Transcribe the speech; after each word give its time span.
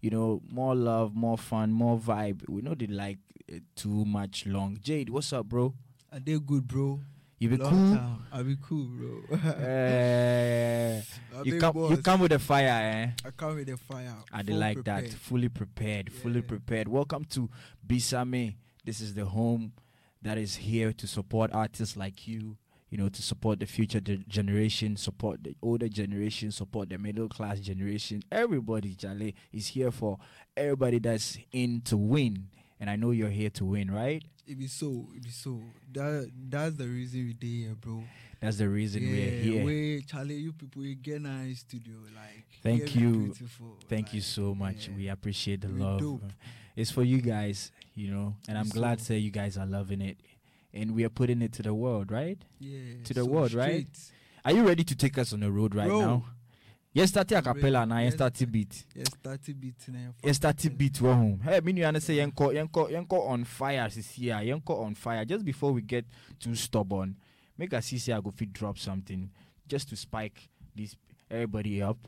you 0.00 0.10
know, 0.10 0.40
more 0.48 0.74
love, 0.74 1.14
more 1.14 1.38
fun, 1.38 1.72
more 1.72 1.98
vibe. 1.98 2.48
We 2.48 2.62
know 2.62 2.74
they 2.74 2.86
like 2.86 3.18
it 3.48 3.62
too 3.74 4.04
much 4.04 4.46
long. 4.46 4.78
Jade, 4.82 5.10
what's 5.10 5.32
up, 5.32 5.46
bro? 5.46 5.74
I 6.12 6.18
did 6.18 6.46
good, 6.46 6.66
bro. 6.66 7.00
You 7.38 7.50
be 7.50 7.56
Long 7.58 7.70
cool? 7.70 7.94
time. 7.96 8.26
I 8.32 8.42
be 8.42 8.56
cool, 8.62 8.86
bro. 8.86 9.38
I 9.38 11.02
you 11.44 11.60
come 11.60 11.76
you 11.90 11.98
come 11.98 12.20
with 12.20 12.30
the 12.32 12.38
fire, 12.38 12.66
eh? 12.66 13.10
I 13.26 13.30
come 13.36 13.56
with 13.56 13.66
the 13.66 13.76
fire. 13.76 14.14
I 14.32 14.40
like 14.40 14.82
that. 14.84 15.10
Fully 15.10 15.50
prepared, 15.50 16.10
fully 16.10 16.40
prepared. 16.40 16.88
Welcome 16.88 17.26
to 17.26 17.50
Bisame. 17.86 18.54
This 18.86 19.02
is 19.02 19.12
the 19.12 19.26
home 19.26 19.72
that 20.22 20.38
is 20.38 20.56
here 20.56 20.94
to 20.94 21.06
support 21.06 21.52
artists 21.52 21.94
like 21.94 22.26
you. 22.26 22.56
You 22.88 22.98
know, 22.98 23.08
to 23.08 23.20
support 23.22 23.58
the 23.58 23.66
future 23.66 24.00
generation, 24.00 24.96
support 24.96 25.42
the 25.42 25.56
older 25.60 25.88
generation, 25.88 26.52
support 26.52 26.88
the 26.88 26.98
middle 26.98 27.28
class 27.28 27.58
generation. 27.58 28.22
Everybody, 28.30 28.94
Charlie, 28.94 29.34
is 29.52 29.66
here 29.66 29.90
for 29.90 30.18
everybody 30.56 31.00
that's 31.00 31.36
in 31.52 31.80
to 31.86 31.96
win. 31.96 32.46
And 32.78 32.88
I 32.88 32.94
know 32.96 33.10
you're 33.10 33.28
here 33.30 33.50
to 33.50 33.64
win, 33.64 33.90
right? 33.90 34.22
It 34.46 34.56
be 34.58 34.68
so. 34.68 35.08
It 35.16 35.24
be 35.24 35.30
so. 35.30 35.60
That 35.92 36.30
that's 36.48 36.76
the 36.76 36.86
reason 36.86 37.24
we 37.26 37.32
did 37.32 37.46
here, 37.46 37.74
bro. 37.74 38.04
That's 38.40 38.58
the 38.58 38.68
reason 38.68 39.02
we're 39.02 39.30
here. 39.30 39.64
We 39.64 40.02
Charlie, 40.06 40.34
you 40.36 40.52
people, 40.52 40.84
you 40.84 40.94
get 40.94 41.22
nice 41.22 41.60
studio, 41.60 41.96
like. 42.14 42.46
Thank 42.62 42.94
you. 42.94 43.34
Thank 43.88 44.14
you 44.14 44.20
so 44.20 44.54
much. 44.54 44.86
yeah. 44.88 44.94
We 44.96 45.08
appreciate 45.08 45.62
the 45.62 45.68
We 45.68 45.80
love. 45.80 45.98
dope. 46.00 46.32
It's 46.76 46.90
for 46.90 47.02
you 47.02 47.22
guys, 47.22 47.72
you 47.94 48.10
know, 48.12 48.36
and 48.46 48.56
I'm 48.58 48.68
glad 48.68 48.98
to 48.98 49.04
so- 49.04 49.08
say 49.08 49.18
you 49.18 49.30
guys 49.30 49.56
are 49.56 49.66
loving 49.66 50.02
it. 50.02 50.18
And 50.76 50.90
we 50.94 51.04
are 51.04 51.08
putting 51.08 51.40
it 51.42 51.52
to 51.54 51.62
the 51.62 51.72
world, 51.72 52.12
right? 52.12 52.38
Yeah. 52.58 53.02
to 53.04 53.14
the 53.14 53.24
so 53.24 53.26
world, 53.26 53.54
right? 53.54 53.86
Are 54.44 54.52
you 54.52 54.66
ready 54.66 54.84
to 54.84 54.94
take 54.94 55.16
us 55.18 55.32
on 55.32 55.40
the 55.40 55.50
road 55.50 55.74
right 55.74 55.88
Bro. 55.88 56.00
now? 56.00 56.24
Yes, 56.92 57.10
start 57.10 57.30
a 57.32 57.42
cappella 57.42 57.84
now. 57.84 57.98
Yes, 57.98 58.04
Yes. 58.04 58.14
start 58.14 58.52
beat. 58.52 58.84
Yes, 58.94 59.08
thirty 59.22 59.52
beats 59.52 59.88
now. 59.88 60.14
Yes, 60.24 60.36
start 60.36 60.78
beat. 60.78 60.94
Wɔ 60.94 61.14
home. 61.14 61.40
Hey, 61.42 61.60
me 61.60 61.82
and 61.82 62.02
say 62.02 62.16
yenko 62.16 62.54
yenko 62.54 62.90
yenko 62.90 63.28
on 63.28 63.44
fire. 63.44 63.86
This 63.90 64.12
here, 64.12 64.34
ah. 64.34 64.40
yenko 64.40 64.82
on 64.82 64.94
fire. 64.94 65.24
Just 65.26 65.44
before 65.44 65.72
we 65.72 65.82
get 65.82 66.06
too 66.40 66.54
stubborn, 66.54 67.16
make 67.58 67.74
us 67.74 67.86
see 67.86 68.12
I 68.12 68.20
go 68.20 68.30
fit 68.30 68.50
drop 68.50 68.78
something 68.78 69.30
just 69.68 69.90
to 69.90 69.96
spike 69.96 70.48
this 70.74 70.96
everybody 71.30 71.82
up. 71.82 71.98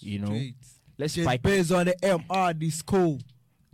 You 0.00 0.18
know, 0.18 0.26
Straight. 0.26 0.54
let's 0.98 1.14
Just 1.14 1.24
spike. 1.24 1.42
based 1.42 1.72
on 1.72 1.86
the 1.86 1.94
MR 2.02 2.58
disco. 2.58 3.18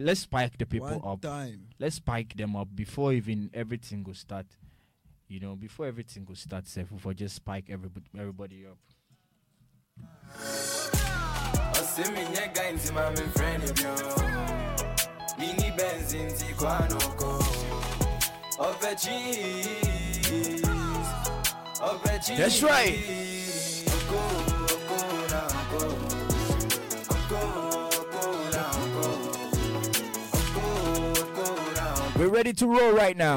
Let's 0.03 0.21
spike 0.21 0.59
the 0.59 0.67
people 0.67 0.99
One 0.99 1.13
up. 1.13 1.21
time. 1.21 1.69
let's 1.79 1.97
spike 1.97 2.37
them 2.37 2.57
up 2.57 2.69
before 2.75 3.13
even 3.13 3.51
everything 3.55 4.03
will 4.03 4.15
start. 4.15 4.47
You 5.29 5.39
know, 5.39 5.55
before 5.55 5.87
everything 5.87 6.27
will 6.27 6.35
start, 6.35 6.67
safe 6.67 6.89
for 6.99 7.15
just 7.15 7.37
spike 7.37 7.71
everybody 7.71 8.07
everybody 8.19 8.67
up. 8.67 8.79
ɔsɛmenyɛ 11.79 12.53
guy 12.53 12.73
ready 32.33 32.53
to 32.55 32.67
roll 32.67 32.93
right 32.93 33.17
now. 33.17 33.37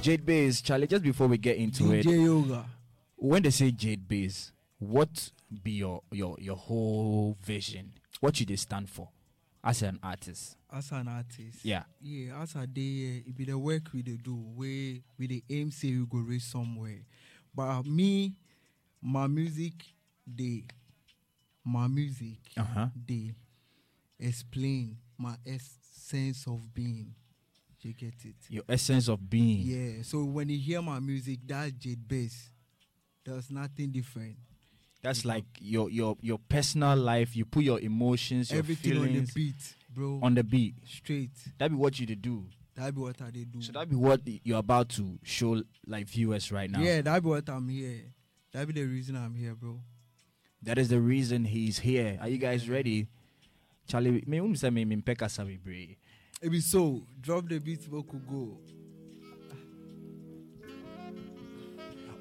Jade 0.00 0.24
Bays, 0.24 0.60
Charlie, 0.62 0.86
just 0.86 1.02
before 1.02 1.26
we 1.26 1.36
get 1.38 1.56
into 1.56 1.92
it, 1.92 2.06
DJ 2.06 2.24
Yoga. 2.24 2.64
when 3.16 3.42
they 3.42 3.50
say 3.50 3.70
Jade 3.70 4.06
Bays, 4.08 4.52
what 4.78 5.30
be 5.62 5.72
your 5.72 6.02
your 6.12 6.36
your 6.38 6.56
whole 6.56 7.36
vision? 7.42 7.92
What 8.20 8.36
should 8.36 8.48
they 8.48 8.56
stand 8.56 8.88
for 8.88 9.08
as 9.62 9.82
an 9.82 9.98
artist? 10.02 10.56
As 10.72 10.90
an 10.92 11.08
artist. 11.08 11.64
Yeah. 11.64 11.82
Yeah, 12.00 12.40
as 12.42 12.54
a 12.54 12.66
day, 12.66 13.22
it 13.26 13.36
be 13.36 13.44
the 13.44 13.58
work 13.58 13.82
we 13.92 14.02
dey 14.02 14.16
do, 14.22 14.34
where 14.34 14.98
we 15.18 15.26
the 15.26 15.42
aim 15.50 15.70
say 15.70 15.88
we 15.90 16.06
go 16.08 16.18
reach 16.18 16.42
somewhere. 16.42 17.00
But 17.54 17.84
me, 17.86 18.34
my 19.02 19.26
music, 19.26 19.72
they, 20.26 20.64
my 21.64 21.86
music, 21.88 22.38
Uh-huh. 22.56 22.88
they 23.06 23.32
explain 24.20 24.98
my 25.16 25.34
essence 26.12 26.46
of 26.46 26.72
being. 26.74 27.14
You 27.80 27.92
get 27.92 28.14
it? 28.24 28.34
Your 28.48 28.64
essence 28.68 29.08
of 29.08 29.28
being. 29.30 29.60
Yeah. 29.60 30.02
So 30.02 30.24
when 30.24 30.48
you 30.48 30.58
hear 30.58 30.82
my 30.82 30.98
music, 30.98 31.38
that 31.46 31.78
Jade 31.78 32.08
bass, 32.08 32.50
there's 33.24 33.50
nothing 33.50 33.90
different. 33.92 34.36
That's 35.00 35.24
like 35.24 35.44
your 35.60 35.88
your 35.90 36.16
your 36.20 36.38
personal 36.48 36.96
life. 36.96 37.36
You 37.36 37.44
put 37.44 37.62
your 37.62 37.78
emotions, 37.78 38.50
your 38.50 38.58
Everything 38.58 38.98
on 38.98 39.12
the 39.14 39.30
beat, 39.32 39.74
bro. 39.94 40.18
on 40.22 40.34
the 40.34 40.42
beat. 40.42 40.74
straight. 40.86 41.30
That 41.58 41.70
be 41.70 41.76
what 41.76 42.00
you 42.00 42.06
dey 42.06 42.16
do. 42.16 42.46
That 42.74 42.94
be 42.94 43.00
what 43.00 43.22
I 43.22 43.30
dey 43.30 43.44
do. 43.44 43.62
So 43.62 43.70
that 43.72 43.88
be 43.88 43.94
what 43.94 44.22
you're 44.42 44.58
about 44.58 44.88
to 44.90 45.18
show 45.22 45.62
like 45.86 46.06
viewers 46.08 46.50
right 46.50 46.68
now. 46.68 46.80
Yeah, 46.80 47.00
that 47.02 47.22
be 47.22 47.28
what 47.28 47.48
I'm 47.48 47.68
here. 47.68 48.00
That 48.52 48.66
be 48.66 48.72
the 48.72 48.84
reason 48.84 49.14
I'm 49.14 49.36
here, 49.36 49.54
bro. 49.54 49.78
That 50.62 50.78
is 50.78 50.88
the 50.88 51.00
reason 51.00 51.44
he's 51.44 51.78
here. 51.78 52.18
Are 52.20 52.28
you 52.28 52.38
guys 52.38 52.68
ready? 52.68 53.06
Charlie, 53.88 54.22
me 54.26 54.38
um 54.38 54.54
say 54.54 54.68
me 54.68 54.84
me 54.84 54.96
mpeka 54.96 55.30
sa 55.30 55.42
bebree. 55.44 55.96
It 56.42 56.50
be 56.50 56.60
so. 56.60 57.02
Drop 57.20 57.48
the 57.48 57.58
beat, 57.58 57.90
could 57.90 58.28
go. 58.28 58.58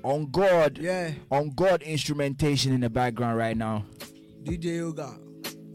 On 0.03 0.25
God, 0.31 0.77
Yeah, 0.77 1.11
on 1.29 1.49
God 1.53 1.83
instrumentation 1.83 2.71
in 2.73 2.79
the 2.81 2.89
background 2.89 3.37
right 3.37 3.57
now. 3.57 3.85
DJ 4.43 4.77
Yoga. 4.77 5.19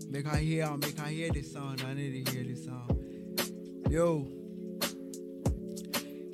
Make 0.08 0.26
I 0.26 0.38
hear, 0.38 0.70
make 0.78 0.98
I 0.98 1.10
hear 1.10 1.30
the 1.30 1.42
sound. 1.42 1.82
I 1.86 1.92
need 1.94 2.24
to 2.24 2.32
hear 2.32 2.44
the 2.44 2.56
sound. 2.56 3.90
Yo. 3.90 4.26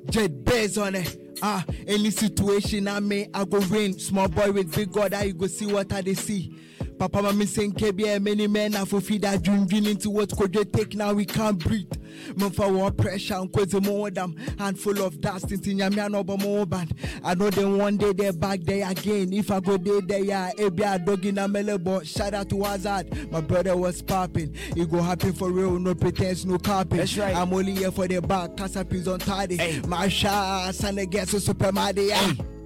Jet 0.09 0.43
bass 0.45 0.77
on 0.77 0.95
it. 0.95 1.35
Ah, 1.41 1.65
any 1.85 2.09
situation 2.11 2.87
I 2.87 2.99
may, 3.01 3.29
I 3.33 3.43
go 3.43 3.59
win. 3.69 3.99
Small 3.99 4.29
boy 4.29 4.51
with 4.51 4.73
big 4.73 4.91
God, 4.91 5.13
I 5.13 5.31
go 5.31 5.47
see 5.47 5.65
what 5.65 5.91
I 5.91 6.01
they 6.01 6.13
see. 6.13 6.55
Papa, 6.99 7.21
mama, 7.21 7.47
saying 7.47 7.71
KBA, 7.71 8.21
many 8.21 8.45
men 8.45 8.73
have 8.73 8.89
for 8.89 8.99
feed 8.99 9.21
that 9.21 9.41
dream, 9.41 9.65
dream 9.65 9.87
into 9.87 10.09
what 10.09 10.35
could 10.35 10.53
you 10.53 10.65
take 10.65 10.95
now? 10.95 11.13
We 11.13 11.25
can't 11.25 11.57
breathe. 11.57 11.93
Man, 12.35 12.49
for 12.49 12.69
war 12.69 12.91
pressure 12.91 13.35
and 13.35 13.49
cause 13.53 13.73
more 13.73 14.11
them 14.11 14.35
handful 14.57 15.01
of 15.03 15.21
dust 15.21 15.49
into 15.49 15.69
Yamian 15.69 16.13
over 16.13 16.35
more 16.35 16.65
band. 16.65 16.93
I 17.23 17.35
know 17.35 17.51
them 17.51 17.77
one 17.77 17.95
day 17.95 18.11
they're 18.11 18.33
back 18.33 18.59
there 18.63 18.91
again. 18.91 19.31
If 19.31 19.49
I 19.49 19.61
go 19.61 19.77
there, 19.77 20.01
they 20.01 20.29
are 20.29 20.51
a 20.57 20.69
be 20.69 20.83
a 20.83 20.99
dog 20.99 21.25
in 21.25 21.37
a 21.37 21.79
but 21.79 22.05
shout 22.05 22.33
out 22.33 22.49
to 22.49 22.63
Hazard. 22.63 23.31
My 23.31 23.39
brother 23.39 23.77
was 23.77 24.01
popping. 24.01 24.53
It 24.75 24.91
go 24.91 25.01
happen 25.01 25.31
for 25.31 25.51
real, 25.51 25.79
no 25.79 25.95
pretense, 25.95 26.43
no 26.43 26.57
copy. 26.57 26.97
That's 26.97 27.17
right. 27.17 27.33
I'm 27.33 27.53
only 27.53 27.75
here 27.75 27.91
for 27.91 28.09
the 28.09 28.19
back, 28.19 28.57
Casapis 28.57 29.07
on 29.07 29.19
tardy. 29.19 29.55
Hey. 29.55 29.79
My 29.87 30.09
shots 30.09 30.83
and 30.83 30.99
against 30.99 31.31
the 31.31 31.39
super 31.39 31.71
Madia. 31.71 32.58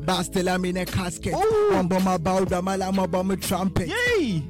But 0.00 0.22
still 0.24 0.48
I'm 0.48 0.64
in 0.64 0.76
a 0.78 0.86
casket. 0.86 1.34
Ooh. 1.34 1.70
One 1.74 1.88
bomb 1.88 2.06
about 2.08 2.48
the 2.48 2.60
malam 2.62 2.98
about 2.98 3.26
my 3.26 3.36
trumpet. 3.36 3.88
Yay! 3.88 4.42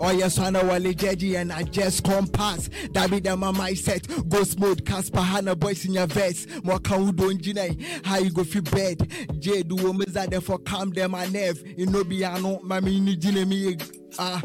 Oh 0.00 0.10
yes, 0.10 0.38
I 0.38 0.50
know 0.50 0.64
Wale 0.64 0.92
Jeji 0.92 1.40
and 1.40 1.52
I 1.52 1.62
just 1.62 2.02
come 2.04 2.26
pass. 2.26 2.68
That 2.92 3.10
be 3.10 3.20
the 3.20 3.36
mama 3.36 3.74
set. 3.76 4.06
Ghost 4.28 4.58
mode, 4.58 4.84
Casper 4.84 5.20
Hannah 5.20 5.54
boys 5.54 5.84
in 5.84 5.92
your 5.94 6.06
vest. 6.08 6.48
More 6.64 6.80
can 6.80 7.06
we 7.06 7.12
don't. 7.12 7.80
How 8.04 8.18
you 8.18 8.30
go 8.30 8.42
feel 8.44 8.62
bed? 8.62 9.08
J 9.38 9.62
do 9.62 9.76
women 9.76 10.12
that 10.12 10.30
there 10.30 10.40
for 10.40 10.58
calm 10.58 10.90
them 10.90 11.12
my 11.12 11.26
nerve. 11.26 11.62
You 11.78 11.86
know 11.86 12.02
be 12.02 12.24
I 12.24 12.38
know 12.40 12.60
my 12.62 12.80
mini 12.80 13.16
jine 13.16 13.48
me 13.48 13.76
ah. 14.18 14.42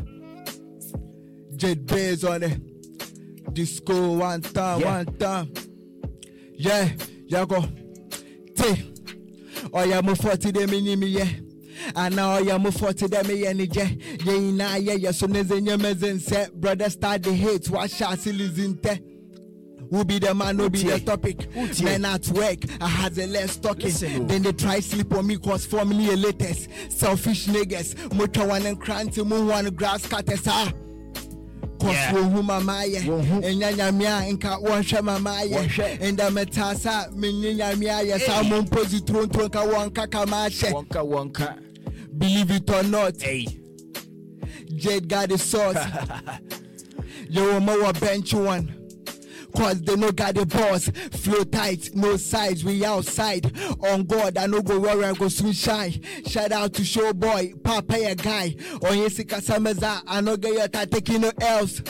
Jet 1.56 1.86
bears 1.86 2.24
on 2.24 2.44
it. 2.44 3.54
Disco 3.54 4.14
one 4.18 4.42
time, 4.42 4.80
Yeah. 4.82 4.98
one 4.98 5.18
time. 5.18 5.54
Yeah, 6.54 6.90
yeah 7.28 7.46
go. 7.46 7.62
T. 8.56 8.94
Oh 9.74 9.84
yeah, 9.84 10.02
mo 10.02 10.16
forty 10.16 10.52
them 10.52 10.74
in 10.74 11.00
me 11.00 11.08
yeah. 11.08 11.30
And 11.96 12.16
now 12.16 12.38
yeah, 12.40 12.58
mo 12.58 12.72
forty 12.72 13.08
them 13.08 13.30
in 13.30 13.58
ni 13.58 13.68
je. 13.68 14.18
Yeah, 14.24 14.40
na 14.40 14.76
yeah, 14.76 14.94
yeah. 14.94 15.12
So 15.12 15.28
ne 15.28 15.44
se. 15.44 16.48
Brother 16.54 16.90
start 16.90 17.24
the 17.24 17.34
hate. 17.34 17.66
Shall 17.66 18.18
see 18.18 18.32
listen 18.32 18.78
te? 18.78 19.00
Who 19.90 20.06
be 20.06 20.20
the 20.20 20.36
man, 20.36 20.60
who 20.60 20.70
be 20.70 20.84
the 20.84 21.00
topic? 21.00 21.38
Utie. 21.56 21.84
Men 21.84 22.06
at 22.06 22.28
work, 22.28 22.60
I 22.80 22.88
had 22.88 23.16
the 23.16 23.26
less 23.26 23.58
talking. 23.58 23.86
Listen, 23.86 24.22
oh. 24.22 24.26
then 24.26 24.44
they 24.44 24.52
try 24.52 24.80
sleep 24.82 25.12
on 25.14 25.26
me 25.26 25.38
cause 25.38 25.66
formerly 25.66 26.10
a 26.10 26.16
latest. 26.16 26.70
Selfish 26.90 27.48
niggas, 27.48 28.14
motor 28.14 28.46
one 28.46 28.68
and 28.68 28.80
cranty, 28.80 29.26
moon 29.26 29.48
one 29.48 29.66
grass 29.74 30.06
cutters. 30.06 30.48
Ah. 30.48 30.72
Cause 31.80 31.92
Yeah. 31.94 32.14
wo 32.14 32.24
hu 32.24 32.44
mama 32.44 32.84
yɛ 32.86 33.06
Wo 33.08 33.20
hu. 33.22 33.42
ɛnya 33.42 33.74
nyame 33.74 34.06
a 34.06 34.34
nka 34.34 34.62
wɔnhwɛ 34.64 35.02
mama 35.04 35.30
yɛ 35.44 35.68
Wɔnhwɛ. 35.68 36.00
ɛnda 36.00 36.30
mɛtaa 36.30 36.76
sa 36.78 37.08
menye 37.16 37.56
nyame 37.58 37.86
ayɛ 37.86 38.20
saa 38.26 38.44
mo 38.44 38.62
mposi 38.62 39.06
toronto 39.06 39.48
nka 39.48 39.62
wɔnka 39.74 40.12
kama 40.12 40.48
ahyɛ 40.50 41.58
believe 42.18 42.52
it 42.52 42.70
or 42.70 42.84
not 42.84 43.22
Hey. 43.22 43.48
jade 44.76 45.08
got 45.08 45.30
the 45.30 45.38
sauce 45.38 45.78
yɛwɔ 47.32 47.64
ma 47.64 47.74
wɔ 47.74 48.00
bench 48.02 48.34
one 48.34 48.74
cause 49.56 49.82
they 49.82 49.96
no 49.96 50.12
got 50.12 50.36
the 50.36 50.46
boss. 50.46 50.90
Flow 51.20 51.44
tight, 51.44 51.90
no 51.96 52.18
sides, 52.18 52.64
we 52.64 52.86
outside. 52.86 53.52
On 53.84 54.04
God, 54.04 54.38
I 54.38 54.46
no 54.48 54.62
go 54.62 54.80
worry, 54.80 55.06
I 55.06 55.14
go 55.14 55.30
soon 55.30 55.52
shine. 55.52 56.02
Shout 56.26 56.52
out 56.52 56.74
to 56.76 56.82
Showboy, 56.82 57.64
Papa 57.64 57.96
a 57.96 58.16
guy. 58.16 58.56
On 58.74 58.98
Yesika 58.98 59.42
Samaza, 59.42 60.02
I 60.08 60.22
no 60.22 60.38
get 60.38 60.54
your 60.54 60.68
taking 60.68 61.22
no 61.22 61.32
else. 61.42 61.82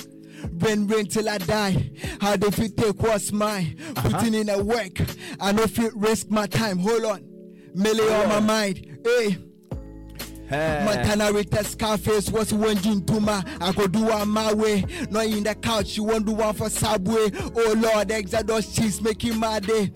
Rain, 0.60 0.88
rain 0.88 1.06
till 1.06 1.28
I 1.28 1.38
die. 1.38 1.92
How 2.22 2.38
they 2.38 2.50
fit 2.52 2.78
take 2.78 3.02
what's 3.02 3.32
mine? 3.32 3.78
Uh-huh. 3.98 4.10
Putting 4.10 4.34
in 4.34 4.50
a 4.50 4.62
work. 4.62 5.00
I 5.40 5.52
no 5.52 5.68
fit 5.68 5.94
risk 5.96 6.30
my 6.30 6.48
time. 6.48 6.80
Hold 6.80 7.06
on. 7.06 7.30
Melee 7.74 8.14
on 8.14 8.30
my 8.30 8.40
mind. 8.40 9.00
Hey. 9.04 9.38
Eh. 10.50 10.56
Hey. 10.56 10.86
Montana 10.86 11.32
with 11.32 11.54
a 11.60 11.64
Scarface 11.64 12.30
was 12.30 12.54
one 12.54 12.78
June 12.78 13.02
Tuma. 13.02 13.46
I 13.62 13.72
go 13.72 13.88
do 13.88 14.06
one 14.06 14.30
my 14.30 14.54
way. 14.54 14.84
No 15.12 15.20
in 15.22 15.44
the 15.44 15.56
couch, 15.56 15.98
you 15.98 16.04
won't 16.04 16.26
do 16.26 16.34
one 16.34 16.54
for 16.54 16.70
Subway. 16.70 17.32
Oh 17.56 17.76
Lord, 17.78 18.12
Exodus 18.12 18.76
cheese 18.76 19.02
making 19.02 19.38
my 19.38 19.60
day. 19.60 19.92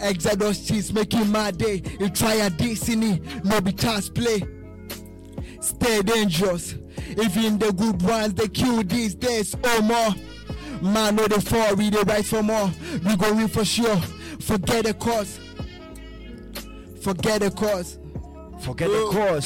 Exodus 0.00 0.66
cheese 0.66 0.92
making 0.92 1.30
my 1.30 1.50
day. 1.50 1.82
You 2.00 2.08
try 2.08 2.34
a 2.34 2.50
destiny, 2.50 3.20
no 3.44 3.60
be 3.60 3.72
chance 3.72 4.08
play. 4.08 4.42
Stay 5.60 6.02
dangerous. 6.02 6.72
In 6.72 7.58
the 7.58 7.72
good 7.76 8.02
ones, 8.02 8.34
they 8.34 8.48
kill 8.48 8.82
these 8.82 9.14
days 9.14 9.54
oh 9.62 9.82
more. 9.82 10.14
Man, 10.82 11.16
no, 11.16 11.26
the 11.26 11.40
fall, 11.40 11.74
we 11.76 11.90
the 11.90 12.00
right 12.00 12.24
for 12.24 12.42
more. 12.42 12.70
We 13.06 13.16
go 13.16 13.38
in 13.38 13.48
for 13.48 13.64
sure. 13.64 13.96
Forget 14.40 14.84
the 14.84 14.94
cause. 14.94 15.38
Forget 17.00 17.40
the 17.40 17.50
cause. 17.50 17.98
Forget 18.60 18.88
the 18.88 18.96
oh. 18.96 19.12
Bro. 19.12 19.40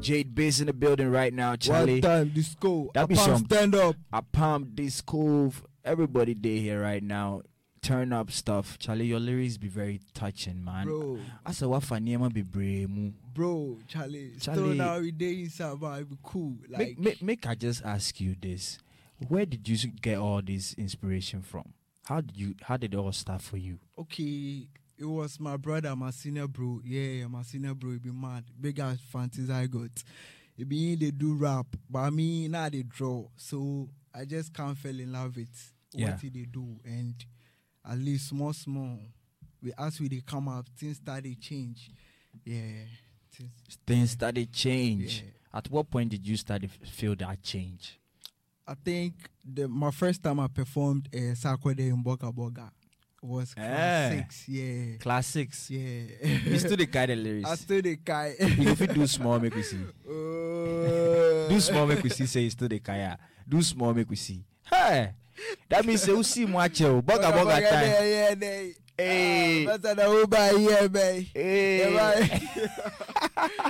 Jade 0.00 0.34
Biz 0.34 0.60
in 0.60 0.66
the 0.66 0.72
building 0.72 1.10
right 1.10 1.32
now, 1.32 1.56
Charlie. 1.56 1.94
One 1.94 2.00
time, 2.00 2.28
disco. 2.34 2.90
That 2.94 3.08
be 3.08 3.14
some- 3.14 3.44
stand 3.44 3.74
up. 3.74 3.96
I 4.12 4.20
pump 4.22 4.70
this 4.76 5.00
cove. 5.00 5.64
Everybody 5.84 6.34
day 6.34 6.58
here 6.60 6.80
right 6.80 7.02
now. 7.02 7.42
Turn 7.82 8.12
up 8.12 8.30
stuff. 8.30 8.78
Charlie, 8.78 9.06
your 9.06 9.20
lyrics 9.20 9.56
be 9.56 9.68
very 9.68 10.00
touching, 10.12 10.62
man. 10.62 10.86
Bro, 10.86 11.18
I 11.46 11.52
said 11.52 11.68
what 11.68 11.82
for 11.82 11.96
niema 11.96 12.30
be 12.32 12.42
brave 12.42 12.90
mu. 12.90 13.12
bro, 13.34 13.78
Charlie. 13.88 14.32
Still 14.38 14.54
Charlie- 14.54 14.76
now 14.76 14.98
we 14.98 15.10
day 15.12 15.40
inside, 15.40 15.80
but 15.80 16.08
be 16.08 16.16
cool. 16.22 16.56
Like, 16.68 16.78
Make, 16.78 16.98
make, 16.98 17.22
make 17.22 17.46
I 17.46 17.54
just 17.54 17.82
ask 17.84 18.20
you 18.20 18.36
this. 18.40 18.78
Where 19.28 19.46
did 19.46 19.66
you 19.68 19.76
get 19.92 20.18
all 20.18 20.42
this 20.42 20.74
inspiration 20.74 21.40
from? 21.42 21.72
How 22.04 22.20
did 22.22 22.36
you 22.36 22.54
how 22.62 22.76
did 22.76 22.92
it 22.94 22.96
all 22.98 23.12
start 23.12 23.40
for 23.42 23.56
you? 23.56 23.78
okay, 23.98 24.66
it 25.00 25.06
was 25.06 25.40
my 25.40 25.56
brother, 25.56 25.96
my 25.96 26.10
senior 26.10 26.46
bro. 26.46 26.80
Yeah, 26.84 27.26
my 27.26 27.42
senior 27.42 27.74
bro, 27.74 27.98
be 27.98 28.10
mad. 28.10 28.44
Big 28.60 28.78
ass 28.78 28.98
fancies 29.10 29.48
I 29.50 29.66
got. 29.66 29.90
He 30.56 30.64
be 30.64 30.92
in 30.92 30.98
they 30.98 31.10
do 31.10 31.34
rap, 31.34 31.66
but 31.88 32.10
me 32.12 32.46
now 32.48 32.68
they 32.68 32.82
draw. 32.82 33.24
So 33.36 33.88
I 34.14 34.26
just 34.26 34.52
can't 34.52 34.76
fall 34.76 34.90
in 34.98 35.10
love 35.12 35.36
with 35.36 35.72
Yeah. 35.92 36.10
what 36.12 36.20
he 36.20 36.28
they 36.28 36.44
do. 36.44 36.78
And 36.84 37.14
at 37.84 37.98
least 37.98 38.28
small, 38.28 38.52
small. 38.52 38.98
We 39.62 39.72
as 39.78 39.98
we 40.00 40.08
they 40.08 40.20
come 40.20 40.48
up, 40.48 40.68
things 40.76 40.98
started 40.98 41.40
change. 41.40 41.90
Yeah. 42.44 42.84
Things, 43.32 43.50
Things 43.86 44.10
started 44.10 44.52
change. 44.52 45.22
Yeah. 45.24 45.58
At 45.58 45.70
what 45.70 45.90
point 45.90 46.10
did 46.10 46.26
you 46.26 46.36
start 46.36 46.62
to 46.62 46.68
feel 46.68 47.16
that 47.16 47.42
change? 47.42 47.98
I 48.66 48.74
think 48.74 49.14
the 49.44 49.66
my 49.66 49.90
first 49.90 50.22
time 50.22 50.38
I 50.40 50.46
performed 50.48 51.08
uh, 51.14 51.34
Sakwede 51.34 51.80
in 51.88 52.04
Boga 52.04 52.32
Boga 52.32 52.70
was 53.22 53.54
Eh. 53.56 54.10
six. 54.10 54.48
Yeah. 54.48 54.96
Classics. 54.98 55.70
Yeah. 55.70 56.04
You 56.44 56.58
still 56.58 56.76
the 56.76 56.86
of 57.10 57.18
I 57.18 57.20
lyrics. 57.22 57.60
still 57.60 57.82
the 57.82 57.96
guy. 57.96 58.34
You 58.58 58.74
fit 58.74 58.94
do 58.94 59.06
small 59.06 59.38
make 59.38 59.54
we 59.54 59.62
see. 59.62 59.80
Uh, 60.08 61.48
Do 61.50 61.58
small 61.60 61.86
make 61.86 62.02
we 62.02 62.10
see 62.10 62.26
say 62.26 62.40
you 62.42 62.50
still 62.50 62.68
the 62.68 62.78
kaya. 62.78 63.18
Do 63.48 63.60
small 63.62 63.92
make 63.92 64.08
we 64.08 64.16
see. 64.16 64.44
Hey, 64.70 65.12
that 65.68 65.84
means 65.84 66.02
say 66.02 66.12
you 66.12 66.22
see 66.22 66.46
much 66.46 66.80
oh. 66.82 67.02
Boga 67.02 67.32
boga 67.32 67.58
time. 67.58 67.86
Yeah, 67.90 68.04
yeah, 68.04 68.34
yeah. 68.40 68.72
Hey. 69.00 69.64
Better 69.66 69.94
than 69.94 70.10
Uber 70.12 70.58
here, 70.58 70.88
man. 70.88 71.26
Hey. 71.34 71.92
Yeah. 71.94 72.68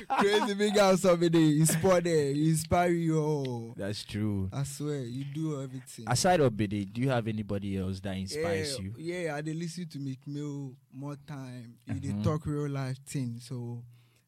Crazy 0.19 0.55
big 0.55 0.77
house 0.77 1.05
of 1.05 1.23
it. 1.23 1.35
Inspire 1.35 2.01
there. 2.01 2.31
You 2.33 2.51
inspire 2.51 2.91
you. 2.91 3.19
all. 3.19 3.75
That's 3.77 4.05
true. 4.05 4.51
I 4.53 4.65
swear, 4.65 5.01
you 5.03 5.25
do 5.25 5.63
everything. 5.63 6.07
Aside 6.09 6.41
of 6.41 6.57
Bede, 6.57 6.93
do 6.93 7.01
you 7.01 7.11
have 7.11 7.29
anybody 7.29 7.79
else 7.79 8.01
that 8.01 8.17
inspires 8.17 8.77
yeah, 8.79 8.85
you? 8.85 8.95
Yeah, 8.99 9.37
I 9.37 9.41
dey 9.41 9.53
listen 9.53 9.87
to 9.89 9.99
Meek 9.99 10.27
Mill 10.27 10.75
more 10.93 11.17
time. 11.27 11.75
He 11.87 11.93
Mhm. 11.93 12.01
dey 12.03 12.23
talk 12.25 12.47
real 12.47 12.69
life 12.69 12.99
thing. 13.07 13.39
So 13.41 13.85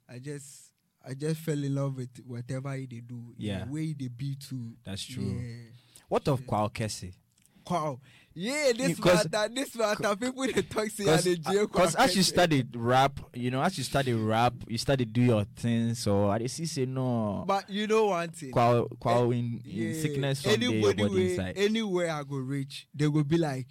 I 0.09 0.19
just 0.19 0.71
I 1.05 1.15
just 1.15 1.41
fell 1.41 1.63
in 1.65 1.75
love 1.75 1.97
with 1.97 2.17
whatever 2.25 2.73
he 2.75 2.87
dey 2.87 3.01
do. 3.01 3.35
Yeah. 3.37 3.65
The 3.65 3.71
way 3.73 3.93
they 3.93 4.09
be 4.09 4.37
too. 4.37 4.75
That's 4.85 5.05
true. 5.05 5.25
Yeah. 5.25 5.71
What 6.09 6.29
of 6.29 6.43
Kwaw 6.47 6.73
Kese? 6.73 7.13
Wow. 7.69 8.01
Yeah, 8.35 8.73
this 8.77 8.99
matter, 9.05 9.49
this 9.55 9.75
matter, 9.77 10.17
people 10.17 10.47
they 10.47 10.63
talk 10.63 10.89
say 10.89 11.07
and 11.07 11.23
dey 11.23 11.37
jail. 11.37 11.67
Because 11.67 11.95
as 11.97 12.17
you 12.17 12.23
studied 12.23 12.75
rap, 12.75 13.21
you 13.35 13.51
know, 13.51 13.63
as 13.63 13.77
you 13.77 13.85
studied 13.85 14.15
rap, 14.15 14.55
you 14.69 14.79
started 14.79 15.13
do 15.13 15.21
your 15.23 15.45
thing. 15.57 15.95
So 15.95 16.31
I 16.31 16.47
see 16.47 16.67
say 16.67 16.87
no. 16.87 17.45
But 17.47 17.69
you 17.69 17.87
know 17.87 18.07
one 18.07 18.31
thing. 18.31 18.53
Kwaw, 18.53 18.89
Kwaw 18.99 19.33
eh, 19.33 19.37
in, 19.39 19.61
in 19.65 19.93
Yeah, 19.95 20.01
sickness 20.01 20.41
someday 20.41 20.67
your 20.67 20.73
anybody 20.91 21.03
body 21.03 21.15
way- 21.15 21.31
inside. 21.31 21.55
Anywhere 21.59 22.11
I 22.11 22.23
go 22.23 22.37
reach, 22.37 22.87
they 22.95 23.07
will 23.07 23.25
be 23.25 23.37
like, 23.39 23.67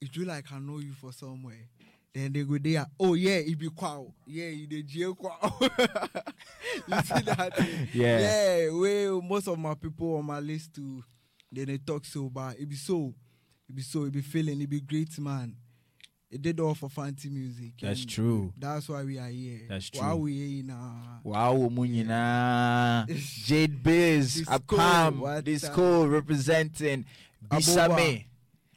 it 0.00 0.12
do 0.12 0.24
like 0.24 0.44
I 0.52 0.58
know 0.58 0.78
you 0.78 0.92
for 0.92 1.12
somewhere. 1.12 1.68
Then 2.14 2.32
they 2.32 2.42
go 2.42 2.58
there. 2.58 2.86
Oh 3.00 3.14
yeah, 3.14 3.36
it 3.36 3.58
be 3.58 3.68
Kwaw. 3.68 4.12
Yeah, 4.26 4.48
you 4.48 4.66
the 4.66 4.82
jail 4.82 5.14
Kwaw. 5.14 5.40
you 6.88 7.02
see 7.02 7.22
that? 7.24 7.52
Yeah. 7.94 8.20
Yeah. 8.20 8.70
Well, 8.70 9.22
most 9.22 9.48
of 9.48 9.58
my 9.58 9.74
people 9.74 10.16
on 10.16 10.24
my 10.26 10.40
list 10.40 10.74
too, 10.74 11.02
then 11.50 11.66
they 11.66 11.78
talk 11.78 12.04
so 12.04 12.28
bad. 12.28 12.56
It 12.58 12.68
be 12.68 12.76
so, 12.76 13.14
it 13.68 13.74
be 13.74 13.82
so, 13.82 14.04
it 14.04 14.12
be 14.12 14.20
feeling, 14.22 14.60
it 14.60 14.68
be 14.70 14.80
great 14.80 15.18
man. 15.18 15.54
It 16.30 16.42
did 16.42 16.60
all 16.60 16.74
for 16.74 16.90
fancy 16.90 17.30
music. 17.30 17.72
That's 17.80 18.04
true. 18.04 18.52
That's 18.58 18.86
why 18.88 19.02
we 19.02 19.18
are 19.18 19.28
here. 19.30 19.60
That's 19.66 19.88
true. 19.88 20.02
Why 20.02 20.12
we 20.14 20.32
here 20.34 20.64
now? 20.64 21.20
Wow, 21.24 21.54
Munyina. 21.72 23.06
Jade 23.46 23.82
Biz, 23.82 24.42
Apam, 24.46 25.42
Disco 25.42 26.06
representing 26.06 27.06
Bisame. 27.48 28.26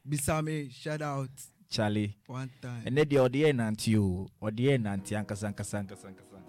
Bisame, 0.07 0.71
shout 0.73 1.01
out 1.01 1.29
Charlie. 1.69 2.15
one 2.27 2.49
time. 2.61 2.83
And 2.85 2.97
then 2.97 3.07
the 3.09 3.17
audio 3.17 3.51
nanti 3.51 3.87
you, 3.91 4.29
audio 4.41 4.77
nanti 4.77 5.15
ankasa 5.15 5.53
ankasa 5.53 5.79
ankasa 5.83 6.07
ankasa. 6.07 6.39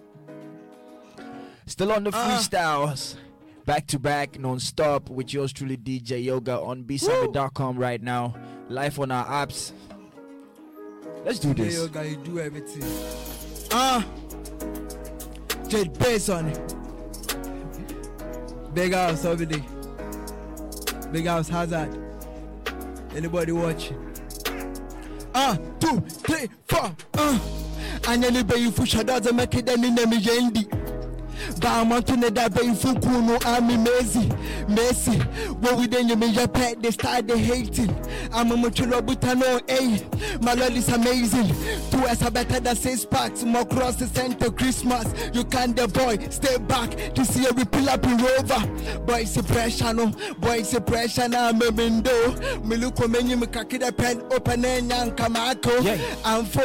Still 1.67 1.93
on 1.93 2.05
the 2.05 2.11
Ah. 2.15 2.38
freestyles, 2.38 3.17
back 3.64 3.87
to 3.88 3.99
back, 3.99 4.38
non-stop 4.38 5.09
with 5.09 5.32
yours 5.32 5.53
truly 5.53 5.76
DJ 5.76 6.25
Yoga 6.25 6.59
on 6.61 6.85
bisame.com 6.85 7.79
right 7.79 8.03
now, 8.03 8.35
live 8.69 8.99
on 8.99 9.11
our 9.11 9.25
apps. 9.26 9.73
Let's 11.25 11.38
do 11.38 11.55
this. 11.55 11.75
yo, 11.75 11.88
guy, 11.88 12.03
you 12.05 12.17
do 12.17 12.41
everything. 12.41 12.82
Ah, 13.73 14.05
Jade 15.69 15.97
bass 15.99 16.29
on 16.29 16.49
it. 16.49 16.75
Big 18.75 18.93
house 18.94 19.25
over 19.25 19.44
there. 19.44 19.64
Big 21.12 21.26
house 21.26 21.49
hazard. 21.49 21.97
Anybody 23.14 23.52
watching? 23.52 24.12
Ah, 25.35 25.57
two, 25.78 26.00
three, 26.00 26.49
four. 26.66 26.95
Ah, 27.14 27.40
anyani 28.02 28.47
be 28.47 28.61
you 28.61 28.71
fusha 28.71 29.04
doesn't 29.04 29.37
make 29.37 29.54
it 29.54 29.69
any 29.69 29.90
name 29.90 30.11
yendi. 30.11 30.91
Ba 31.62 31.69
amanto 31.81 32.16
ne 32.19 32.28
da 32.31 32.49
be 32.49 32.66
you 32.66 32.73
kunu 32.75 33.38
ami 33.47 33.76
mezi 33.76 34.28
Messi 34.69 35.16
What 35.62 35.78
we 35.78 35.87
then 35.87 36.09
you 36.09 36.16
me 36.16 36.26
your 36.26 36.49
pet 36.49 36.83
they 36.83 36.90
start 36.90 37.28
the 37.28 37.38
hating. 37.38 37.88
I'm 38.33 38.50
a 38.50 38.57
muchulo 38.57 39.00
butano 39.00 39.61
eh 39.69 39.99
My 40.40 40.54
lord 40.54 40.73
is 40.73 40.88
amazing. 40.88 41.49
Two 41.90 42.04
are 42.04 42.31
better 42.31 42.59
than 42.59 42.75
six 42.75 43.04
packs 43.04 43.45
More 43.45 43.64
cross 43.64 43.97
the 43.97 44.07
center 44.09 44.50
Christmas. 44.50 45.07
You 45.33 45.45
can't 45.45 45.76
the 45.76 45.87
boy 45.87 46.19
stay 46.31 46.59
back 46.59 46.90
To 47.14 47.25
see 47.25 47.47
a 47.47 47.52
we 47.52 47.64
pull 47.64 47.88
up 47.88 48.04
in 48.04 48.16
rover. 48.19 48.99
Boy 49.07 49.21
it's 49.23 49.37
a 49.37 49.42
pressure 49.45 49.92
no 49.95 50.07
Boy 50.40 50.59
it's 50.59 50.75
a 50.75 50.81
pressure 50.81 51.28
now 51.28 51.52
me 51.52 51.69
bindo 51.71 52.64
Me 52.64 52.76
look 52.76 52.99
when 52.99 53.28
you 53.28 53.37
me 53.37 53.47
kaki 53.47 53.78
the 53.78 53.92
pen 53.92 54.21
open 54.33 54.64
and 54.64 54.90
yan 54.90 55.11
kamako 55.12 55.83
Yeah. 55.85 55.99
I'm 56.25 56.45
for 56.45 56.62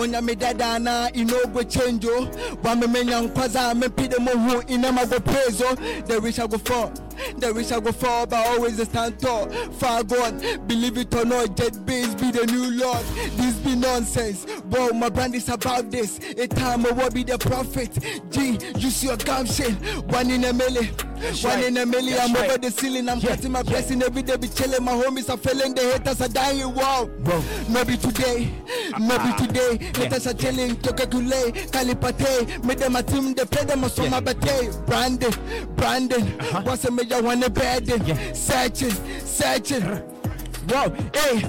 Onya 0.00 0.20
me 0.20 0.34
dada 0.34 0.78
na 0.80 1.08
ino 1.14 1.46
go 1.46 1.62
change 1.62 2.04
oh. 2.08 2.28
Wa 2.64 2.74
me 2.74 2.86
menya 2.88 3.20
nkwaza 3.22 3.74
me 3.76 3.88
pide 3.88 4.18
mo 4.34 4.60
hu 4.60 4.62
ina 4.68 4.92
ma 4.92 5.04
go 5.04 5.18
praise 5.20 5.62
oh 5.62 5.74
The 6.06 6.20
rich 6.20 6.38
I 6.38 6.46
go 6.46 6.58
fall 6.58 6.92
The 7.38 7.52
rich 7.54 7.72
I 7.72 7.80
go 7.80 7.92
fall 7.92 8.26
but 8.26 8.46
always 8.46 8.82
stand 8.82 9.18
tall. 9.18 9.48
Far 9.72 10.02
God 10.04 10.40
believe 10.68 10.98
it 10.98 11.14
or 11.14 11.24
not 11.24 11.56
Jet 11.56 11.84
base 11.86 12.14
be 12.14 12.30
the 12.30 12.46
new 12.46 12.70
lord. 12.78 13.04
This 13.36 13.56
be 13.56 13.74
nonsense. 13.76 14.46
Boy 14.64 14.88
my 14.90 15.08
brand 15.08 15.34
is 15.34 15.48
about 15.48 15.90
this. 15.90 16.18
A 16.36 16.46
time 16.46 16.86
I 16.86 16.90
will 16.90 17.10
be 17.10 17.22
the 17.24 17.38
prophet. 17.38 17.98
G 18.30 18.58
you 18.76 18.90
see 18.90 19.06
your 19.08 19.16
gum 19.18 19.46
shit 19.46 19.72
One 20.10 20.30
in 20.30 20.44
a 20.44 20.52
million. 20.52 20.88
That's 21.16 21.44
One 21.44 21.54
right. 21.56 21.64
in 21.66 21.76
a 21.76 21.86
million. 21.86 22.16
That's 22.16 22.28
I'm 22.30 22.34
right. 22.34 22.48
over 22.50 22.58
the 22.58 22.70
ceiling. 22.70 23.08
I'm 23.08 23.18
Yeah, 23.20 23.28
cutting 23.36 23.52
my 23.52 23.60
yeah. 23.60 23.70
blessing 23.70 24.02
every 24.02 24.22
day. 24.22 24.36
Be 24.36 24.48
chilling. 24.48 24.82
My 24.84 24.92
homies 24.92 25.28
are 25.30 25.36
feeling 25.36 25.74
the 25.74 25.82
haters 25.82 26.20
are 26.20 26.28
dying. 26.28 26.74
Wow. 26.74 27.08
Bro. 27.20 27.42
no 27.68 27.84
be 27.84 27.96
today, 27.96 28.50
no 28.98 29.18
be 29.18 29.30
Ah. 29.30 29.36
today. 29.38 29.78
Yeah. 29.80 30.00
Let 30.00 30.12
us 30.14 30.26
a 30.26 30.34
chilling, 30.34 30.74
Tokakule, 30.76 31.52
Kalipate, 31.70 32.64
made 32.64 32.78
them 32.78 32.96
a 32.96 33.02
team, 33.02 33.34
they 33.34 33.44
play 33.44 33.64
them 33.64 33.84
a 33.84 33.88
summer 33.90 34.08
Yeah. 34.10 34.20
bate. 34.20 34.86
Brandon, 34.86 35.32
Brandon, 35.76 36.22
Uh-huh. 36.40 36.62
what's 36.64 36.84
a 36.84 36.90
major 37.02 37.22
one 37.22 37.42
a 37.42 37.50
bed? 37.50 37.86
Searching, 38.36 38.90
searching. 39.24 40.21
Wow, 40.68 40.90
hey. 41.14 41.40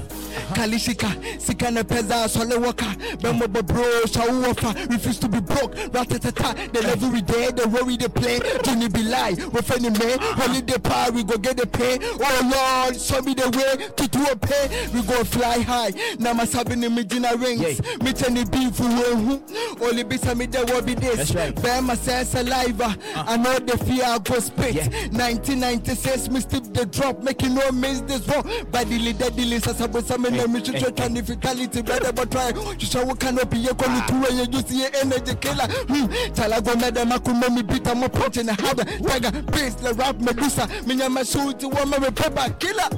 Kalishika, 0.53 1.08
Sikana 1.39 1.84
Peza, 1.84 2.27
Solewaka, 2.27 2.96
Bemobo 3.17 3.65
Bro, 3.65 3.84
Shawuofa, 4.05 4.89
refuse 4.89 5.20
to 5.20 5.27
be 5.27 5.39
broke, 5.39 5.74
Ratatata, 5.91 6.72
the 6.74 6.82
level 6.82 7.10
we 7.12 7.22
there, 7.22 7.51
the 7.51 7.67
worry 7.67 7.98
they 7.98 8.08
play, 8.08 8.39
Johnny 8.63 8.89
be 8.89 9.03
lie, 9.03 9.32
with 9.51 9.70
any 9.72 9.89
man, 9.89 10.20
the 10.65 10.79
power, 10.84 11.12
we 11.12 11.24
go 11.24 11.38
get 11.38 11.58
the 11.58 11.67
pay, 11.67 12.00
oh 12.01 12.50
Lord, 12.51 13.00
show 13.00 13.22
me 13.22 13.34
the 13.34 13.50
way 13.50 13.88
to 13.88 14.08
do 14.08 14.25
a 14.25 14.36
pay, 14.36 14.89
we 14.93 15.01
go 15.03 15.24
fly 15.24 15.60
high, 15.60 15.91
Namasabi 16.17 16.84
in 16.84 16.93
Medina 16.96 17.36
rings, 17.38 17.82
me 18.01 18.12
tell 18.13 18.34
the 18.34 18.46
beef 18.51 18.77
who 18.77 19.86
only 19.86 20.03
be 20.03 20.17
some 20.17 20.39
me 20.39 20.46
there 20.48 20.65
will 20.65 20.82
be 20.82 20.96
this, 20.96 21.32
bear 21.62 21.82
my 21.82 21.96
sense 21.96 22.29
saliva, 22.29 22.86
uh. 23.15 23.24
I 23.27 23.38
know 23.38 23.60
the 23.60 23.77
fear 23.86 24.03
I 24.05 24.17
go 24.20 24.39
spit, 24.39 24.75
1996, 25.13 26.29
me 26.29 26.39
still 26.39 26.62
the 26.62 26.86
drop, 26.88 27.22
making 27.22 27.53
no 27.55 27.72
miss 27.72 28.01
this 28.01 28.27
wrong, 28.27 28.50
but 28.72 28.88
the 28.89 29.00
leader, 29.03 29.29
the 29.29 29.45
list, 29.45 29.67
as 29.67 29.81
I 29.81 29.86
was 29.88 30.05
some 30.07 30.25
in 30.25 30.38
the 30.38 30.48
mission, 30.48 30.75
eh, 30.75 30.89
trying 30.91 31.15
to 31.15 31.24
fatality, 31.24 31.81
brother, 31.81 32.12
but 32.13 32.31
try, 32.31 32.50
you 32.50 32.86
shall 32.86 33.05
what 33.05 33.19
cannot 33.19 33.50
be 33.50 33.65
a 33.67 33.74
quality, 33.74 34.13
when 34.13 34.51
you 34.51 34.62
see 34.62 34.86
energy 35.01 35.36
killer, 35.36 35.67
hmm, 35.88 36.05
Talago, 36.33 36.79
madam, 36.79 37.12
I 37.12 37.17
could 37.19 37.36
make 37.38 37.51
me 37.51 37.62
beat, 37.63 37.83
punch 37.83 38.38
in 38.38 38.45
the 38.48 38.53
harder, 38.53 38.86
tiger, 38.86 39.31
bass, 39.51 39.75
the 39.75 39.93
rap, 39.93 40.19
Medusa, 40.19 40.67
me 40.88 41.01
and 41.01 41.13
my 41.13 41.24
shoot, 41.24 41.60
to 41.60 41.69
one, 41.69 41.89
my 41.89 42.00
paper, 42.10 42.55
killer. 42.60 42.89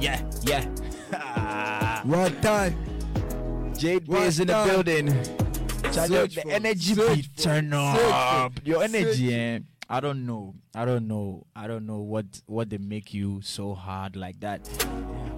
Yeah, 0.00 0.20
yeah. 0.42 0.64
What 2.04 2.42
time? 2.42 2.74
Jade 3.78 4.06
What 4.06 4.22
is 4.22 4.40
in 4.40 4.48
the 4.48 4.64
building. 4.66 5.08
Search 5.92 6.34
the 6.34 6.46
energy 6.48 6.94
search 6.94 7.34
be 7.34 7.42
turn 7.42 7.72
up. 7.72 8.52
Your 8.64 8.82
energy, 8.82 9.34
eh? 9.34 9.58
I 9.88 10.00
don't 10.00 10.24
know. 10.26 10.54
I 10.74 10.84
don't 10.84 11.06
know. 11.06 11.46
I 11.54 11.66
don't 11.66 11.86
know 11.86 11.98
what 12.00 12.24
what 12.46 12.70
they 12.70 12.78
make 12.78 13.12
you 13.12 13.40
so 13.42 13.74
hard 13.74 14.16
like 14.16 14.40
that. 14.40 14.66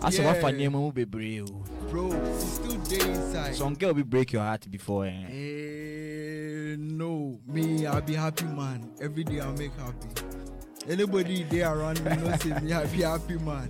As 0.02 0.18
Yeah. 0.18 0.26
what 0.26 0.40
for 0.40 0.52
name 0.52 0.72
will 0.74 0.92
be 0.92 1.04
brave. 1.04 1.48
Bro, 1.90 2.10
she 2.38 2.46
still 2.46 2.78
there 2.78 3.10
inside. 3.10 3.54
Some 3.56 3.74
girl 3.74 3.92
will 3.94 4.04
break 4.04 4.32
your 4.32 4.42
heart 4.42 4.70
before. 4.70 5.06
Eh? 5.06 5.24
Eh, 5.30 6.76
no, 6.78 7.38
me, 7.46 7.86
I'll 7.86 8.00
be 8.02 8.14
happy, 8.14 8.44
man. 8.44 8.90
Every 9.00 9.24
day 9.24 9.40
I'll 9.40 9.52
make 9.52 9.72
happy. 9.74 10.08
Anybody 10.88 11.42
there 11.44 11.72
around 11.76 12.04
me, 12.04 12.16
know 12.16 12.36
say 12.36 12.58
me, 12.60 12.72
I'll 12.72 12.86
be 12.88 13.02
happy, 13.02 13.38
man. 13.38 13.68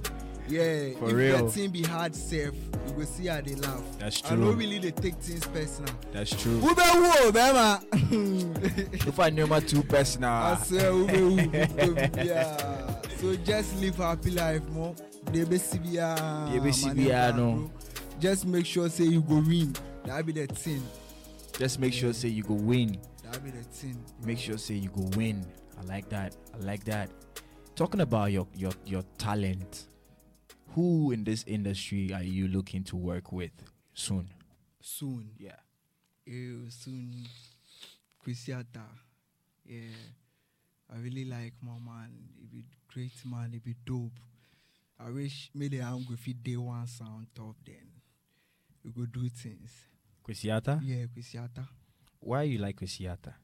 Yeah, 0.49 0.91
For 0.99 1.09
if 1.11 1.15
real. 1.17 1.47
the 1.47 1.50
thing 1.53 1.71
be 1.71 1.83
hard 1.83 2.15
safe, 2.15 2.53
you 2.87 2.93
go 2.93 3.03
see 3.05 3.26
how 3.26 3.41
they 3.41 3.55
laugh. 3.57 3.83
That's 3.99 4.21
true. 4.21 4.31
I 4.37 4.41
know 4.41 4.50
true. 4.53 4.61
really 4.61 4.79
they 4.79 4.91
take 4.93 5.15
things 5.17 5.45
personal. 5.47 5.93
That's 6.12 6.31
true. 6.31 6.57
Ube 6.59 6.76
wo, 6.76 7.12
oh, 7.19 7.33
bema. 7.33 7.81
if 7.93 9.19
I 9.19 9.31
know 9.31 9.47
my 9.47 9.61
two 9.61 9.83
personal. 9.83 10.31
I 10.31 10.57
swear, 10.57 10.93
ube 10.93 11.11
wo, 11.11 11.85
ube- 11.87 12.25
yeah. 12.25 13.00
So 13.21 13.35
just 13.37 13.75
live 13.81 13.97
happy 13.97 14.31
life, 14.31 14.62
mo. 14.69 14.95
Debe 15.33 15.59
sibia. 15.59 16.15
Debe 16.53 16.73
sibia, 16.73 17.35
no. 17.37 17.71
Just 18.21 18.47
make 18.47 18.67
sure 18.67 18.88
say 18.88 19.05
you 19.05 19.23
go 19.23 19.37
win. 19.47 19.75
That 20.05 20.25
be 20.25 20.33
the 20.33 20.47
thing. 20.47 20.83
Just 21.59 21.81
make 21.81 21.93
sure 21.93 22.12
say 22.12 22.29
you 22.29 22.43
go 22.45 22.55
win. 22.55 22.97
That 23.25 23.43
be 23.43 23.50
the 23.50 23.62
thing. 23.65 23.99
Make 24.25 24.38
sure 24.38 24.59
say 24.59 24.75
you 24.75 24.91
go 24.91 25.03
win. 25.17 25.45
I 25.79 25.83
like 25.87 26.09
that. 26.11 26.37
I 26.55 26.65
like 26.65 26.85
that. 26.85 27.11
Talking 27.75 28.00
about 28.00 28.31
your 28.33 28.47
your 28.55 28.73
your 28.87 29.03
talent, 29.19 29.88
who 30.76 31.11
in 31.11 31.25
this 31.25 31.42
industry 31.47 32.12
are 32.12 32.23
you 32.23 32.49
looking 32.49 32.85
to 32.85 32.97
work 32.97 33.33
with 33.33 33.50
soon? 33.95 34.28
Soon. 34.78 35.30
Yeah. 35.38 35.56
Eh, 36.28 36.68
soon. 36.68 37.26
Kwesi 38.23 38.54
Arthur. 38.54 38.85
Yeah. 39.64 39.97
I 40.95 40.99
really 40.99 41.25
like 41.25 41.54
my 41.62 41.78
man. 41.83 42.11
He 42.38 42.45
be 42.47 42.64
great 42.92 43.25
man. 43.25 43.52
He 43.52 43.59
be 43.59 43.75
dope. 43.87 44.21
I 45.00 45.11
wish 45.11 45.50
maybe 45.54 45.80
I'm 45.80 46.04
going 46.04 46.18
to 46.23 46.33
day 46.35 46.56
one 46.59 46.87
sound 46.87 47.28
top 47.35 47.56
then. 47.64 47.88
We 48.85 48.90
go 48.90 49.06
do 49.06 49.30
things. 49.30 49.73
Kwesi 50.28 50.52
Arthur? 50.52 50.78
Yeah, 50.85 51.06
Kwesi 51.06 51.40
Arthur. 51.40 51.66
Why 52.21 52.42
you 52.42 52.59
like 52.59 52.76
Kwesi 52.76 53.09
Arthur? 53.09 53.35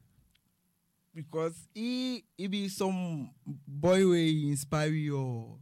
Because 1.15 1.67
he 1.73 2.23
he 2.37 2.45
be 2.45 2.69
some 2.69 3.31
boy 3.67 4.07
way 4.07 4.29
inspire 4.29 4.89
you. 4.89 5.57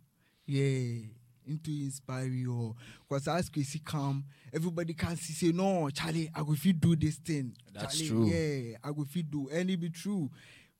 Yeah. 0.45 1.20
Into 1.51 1.71
inspire 1.71 2.25
you. 2.27 2.53
or, 2.53 2.75
Cause 3.09 3.27
as 3.27 3.49
Chrissy 3.49 3.79
come, 3.83 4.23
everybody 4.53 4.93
can 4.93 5.15
see 5.17 5.33
say 5.33 5.51
no, 5.51 5.89
Charlie, 5.89 6.29
I 6.33 6.39
go 6.43 6.53
fit 6.53 6.79
do 6.79 6.95
this 6.95 7.15
thing. 7.17 7.53
That's 7.73 7.99
Charlie, 7.99 8.09
true. 8.09 8.25
Yeah, 8.27 8.77
I 8.83 8.91
go 8.91 9.03
fit 9.05 9.29
do. 9.29 9.49
And 9.51 9.69
it 9.69 9.77
be 9.79 9.89
true. 9.89 10.29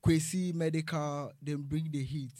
Kwesi 0.03 0.53
Medikal, 0.53 1.31
then 1.41 1.57
bring 1.61 1.89
the 1.91 2.03
heat. 2.03 2.31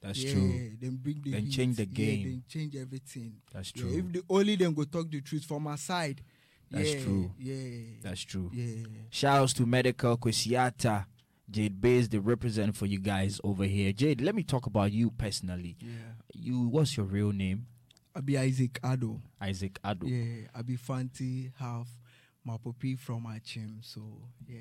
That's 0.00 0.22
yeah, 0.22 0.32
true. 0.32 0.70
Then 0.80 0.96
bring 0.96 1.20
the 1.22 1.30
Then 1.32 1.42
heat. 1.44 1.52
change 1.52 1.76
the 1.76 1.84
Yeah, 1.84 1.94
game. 1.94 2.22
then 2.24 2.42
change 2.48 2.74
everything. 2.76 3.34
That's 3.52 3.72
Yeah, 3.76 3.82
true. 3.82 3.98
if 3.98 4.12
the 4.12 4.22
only 4.30 4.56
then 4.56 4.72
go 4.74 4.84
talk 4.84 5.10
the 5.10 5.20
truth 5.20 5.44
from 5.44 5.64
my 5.64 5.76
side. 5.76 6.22
That's 6.70 6.94
yeah, 6.94 7.02
true. 7.04 7.30
Yeah. 7.38 7.80
That's 8.02 8.22
true. 8.22 8.50
yeah. 8.54 8.86
Shouts 9.10 9.52
to 9.54 9.66
Medikal 9.66 10.18
Kwesiata. 10.18 11.04
Jade 11.50 11.80
Bays, 11.82 12.08
they 12.08 12.18
represent 12.18 12.74
for 12.74 12.86
you 12.86 12.98
guys 12.98 13.38
over 13.44 13.64
here. 13.64 13.92
Jade, 13.92 14.22
let 14.22 14.34
me 14.34 14.42
talk 14.42 14.64
about 14.64 14.90
you 14.90 15.10
personally. 15.10 15.76
Yeah. 15.80 15.90
You, 16.32 16.62
what's 16.68 16.96
your 16.96 17.04
real 17.04 17.30
name? 17.30 17.66
I 18.14 18.20
be 18.20 18.36
Isaac 18.36 18.78
Ado. 18.82 19.20
Isaac 19.40 19.78
Ado. 19.82 20.06
Yeah, 20.06 20.48
I 20.54 20.62
be 20.62 20.76
Fanti 20.76 21.50
my 22.44 22.56
puppy 22.62 22.96
from 22.96 23.22
my 23.22 23.38
chim. 23.38 23.78
So 23.82 24.02
yeah. 24.46 24.58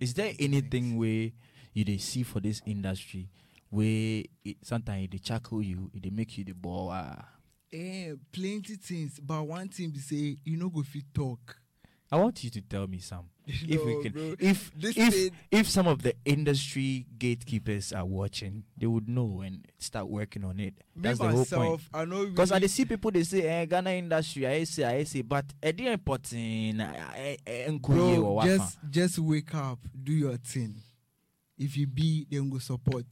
Is 0.00 0.14
there 0.14 0.32
anything 0.38 0.96
where 0.96 1.30
you 1.72 1.84
they 1.84 1.98
see 1.98 2.22
for 2.22 2.40
this 2.40 2.62
industry 2.66 3.28
where 3.70 4.22
it, 4.44 4.56
sometimes 4.62 5.08
they 5.10 5.18
chuckle 5.18 5.62
you, 5.62 5.90
they 5.94 6.10
make 6.10 6.38
you 6.38 6.44
the 6.44 6.52
ball? 6.52 6.92
Eh, 7.72 8.12
plenty 8.32 8.76
things, 8.76 9.18
but 9.20 9.42
one 9.42 9.68
thing 9.68 9.90
be 9.90 9.98
say 9.98 10.36
you 10.44 10.56
know 10.56 10.68
go 10.68 10.82
fit 10.82 11.04
talk. 11.12 11.58
I 12.14 12.16
want 12.16 12.44
you 12.44 12.50
to 12.50 12.60
tell 12.60 12.86
me 12.86 13.00
some. 13.00 13.24
if 13.46 13.84
we 13.84 14.02
can, 14.04 14.12
bro. 14.12 14.34
if 14.38 14.70
This 14.74 14.96
if 14.96 15.12
thing- 15.14 15.30
if 15.50 15.68
some 15.68 15.88
of 15.88 16.00
the 16.02 16.14
industry 16.24 17.06
gatekeepers 17.18 17.92
are 17.92 18.04
watching, 18.06 18.62
they 18.78 18.86
would 18.86 19.08
know 19.08 19.40
and 19.40 19.66
start 19.78 20.06
working 20.08 20.44
on 20.44 20.60
it. 20.60 20.74
Me 20.94 21.02
That's 21.02 21.18
the 21.18 21.28
whole 21.28 21.44
point. 21.44 21.80
I 21.92 22.04
know 22.04 22.26
Because 22.26 22.52
I 22.52 22.54
really- 22.56 22.68
dey 22.68 22.72
see 22.72 22.84
people 22.84 23.10
they 23.10 23.24
say 23.24 23.42
eh, 23.42 23.64
Ghana 23.64 23.90
industry, 23.90 24.46
I 24.46 24.62
say, 24.64 24.84
I 24.84 25.02
say, 25.04 25.22
but 25.22 25.44
eh, 25.60 25.72
they 25.72 25.92
important. 25.92 26.78
bro, 27.82 28.40
just 28.44 28.78
just 28.88 29.18
wake 29.18 29.52
up, 29.54 29.80
do 30.02 30.12
your 30.12 30.36
thing. 30.36 30.76
If 31.58 31.76
you 31.76 31.86
be, 31.88 32.26
then 32.30 32.48
go 32.48 32.58
support. 32.58 33.06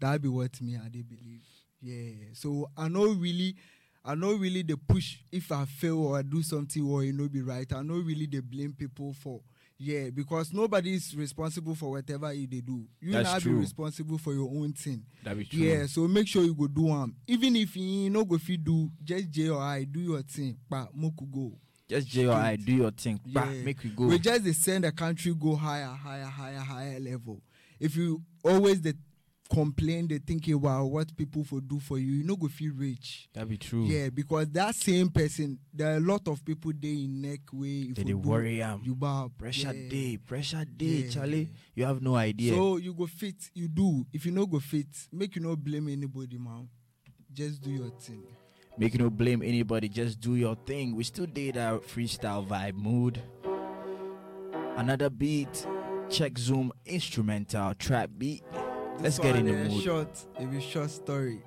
That 0.00 0.20
be 0.20 0.28
what 0.28 0.60
me 0.60 0.76
I 0.76 0.88
dey 0.88 1.02
believe. 1.02 1.44
Yeah. 1.80 2.30
So 2.34 2.68
I 2.76 2.88
know 2.88 3.06
really, 3.12 3.54
I 4.04 4.14
know 4.14 4.32
really 4.32 4.62
the 4.62 4.76
push 4.76 5.18
if 5.30 5.52
I 5.52 5.64
fail 5.66 5.98
or 6.06 6.18
I 6.18 6.22
do 6.22 6.42
something 6.42 6.82
or 6.88 7.04
it 7.04 7.14
no 7.14 7.28
be 7.28 7.42
right. 7.42 7.70
I 7.72 7.82
know 7.82 7.94
really 7.94 8.26
they 8.26 8.40
blame 8.40 8.72
people 8.72 9.12
for. 9.12 9.40
Yeah, 9.82 10.10
because 10.10 10.52
nobody 10.52 10.94
is 10.94 11.16
responsible 11.16 11.74
for 11.74 11.90
whatever 11.92 12.30
you 12.34 12.46
they 12.46 12.60
do. 12.60 12.84
You 13.00 13.12
That's 13.12 13.32
now 13.44 13.50
be 13.52 13.56
responsible 13.56 14.18
for 14.18 14.34
your 14.34 14.46
own 14.48 14.74
thing. 14.74 15.04
That 15.24 15.38
be 15.38 15.44
true. 15.46 15.58
Yeah, 15.60 15.86
so 15.86 16.06
make 16.06 16.28
sure 16.28 16.42
you 16.42 16.54
go 16.54 16.66
do 16.66 16.88
them. 16.88 17.16
Even 17.26 17.56
if 17.56 17.74
you 17.76 18.10
no 18.10 18.24
go 18.26 18.36
fit 18.36 18.62
do, 18.62 18.90
just 19.02 19.30
J 19.30 19.48
or 19.48 19.60
I 19.62 19.84
do 19.84 20.00
your 20.00 20.22
thing. 20.22 20.58
But 20.68 20.94
moku 20.94 21.30
go. 21.30 21.52
Just 21.88 22.08
J 22.08 22.26
or 22.26 22.34
I 22.34 22.56
do 22.56 22.72
your 22.72 22.90
thing. 22.90 23.20
Yeah. 23.24 23.44
make 23.64 23.82
we 23.82 23.90
go. 23.90 24.06
We 24.06 24.18
just 24.18 24.62
send 24.62 24.84
the 24.84 24.92
country 24.92 25.34
go 25.34 25.56
higher, 25.56 25.86
higher, 25.86 26.24
higher, 26.26 26.58
higher 26.58 27.00
level. 27.00 27.40
If 27.78 27.96
you 27.96 28.22
always 28.44 28.80
dey 28.80 28.92
complain, 29.52 30.06
dey 30.06 30.18
think 30.18 30.46
about 30.48 30.86
what 30.86 31.14
people 31.16 31.42
for 31.44 31.60
do 31.60 31.78
for 31.80 31.98
you, 31.98 32.12
you 32.12 32.24
no 32.24 32.36
go 32.36 32.48
feel 32.48 32.72
rich. 32.76 33.28
that 33.34 33.48
be 33.48 33.56
true. 33.58 33.84
Yeah, 33.84 34.08
because 34.10 34.48
that 34.50 34.74
same 34.74 35.08
person, 35.10 35.58
there 35.74 35.92
are 35.92 35.96
a 35.96 36.00
lot 36.00 36.28
of 36.28 36.44
people 36.44 36.72
dey 36.72 37.04
in 37.04 37.20
neck 37.20 37.40
way. 37.52 37.88
if 37.90 37.96
They 37.96 38.02
you 38.02 38.06
dey 38.06 38.12
do, 38.12 38.18
worry 38.28 38.62
am. 38.62 38.80
You 38.84 38.94
bow 38.94 39.30
Pressure 39.36 39.72
yeah. 39.74 39.90
day, 39.90 40.16
pressure 40.18 40.64
day, 40.64 40.86
Yeah. 41.04 41.10
Charlie. 41.10 41.48
You 41.74 41.84
have 41.84 42.00
no 42.00 42.14
idea. 42.16 42.54
So 42.54 42.76
you 42.76 42.94
go 42.94 43.06
fit, 43.06 43.50
you 43.54 43.68
do. 43.68 44.06
If 44.12 44.24
you 44.26 44.32
no 44.32 44.46
go 44.46 44.60
fit, 44.60 44.86
make 45.12 45.34
you 45.36 45.42
no 45.42 45.56
blame 45.56 45.88
anybody, 45.88 46.38
man. 46.38 46.68
Just 47.32 47.60
do 47.62 47.70
your 47.70 47.90
thing. 48.00 48.22
Make 48.78 48.94
you 48.94 49.00
no 49.00 49.10
blame 49.10 49.42
anybody. 49.42 49.88
Just 49.88 50.20
do 50.20 50.36
your 50.36 50.54
thing. 50.64 50.94
We 50.96 51.04
still 51.04 51.26
did 51.26 51.56
our 51.58 51.78
freestyle 51.80 52.46
vibe 52.46 52.74
mood. 52.74 53.20
Another 54.76 55.10
beat. 55.10 55.66
Check 56.08 56.38
Zoom 56.38 56.72
instrumental 56.86 57.74
trap 57.74 58.10
beat. 58.18 58.42
Let's 59.00 59.18
get 59.18 59.36
in 59.36 59.46
the 59.46 59.52
mood. 59.52 59.82
Short, 59.82 60.08
it 60.38 60.50
be 60.50 60.58
a 60.58 60.60
short 60.60 60.90
story. 60.90 61.42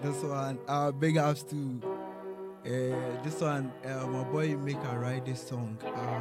This 0.00 0.22
one, 0.22 0.58
uh, 0.68 0.92
big 0.92 1.16
ups 1.16 1.42
to 1.44 1.80
uh, 1.84 3.22
this 3.24 3.40
one. 3.40 3.72
Uh, 3.84 4.06
my 4.06 4.24
boy 4.24 4.56
make 4.56 4.76
a 4.76 4.98
write 4.98 5.24
this 5.24 5.48
song. 5.48 5.76
Uh, 5.84 6.20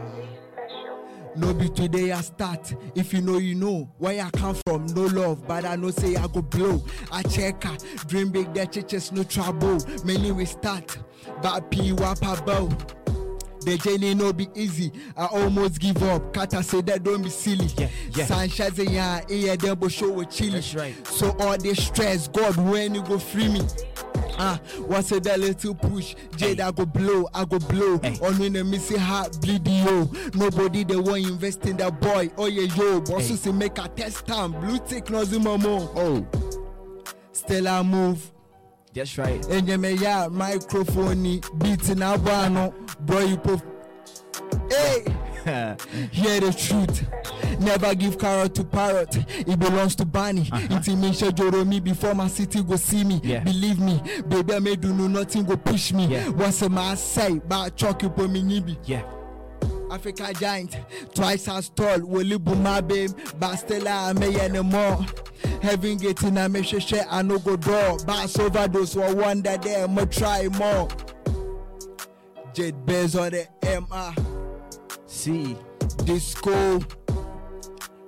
no 1.35 1.53
be 1.53 1.69
today 1.69 2.11
I 2.11 2.21
start. 2.21 2.73
If 2.95 3.13
you 3.13 3.21
know, 3.21 3.37
you 3.37 3.55
know 3.55 3.89
where 3.97 4.23
I 4.23 4.29
come 4.31 4.55
from. 4.65 4.87
No 4.87 5.05
love, 5.05 5.47
but 5.47 5.65
I 5.65 5.75
know 5.75 5.91
say 5.91 6.15
I 6.15 6.27
go 6.27 6.41
blow. 6.41 6.83
I 7.11 7.21
check 7.23 7.63
her, 7.63 7.77
dream 8.07 8.29
big, 8.29 8.53
that 8.55 8.71
churches 8.71 9.11
no 9.11 9.23
trouble. 9.23 9.77
Many 10.03 10.31
we 10.31 10.45
start, 10.45 10.97
but 11.41 11.69
P 11.69 11.91
wap 11.93 12.19
bow. 12.21 12.69
The 13.63 13.77
journey 13.77 14.13
no 14.15 14.33
be 14.33 14.47
easy. 14.55 14.91
I 15.15 15.25
almost 15.27 15.79
give 15.79 16.01
up. 16.03 16.33
Kata 16.33 16.61
say 16.63 16.81
that 16.81 17.03
don't 17.03 17.21
be 17.23 17.29
silly. 17.29 17.67
Yeah, 17.77 17.89
yeah. 18.15 18.81
Yeah, 18.83 19.21
yeah, 19.29 19.55
them 19.55 19.79
but 19.79 19.91
show 19.91 20.11
with 20.11 20.29
chilly. 20.29 20.51
That's 20.53 20.75
right. 20.75 21.07
So 21.07 21.35
all 21.39 21.57
this 21.57 21.85
stress, 21.85 22.27
God, 22.27 22.55
when 22.57 22.95
you 22.95 23.03
go 23.03 23.17
free 23.19 23.47
me? 23.47 23.61
Ah, 24.37 24.59
what's 24.87 25.11
a 25.11 25.19
that 25.21 25.39
little 25.39 25.75
push? 25.75 26.15
Jade, 26.35 26.59
I 26.59 26.71
go 26.71 26.85
blow, 26.85 27.27
I 27.33 27.45
go 27.45 27.59
blow. 27.59 27.99
Hey. 27.99 28.17
On 28.21 28.37
when 28.39 28.53
the 28.53 28.63
missing 28.63 28.97
heart 28.97 29.39
bleed 29.41 29.67
yo. 29.67 30.09
Nobody 30.33 30.83
they 30.83 30.95
want 30.95 31.25
invest 31.25 31.65
in 31.65 31.77
that 31.77 31.99
boy. 32.01 32.29
Oh 32.37 32.47
yeah 32.47 32.73
yo, 32.75 32.99
boss 33.01 33.27
Hey. 33.43 33.51
make 33.51 33.77
a 33.77 33.87
test 33.87 34.25
time. 34.25 34.51
Blue 34.53 34.79
tick 34.79 35.09
no 35.09 35.23
mama. 35.39 35.89
Oh, 35.95 36.25
Still 37.31 37.67
I 37.67 37.81
move. 37.83 38.31
That's 38.93 39.17
right. 39.17 39.41
Enye 39.49 39.79
me 39.79 39.93
ya 39.93 40.29
microphone 40.29 41.21
ni 41.23 41.41
beat 41.57 41.95
na 41.95 42.17
bano. 42.17 42.73
Bro 43.01 43.19
you 43.19 43.37
pop. 43.37 43.61
Hey. 44.69 45.05
Hear 46.11 46.39
the 46.39 46.53
truth. 46.57 47.05
Never 47.59 47.93
give 47.95 48.17
carrot 48.17 48.55
to 48.55 48.63
parrot. 48.63 49.17
It 49.39 49.59
belongs 49.59 49.93
to 49.95 50.05
Barney. 50.05 50.47
Uh-huh. 50.49 50.67
Intimation 50.75 51.35
joro 51.35 51.65
me 51.65 51.81
before 51.81 52.15
my 52.15 52.27
city 52.29 52.63
go 52.63 52.77
see 52.77 53.03
me. 53.03 53.19
Yeah. 53.23 53.43
Believe 53.43 53.77
me, 53.79 54.01
baby, 54.29 54.53
I 54.53 54.59
may 54.59 54.77
do 54.77 54.93
no 54.93 55.07
nothing 55.07 55.43
go 55.43 55.57
push 55.57 55.91
me. 55.91 56.07
Yeah. 56.07 56.29
What's 56.29 56.61
a 56.61 56.69
my 56.69 56.95
say? 56.95 57.39
But 57.45 57.75
chalk 57.75 58.03
on 58.05 58.31
me 58.31 58.41
nibi. 58.41 58.77
yeah. 58.85 59.03
Africa 59.93 60.33
giant, 60.33 60.75
twice 61.13 61.47
as 61.47 61.69
tall. 61.69 61.99
Buma 61.99 62.85
babe, 62.87 63.11
but 63.39 63.55
still 63.57 63.87
I 63.87 64.13
may 64.13 64.35
anymore. 64.39 65.05
Heaven 65.61 65.97
getting 65.97 66.37
a 66.37 66.49
me 66.49 66.63
share 66.63 67.05
I 67.09 67.21
no 67.21 67.37
go 67.37 67.55
door. 67.55 67.97
Bass 68.05 68.39
overdose 68.39 68.95
or 68.95 69.13
wonder 69.15 69.55
there, 69.57 69.87
mo 69.87 70.05
try 70.05 70.47
more. 70.47 70.87
Jet 72.53 72.85
Bez 72.85 73.15
on 73.15 73.31
the 73.31 73.47
MR. 73.61 74.15
See, 75.05 75.55
Disco, 76.05 76.79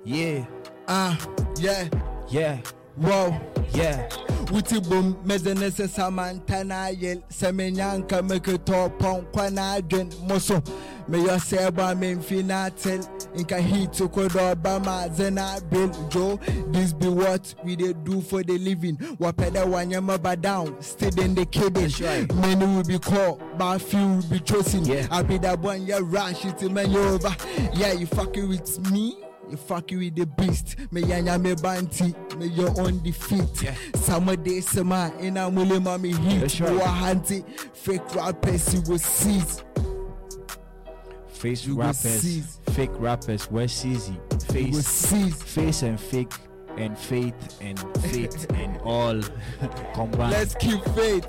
yeah, 0.04 0.44
ah, 0.88 1.16
yeah, 1.58 1.88
yeah, 2.28 2.60
wow. 2.96 3.40
yeah. 3.74 4.08
Wuti 4.46 4.80
bum 4.88 5.16
mezene 5.24 5.70
se 5.72 5.88
samantana 5.88 6.88
yel 6.90 7.20
semenyanka 7.28 8.22
meke 8.22 8.64
to 8.64 8.88
pon 8.98 9.22
kwana 9.32 9.72
adwen 9.82 10.08
moso 10.28 10.62
me 11.08 11.18
yo 11.22 11.36
seba 11.38 11.94
me 11.96 12.14
mfina 12.14 12.70
tel 12.70 13.00
inka 13.36 13.58
hit 13.60 13.98
ko 14.12 14.28
do 14.28 14.54
ba 14.54 14.78
ma 14.78 15.08
zena 15.08 15.58
bill 15.68 15.90
jo 16.08 16.36
this 16.70 16.92
be 16.92 17.08
what 17.08 17.54
we 17.64 17.74
dey 17.74 17.92
do 18.04 18.20
for 18.20 18.44
the 18.44 18.56
living 18.58 18.96
wapeda 19.18 19.64
wanyama 19.66 20.16
ba 20.22 20.36
down 20.36 20.80
still 20.80 21.18
in 21.20 21.34
the 21.34 21.44
kidding 21.46 21.72
That's 21.88 22.00
right. 22.00 22.32
many 22.36 22.64
will 22.66 22.84
be 22.84 23.00
called 23.00 23.42
but 23.58 23.78
few 23.80 23.98
will 23.98 24.22
be 24.30 24.38
chosen 24.38 24.84
Yeah. 24.84 25.08
I 25.10 25.22
be 25.22 25.38
that 25.38 25.58
one 25.58 25.82
yeah 25.88 25.98
rush 26.00 26.44
it 26.44 26.62
man 26.70 26.88
you 26.92 27.00
over 27.00 27.34
yeah 27.74 27.92
you 27.94 28.06
fucking 28.06 28.48
with 28.48 28.92
me 28.92 29.16
you 29.50 29.56
fucking 29.56 29.98
with 29.98 30.14
the 30.16 30.26
beast. 30.26 30.76
Me 30.90 31.02
yanya 31.02 31.40
me 31.40 31.54
banti. 31.54 32.14
Me 32.36 32.46
you 32.48 32.66
on 32.68 33.02
the 33.02 33.12
feet. 33.12 33.62
Yeah. 33.62 33.74
Summer 33.94 34.36
day 34.36 34.60
summer 34.60 35.12
in 35.20 35.36
a 35.36 35.50
mule 35.50 35.80
mommy 35.80 36.12
heat. 36.12 36.40
That's 36.40 36.58
you 36.58 36.66
right. 36.66 36.82
hunting 36.86 37.42
fake 37.72 38.14
rappers 38.14 38.74
you 38.74 38.82
will 38.82 38.98
seize. 38.98 39.62
Face 41.28 41.66
You 41.66 41.76
rappers, 41.76 42.22
seize. 42.22 42.60
fake 42.70 42.90
rappers, 42.94 43.50
where 43.50 43.66
you 43.66 43.98
will 44.30 44.38
face, 44.38 44.86
seize. 44.86 45.42
Face 45.42 45.82
and 45.82 46.00
fake, 46.00 46.32
and 46.78 46.98
faith 46.98 47.34
and 47.60 47.78
faith 47.98 48.46
and 48.54 48.78
all 48.78 49.20
combined. 49.94 50.32
let's 50.32 50.54
keep 50.54 50.82
faith. 50.94 51.26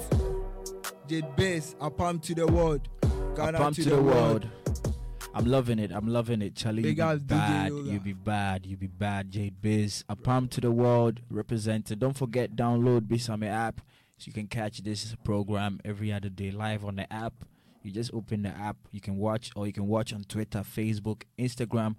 Jade 1.08 1.36
Bass 1.36 1.76
a 1.82 1.90
palm 1.92 2.20
to 2.20 2.34
the 2.36 2.48
world. 2.48 2.88
God 3.36 3.56
Up 3.56 3.74
to 3.74 3.84
the 3.84 4.02
world. 4.02 4.48
I'm 5.38 5.46
loving 5.46 5.78
it. 5.78 5.92
I'm 5.92 6.08
loving 6.08 6.42
it, 6.42 6.56
Charlie. 6.56 6.82
Big 6.82 6.98
you 6.98 7.14
be 7.16 7.24
bad. 7.26 7.72
You 7.72 8.00
be 8.00 8.14
bad. 8.14 8.66
You 8.66 8.76
be 8.76 8.88
bad. 8.88 9.30
Jade 9.32 9.62
Biz. 9.62 10.04
A 10.10 10.16
palm 10.16 10.48
to 10.50 10.62
the 10.62 10.72
world 10.72 11.20
represented. 11.30 12.00
Don't 12.00 12.18
forget 12.18 12.56
download 12.56 13.02
Bisame 13.02 13.48
app 13.48 13.82
so 14.18 14.26
you 14.26 14.34
can 14.34 14.48
catch 14.48 14.80
this 14.80 15.16
program 15.24 15.80
every 15.86 16.12
other 16.12 16.30
day 16.30 16.50
live 16.50 16.84
on 16.84 16.96
the 16.96 17.12
app. 17.14 17.34
You 17.84 17.92
just 17.92 18.12
open 18.14 18.42
the 18.42 18.50
app. 18.50 18.78
You 18.92 19.00
can 19.00 19.18
watch 19.18 19.52
or 19.56 19.68
you 19.68 19.74
can 19.74 19.88
watch 19.88 20.12
on 20.12 20.24
Twitter, 20.24 20.60
Facebook, 20.60 21.22
Instagram, 21.38 21.96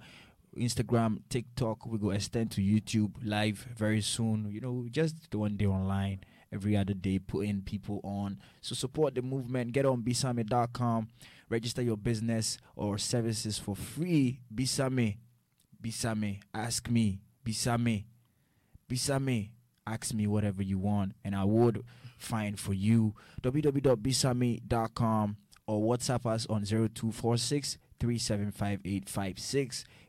Instagram, 0.57 1.21
TikTok. 1.29 1.87
We 1.87 1.99
go 1.99 2.11
extend 2.11 2.51
to 2.53 2.61
YouTube 2.61 3.13
live 3.23 3.69
very 3.77 4.01
soon. 4.01 4.51
You 4.51 4.61
know, 4.61 4.87
just 4.91 5.31
the 5.31 5.39
one 5.39 5.57
day 5.57 5.67
online 5.67 6.25
every 6.53 6.77
other 6.77 6.95
day, 6.95 7.19
putting 7.19 7.63
people 7.63 8.01
on. 8.03 8.41
So 8.61 8.75
support 8.75 9.15
the 9.15 9.23
movement. 9.23 9.73
Get 9.73 9.87
on 9.87 10.03
bisame.com. 10.03 11.09
Register 11.49 11.83
your 11.83 11.97
business 11.97 12.59
or 12.77 12.99
services 12.99 13.59
for 13.59 13.75
free. 13.75 14.41
Bisame. 14.55 15.17
Bisame. 15.83 16.41
Ask 16.53 16.91
me. 16.91 17.21
Bisame. 17.45 18.05
Bisame. 18.89 19.51
Ask 19.87 20.13
me 20.13 20.27
whatever 20.27 20.63
you 20.63 20.79
want, 20.79 21.13
and 21.25 21.35
I 21.35 21.45
would 21.45 21.83
find 22.19 22.61
for 22.61 22.75
you. 22.75 23.15
www.bisame.com 23.43 25.37
or 25.67 25.97
WhatsApp 25.97 26.27
us 26.27 26.47
on 26.51 26.65
0246 26.65 27.79
375 27.99 28.81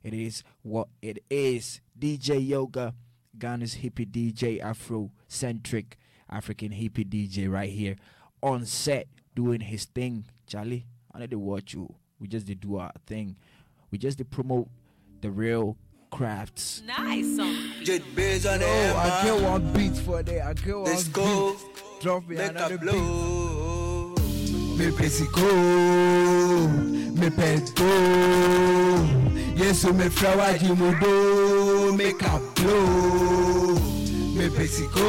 It 0.04 0.14
is 0.14 0.44
what 0.62 0.90
it 1.02 1.24
is. 1.30 1.80
DJ 1.98 2.46
Yoga, 2.48 2.94
Ghana's 3.38 3.76
hippie 3.76 4.10
DJ, 4.10 4.60
Afro 4.62 5.12
centric 5.28 5.98
African 6.30 6.72
hippie 6.72 7.08
DJ 7.08 7.50
right 7.50 7.72
here 7.72 7.96
on 8.44 8.66
set 8.66 9.08
doing 9.36 9.62
his 9.62 9.86
thing. 9.86 10.26
Charlie, 10.46 10.86
I 11.14 11.20
need 11.20 11.32
to 11.32 11.40
watch 11.40 11.74
you. 11.74 11.94
We 12.20 12.28
just 12.28 12.46
did 12.46 12.60
do 12.62 12.78
our 12.78 12.92
thing. 13.08 13.36
We 13.92 13.98
just 13.98 14.18
did 14.18 14.30
promote 14.30 14.68
the 15.22 15.32
real 15.32 15.76
crafts. 16.12 16.82
Nice 16.86 17.36
song. 17.38 17.56
Jet 17.84 18.02
Bez 18.16 18.46
on 18.46 18.60
the 18.60 18.66
Oh, 18.66 18.96
I 18.98 19.24
get 19.24 19.42
one 19.42 19.74
beat 19.74 19.96
for 19.98 20.22
that. 20.24 20.46
I 20.46 20.54
get 20.54 20.76
one 20.76 20.84
Let's 20.86 21.08
go. 21.08 21.52
beat. 21.54 22.02
Drop 22.02 22.28
me 22.28 22.36
Make 22.36 22.50
another 22.52 22.76
a 22.76 22.78
beat. 22.78 22.90
blow. 22.92 24.16
Me 24.78 24.86
pesico, 24.92 25.52
me 27.20 27.30
pedo. 27.30 27.90
Yes, 29.58 29.84
me 29.92 30.08
flower 30.08 30.54
jimudo, 30.58 31.98
make 31.98 32.22
a 32.22 32.40
blow. 32.56 33.76
Me 34.36 34.48
pesico, 34.48 35.06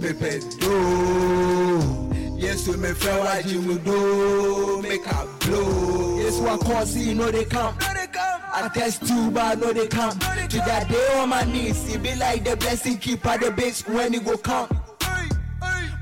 me 0.00 0.12
pedo. 0.12 2.03
Flower 2.44 3.42
jimudo, 3.42 4.82
make 4.82 5.06
a 5.06 5.26
blow. 5.40 6.18
Yes, 6.18 6.38
what 6.38 6.60
cause 6.60 6.94
you 6.94 7.14
know 7.14 7.30
they 7.30 7.44
come. 7.46 7.74
I 7.80 8.70
test 8.72 9.08
you, 9.08 9.30
but 9.30 9.42
I 9.42 9.54
know 9.54 9.72
they 9.72 9.88
come. 9.88 10.18
To 10.18 10.56
that 10.58 10.86
day 10.88 11.18
on 11.18 11.30
my 11.30 11.44
knees, 11.44 11.92
it 11.94 12.02
be 12.02 12.14
like 12.16 12.44
the 12.44 12.56
blessing 12.56 12.98
keeper 12.98 13.38
the 13.38 13.50
base 13.50 13.86
when 13.88 14.12
it 14.12 14.24
go 14.24 14.36
come. 14.36 14.68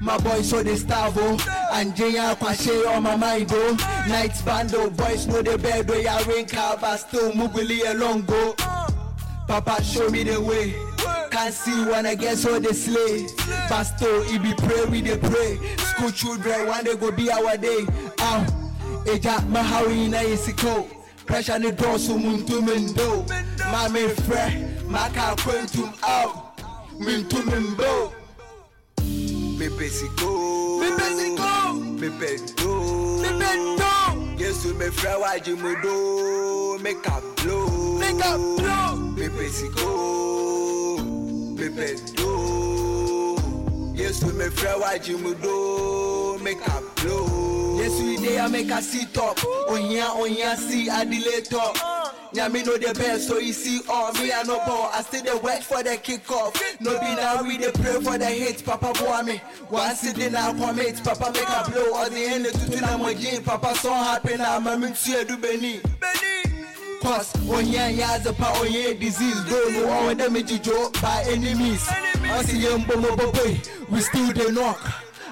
My 0.00 0.18
boys 0.18 0.50
so 0.50 0.64
they 0.64 0.74
starve 0.74 1.14
oh. 1.16 1.70
And 1.72 1.94
Jaya 1.94 2.35
Kwashe 2.35 2.88
on 2.88 3.05
my 3.05 3.14
mind 3.14 3.48
oh. 3.52 4.05
Night 4.09 4.35
bando 4.44 4.83
oh, 4.83 4.90
boys 4.90 5.28
know 5.28 5.42
the 5.42 5.57
bed 5.57 5.88
oh, 5.88 5.92
where 5.92 6.02
ya 6.02 6.18
rain 6.26 6.44
cover 6.44 6.96
Still 6.98 7.31
muguli 7.31 7.88
along 7.88 8.22
go 8.22 8.55
Papa 9.46 9.81
show 9.85 10.09
me 10.11 10.24
the 10.24 10.40
way 10.40 10.74
Can't 11.33 11.55
see 11.55 11.85
when 11.87 12.05
I 12.07 12.14
get 12.14 12.37
so 12.37 12.59
they 12.61 12.73
slay 12.75 13.27
Pastor, 13.68 14.23
he 14.25 14.38
be 14.38 14.53
pray, 14.55 14.85
we 14.85 15.01
dey 15.01 15.16
pray 15.16 15.59
School 15.79 16.11
children, 16.11 16.66
one 16.66 16.85
day 16.85 16.95
go 16.95 17.11
be 17.11 17.31
our 17.31 17.57
day 17.57 17.87
Ah, 18.18 18.45
Eja, 19.07 19.38
mahawi 19.49 20.11
na 20.11 20.18
yesiko 20.18 20.87
Pressure 21.27 21.59
ni 21.59 21.71
door 21.73 21.99
so 21.99 22.18
muntu 22.18 22.61
mendo 22.62 23.25
Mame 23.73 24.09
fre, 24.27 24.68
maka 24.88 25.35
kwentum 25.42 25.92
out 26.05 26.59
Mintu 27.01 27.42
mimbo 27.47 28.12
Me 29.59 29.68
pesico. 29.68 30.81
Me 30.81 30.90
pesico. 30.90 31.81
Me 31.99 32.09
pedo. 32.11 33.21
Me 33.23 33.29
pedo. 33.38 34.38
Yes, 34.38 34.64
me 34.66 34.90
flower 34.90 35.38
jimudo. 35.38 36.81
Make 36.83 37.07
a 37.07 37.21
blow. 37.37 37.99
Make 37.99 38.25
a 38.25 38.37
blow. 38.38 38.97
Me 39.16 39.29
pesico. 39.29 40.41
Me 41.62 41.68
pedo. 41.68 43.38
Yes, 43.96 44.20
me 44.25 44.46
flower 44.51 44.98
jimudo. 44.98 46.40
Make 46.42 46.61
a 46.66 46.83
blow. 46.96 47.79
Yes, 47.79 48.01
we 48.01 48.16
dey 48.16 48.44
make 48.48 48.70
a 48.70 48.83
sit 48.83 49.16
up. 49.16 49.38
Onya, 49.68 50.09
onya, 50.16 50.57
see 50.57 50.88
a 50.88 51.05
delay 51.05 51.42
talk. 51.42 51.77
Nyami 52.35 52.64
know 52.66 52.77
the 52.79 52.92
best, 52.98 53.29
so 53.29 53.38
you 53.38 53.53
see 53.53 53.81
all 53.88 54.12
me 54.14 54.33
I 54.33 54.42
no 54.42 54.57
ball. 54.66 54.90
I 54.92 55.03
still 55.03 55.22
dey 55.22 55.38
wait 55.40 55.62
for 55.62 55.83
the 55.85 55.96
kick 55.98 56.29
off. 56.33 56.61
No 56.81 56.98
be 56.98 57.14
now 57.14 57.44
we 57.44 57.59
dey 57.59 57.70
pray 57.70 58.01
for 58.01 58.18
the 58.18 58.27
hit. 58.27 58.64
Papa 58.64 58.92
boy 58.98 59.22
me. 59.22 59.37
One 59.68 59.94
sitting 59.94 60.33
now 60.33 60.51
commit. 60.53 61.01
Papa 61.05 61.31
make 61.33 61.48
a 61.48 61.70
blow. 61.70 61.92
Or 62.03 62.09
the 62.11 62.25
end 62.25 62.46
to 62.46 62.81
na 62.81 62.96
mo 62.96 63.14
gin. 63.14 63.40
Papa 63.44 63.75
so 63.77 63.92
happy 63.92 64.37
now. 64.37 64.59
Mami 64.59 64.90
tue 65.01 65.25
do 65.25 65.37
beni. 65.37 65.81
Cause 67.03 67.33
onya 67.51 67.91
yaza 67.91 68.33
pa 68.37 68.53
onya 68.61 68.95
disease. 68.95 69.45
Don't 69.51 69.73
know 69.73 69.91
all 69.91 70.15
them 70.15 70.35
jijo 70.35 70.93
by 71.03 71.25
enemies. 71.29 71.87
I 71.88 72.43
see 72.45 72.61
them 72.61 72.83
bomo 72.83 73.17
boy. 73.17 73.61
We 73.91 74.01
still 74.01 74.33
dey 74.33 74.51
knock. 74.53 74.81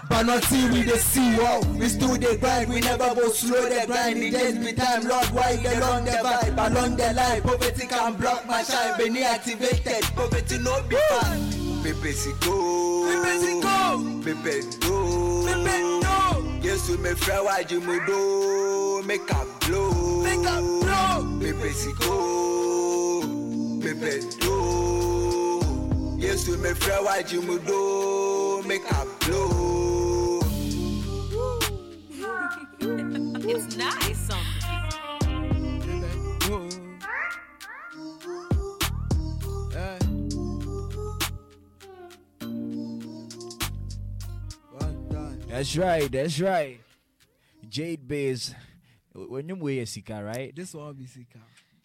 But 0.08 0.26
not 0.26 0.42
see 0.42 0.68
we 0.70 0.82
the 0.82 0.98
see 0.98 1.38
wow. 1.38 1.60
We 1.78 1.86
still 1.88 2.16
the 2.16 2.36
grind, 2.40 2.68
we 2.68 2.80
never 2.80 3.14
go 3.14 3.28
slow 3.30 3.62
the 3.68 3.86
grind. 3.86 4.18
It 4.18 4.32
just 4.32 4.60
be 4.60 4.72
time, 4.72 5.04
Lord, 5.06 5.26
why 5.26 5.54
the 5.54 5.78
long 5.80 6.04
the 6.04 6.10
vibe, 6.10 6.58
along 6.72 6.96
the 6.96 7.12
line. 7.12 7.42
Poverty 7.42 7.86
can 7.86 8.14
block 8.14 8.44
my 8.44 8.64
shine, 8.64 8.98
Benny 8.98 9.22
activated. 9.22 10.02
Poverty 10.16 10.58
no 10.58 10.82
be 10.88 10.96
fun. 11.10 11.40
Me 11.84 11.92
pesico. 11.92 12.80
Pepe 14.24 14.62
do. 14.80 15.46
Yesu 16.60 16.98
me 16.98 17.10
frɛ 17.10 17.44
wagye 17.46 17.80
mu 17.80 18.04
do. 18.04 18.69
Make 19.06 19.30
a 19.30 19.46
blow. 19.66 20.22
Make 20.22 20.46
a 20.46 20.60
blow. 20.60 21.38
Pepe 21.40 21.70
siko. 21.72 23.22
Pepe 23.82 24.20
do. 24.38 24.54
Yesu 26.18 26.56
me 26.62 26.70
frɛ 26.70 26.96
wagye 27.04 27.40
mu 27.44 27.58
do. 27.58 28.62
Make 28.68 28.84
a 28.90 29.06
blow. 29.20 30.40
It's 33.48 33.76
nice 33.76 34.30
on. 34.30 34.44
That's 45.48 45.76
right. 45.76 46.10
That's 46.12 46.40
right. 46.40 46.80
Jade 47.68 48.06
Biz. 48.06 48.54
When 49.12 49.48
you 49.48 49.56
wear 49.56 49.84
sika, 49.86 50.22
right? 50.22 50.54
This 50.54 50.74
one 50.74 50.94
be 50.94 51.06
sika. 51.06 51.38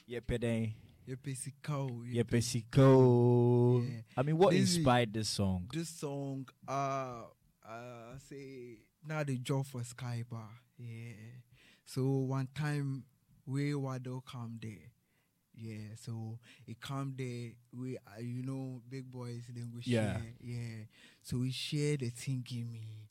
Yepe 0.09 0.39
den. 0.39 0.73
Yepe 1.07 1.35
sika. 1.35 1.73
o, 1.73 2.03
Yepe 2.11 2.41
siko. 2.41 3.83
Yeah. 3.88 4.01
I 4.17 4.21
mean, 4.23 4.38
what 4.38 4.51
This 4.51 4.75
inspired 4.75 5.13
this 5.13 5.29
song? 5.29 5.67
This 5.73 5.89
song, 5.89 6.47
uh, 6.67 7.23
uh, 7.67 8.17
say 8.29 8.77
now 9.07 9.23
the 9.23 9.38
job 9.38 9.65
for 9.65 9.81
skybar 9.81 10.49
Yeah. 10.77 11.13
So 11.85 12.03
one 12.03 12.47
time 12.55 13.03
we 13.45 13.71
Wado 13.73 14.23
come 14.25 14.59
there. 14.61 14.91
Yeah, 15.57 15.95
so 15.95 16.38
it 16.67 16.81
come 16.81 17.13
there. 17.17 17.51
We, 17.73 17.97
uh, 17.97 18.19
you 18.19 18.43
know, 18.43 18.81
big 18.89 19.09
boys 19.09 19.43
then 19.53 19.69
go 19.73 19.79
Yeah. 19.83 20.17
share. 20.17 20.33
Yeah. 20.41 20.83
So 21.23 21.38
we 21.38 21.51
share 21.51 21.95
the 21.97 22.09
thing 22.09 22.43
give 22.45 22.67
me. 22.67 23.07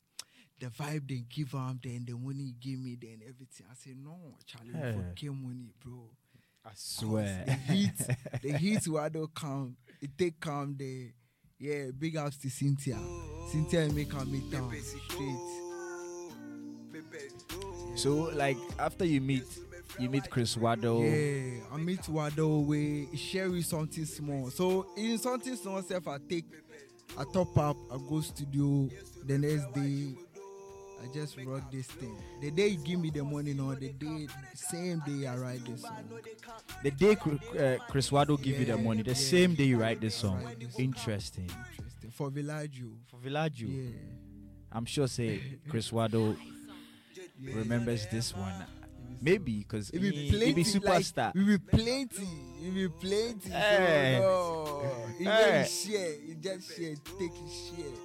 The 0.59 0.67
vibe 0.67 1.07
they 1.09 1.23
give 1.29 1.51
them, 1.51 1.79
then 1.83 2.05
the 2.07 2.13
money 2.13 2.45
he 2.45 2.55
give 2.59 2.79
me, 2.79 2.97
then 2.99 3.19
everything. 3.27 3.65
I 3.69 3.75
say 3.75 3.93
no, 3.95 4.37
Charlie, 4.45 4.71
Hey. 4.73 4.89
Eh. 4.89 4.93
forget 4.93 5.33
money, 5.33 5.73
bro. 5.83 6.09
I 6.63 6.71
swear. 6.73 7.43
The 7.45 7.53
heat, 7.73 8.07
the 8.41 8.57
heat 8.57 8.79
Wado 8.87 9.27
come, 9.33 9.75
it 10.01 10.11
take 10.17 10.39
come 10.39 10.75
there. 10.77 11.13
Yeah, 11.59 11.91
big 11.97 12.17
ups 12.17 12.37
to 12.37 12.49
Cynthia. 12.49 12.97
Cynthia 13.51 13.87
make 13.93 14.11
her 14.13 14.25
meet 14.25 14.49
down 14.51 14.69
Pepe 14.69 14.81
straight. 14.81 14.99
siko. 15.09 16.31
Pepe 16.91 17.29
do. 17.49 17.97
So, 17.97 18.13
like, 18.33 18.57
after 18.79 19.05
you 19.05 19.21
meet, 19.21 19.43
you 19.99 20.09
meet 20.09 20.29
Chris 20.29 20.55
Wado. 20.55 21.01
Yeah, 21.01 21.63
I 21.71 21.77
meet 21.77 22.01
Wado 22.01 22.65
we 22.65 23.07
share 23.15 23.49
with 23.49 23.65
something 23.65 24.05
small. 24.05 24.49
So 24.49 24.87
in 24.97 25.17
something 25.17 25.55
small 25.55 25.81
self 25.81 26.07
I 26.07 26.17
take 26.29 26.45
I 27.17 27.23
top 27.31 27.57
up, 27.57 27.77
I 27.91 27.97
go 28.09 28.19
studio, 28.19 28.89
the 29.25 29.37
next 29.37 29.71
day 29.73 30.15
I 31.03 31.07
just 31.13 31.37
rock 31.45 31.71
this 31.71 31.87
thing. 31.87 32.15
The 32.41 32.51
day 32.51 32.69
you 32.69 32.77
give 32.77 32.99
me 32.99 33.09
the 33.09 33.23
money 33.23 33.53
no, 33.53 33.73
the 33.75 33.89
day 33.89 34.27
same 34.53 35.01
day 35.05 35.27
I 35.27 35.35
write 35.37 35.65
this 35.65 35.81
song. 35.81 36.09
The 36.83 36.91
day 36.91 37.11
uh, 37.13 37.77
Chris 37.89 38.09
Wado 38.09 38.41
give 38.41 38.59
you 38.59 38.65
the 38.65 38.77
money, 38.77 39.01
the 39.03 39.09
yeah. 39.11 39.15
same 39.15 39.53
day 39.55 39.65
you 39.65 39.77
write 39.79 40.01
this 40.01 40.15
song. 40.15 40.43
write 40.43 40.59
this 40.59 40.73
song. 40.73 40.81
Interesting. 40.83 41.49
Interesting. 41.77 42.11
For 42.11 42.29
Villaggio. 42.31 42.91
For 43.09 43.17
Villaggio, 43.17 43.67
Yeah. 43.69 43.91
I'm 44.71 44.85
sure 44.85 45.07
say 45.07 45.41
Chris 45.69 45.91
Wado 45.91 46.35
yeah. 47.39 47.55
remembers 47.55 48.07
this 48.07 48.35
one. 48.35 48.65
Maybe 49.21 49.59
because 49.59 49.89
It 49.91 50.01
he, 50.01 50.11
be 50.11 50.29
plenty, 50.29 50.53
be 50.53 50.63
superstar. 50.63 51.27
Like, 51.27 51.35
we 51.35 51.43
be 51.45 51.57
plenty. 51.57 52.27
It 52.61 52.73
be 52.73 52.87
plenty. 52.89 53.49
Hey. 53.49 54.17
So, 54.21 54.81
no. 54.83 55.15
He 55.17 55.23
Hey. 55.23 55.63
just 55.63 55.87
share. 55.87 56.13
He 56.27 56.35
just 56.35 56.75
share. 56.77 56.95
Take 57.19 57.33
his 57.33 57.53
share. 57.69 58.04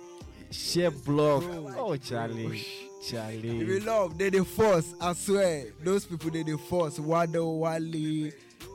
Share 0.51 0.91
block. 0.91 1.45
Oh, 1.79 1.97
Charlie. 1.97 2.65
If 3.03 3.69
we 3.69 3.81
love, 3.81 4.19
they 4.19 4.31
the 4.31 4.45
force. 4.45 4.95
I 5.01 5.15
swear, 5.15 5.67
those 5.83 6.05
people 6.05 6.31
they 6.31 6.43
the 6.43 6.59
force. 6.59 6.99
Wado, 6.99 7.59
Wale, 7.59 8.31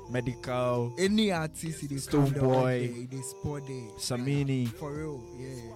Medikal. 0.09 0.93
any 0.97 1.31
artist 1.31 1.87
they 1.87 1.95
Stonebwoy. 1.95 3.09
they, 3.09 3.21
spot 3.21 3.67
there. 3.67 3.89
Samini. 3.99 4.67
For 4.73 4.91
real, 4.93 5.23
yeah. 5.37 5.71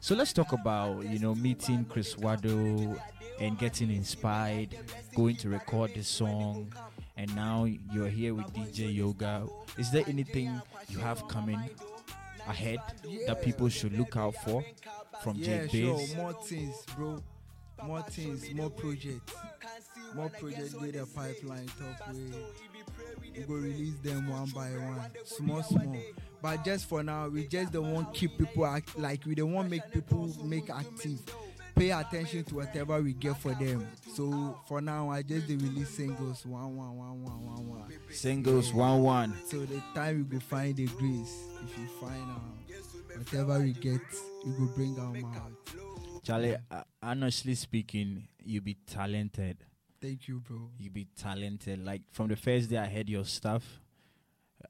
So 0.00 0.14
let's 0.14 0.32
talk 0.32 0.52
about 0.52 1.04
you 1.04 1.18
know 1.18 1.34
meeting 1.34 1.84
Chris 1.84 2.14
Wado 2.14 2.98
and 3.40 3.58
getting 3.58 3.90
inspired, 3.90 4.76
going 5.14 5.36
to 5.36 5.48
record 5.48 5.92
this 5.94 6.08
song, 6.08 6.72
and 7.16 7.34
now 7.34 7.64
you're 7.92 8.08
here 8.08 8.32
with 8.32 8.46
DJ 8.54 8.94
Yoga. 8.94 9.46
Is 9.76 9.90
there 9.90 10.04
anything 10.06 10.62
you 10.88 10.98
have 10.98 11.26
coming 11.28 11.60
ahead 12.48 12.78
that 13.26 13.42
people 13.42 13.68
should 13.68 13.96
look 13.96 14.16
out 14.16 14.34
for 14.36 14.64
from 15.22 15.36
Yeah, 15.36 15.66
sure. 15.66 15.96
Bass? 15.98 16.16
More 16.16 16.32
things, 16.32 16.76
bro. 16.96 17.22
More 17.84 18.02
things, 18.02 18.52
more 18.54 18.70
projects. 18.70 19.32
More 20.14 20.28
projects 20.30 20.74
with 20.74 20.94
the 20.94 21.06
pipeline 21.14 21.68
top 21.78 22.08
way. 22.12 22.32
We 23.36 23.42
go 23.42 23.54
release 23.54 23.98
them 24.02 24.28
one 24.28 24.48
by 24.50 24.70
one, 24.70 25.10
small, 25.24 25.62
small. 25.62 25.96
But 26.42 26.64
just 26.64 26.88
for 26.88 27.02
now, 27.02 27.28
we 27.28 27.46
just 27.46 27.72
don't 27.72 27.92
want 27.92 28.14
keep 28.14 28.36
people 28.38 28.66
act 28.66 28.98
like 28.98 29.24
we 29.26 29.34
don't 29.34 29.52
want 29.52 29.70
make 29.70 29.90
people 29.92 30.28
make 30.44 30.70
active. 30.70 31.20
Pay 31.78 31.90
attention 31.90 32.42
to 32.44 32.56
whatever 32.56 33.00
we 33.00 33.12
get 33.12 33.36
for 33.36 33.54
them. 33.54 33.86
So 34.14 34.58
for 34.66 34.80
now, 34.80 35.10
I 35.10 35.22
just 35.22 35.46
dey 35.46 35.54
release 35.54 35.90
singles 35.90 36.44
one, 36.44 36.76
one, 36.76 36.96
one, 36.96 37.22
one, 37.22 37.44
one, 37.44 37.68
one. 37.68 37.92
Singles 38.10 38.72
one 38.72 39.02
one. 39.02 39.34
So 39.46 39.58
the 39.64 39.80
time 39.94 40.18
we 40.28 40.38
go 40.38 40.40
find 40.40 40.74
the 40.74 40.86
grace. 40.86 41.44
If 41.64 41.78
you 41.78 41.86
find 42.00 42.30
out 42.30 43.16
whatever 43.16 43.60
we 43.60 43.72
get, 43.74 44.00
we 44.44 44.52
go 44.52 44.66
bring 44.74 44.94
them 44.96 45.24
out. 45.36 45.52
Charlie, 46.24 46.56
uh, 46.70 46.82
honestly 47.02 47.54
speaking, 47.54 48.26
you 48.44 48.60
be 48.60 48.76
talented. 48.86 49.64
Thank 50.02 50.28
you, 50.28 50.40
bro. 50.40 50.70
You 50.78 50.90
be 50.90 51.06
talented. 51.16 51.84
Like 51.84 52.02
from 52.12 52.28
the 52.28 52.36
first 52.36 52.70
day 52.70 52.78
I 52.78 52.86
heard 52.86 53.08
your 53.08 53.24
stuff, 53.24 53.80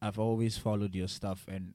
I've 0.03 0.19
always 0.19 0.59
followed 0.59 0.95
your 0.95 1.09
stuff, 1.09 1.47
and 1.49 1.73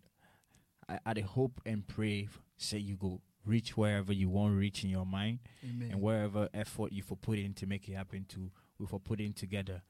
I, 0.88 1.00
I 1.06 1.20
hope 1.22 1.60
and 1.66 1.88
pray 1.88 2.30
say 2.56 2.78
you 2.78 2.96
go 2.96 3.20
reach 3.46 3.76
wherever 3.78 4.14
you 4.14 4.30
want 4.30 4.58
reach 4.58 4.84
in 4.84 4.90
your 4.90 5.06
mind, 5.06 5.40
Amen. 5.64 5.92
and 5.92 6.02
wherever 6.02 6.50
effort 6.54 6.92
you 6.92 7.04
for 7.04 7.16
put 7.16 7.38
in 7.38 7.54
to 7.56 7.66
make 7.66 7.88
it 7.88 7.94
happen 7.94 8.26
to 8.30 8.50
we 8.80 8.86
for 8.86 9.00
put 9.00 9.20
in 9.20 9.34
together. 9.34 9.82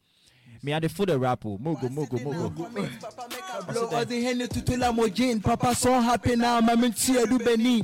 Me 0.61 0.73
I 0.73 0.79
the 0.79 0.89
food 0.89 1.09
the 1.09 1.17
rap 1.17 1.45
oh. 1.45 1.57
mogo 1.57 1.89
mogo 1.89 2.19
mogo. 2.19 3.71
Blow 3.71 3.87
all 3.87 4.05
the 4.05 4.21
henny 4.23 4.47
to 4.47 4.61
tula 4.61 4.87
mojin. 4.87 5.41
Papa 5.43 5.73
so 5.75 5.99
happy 5.99 6.35
now, 6.35 6.59
mama 6.61 6.89
tia 6.91 7.25
do 7.25 7.39
beni. 7.39 7.83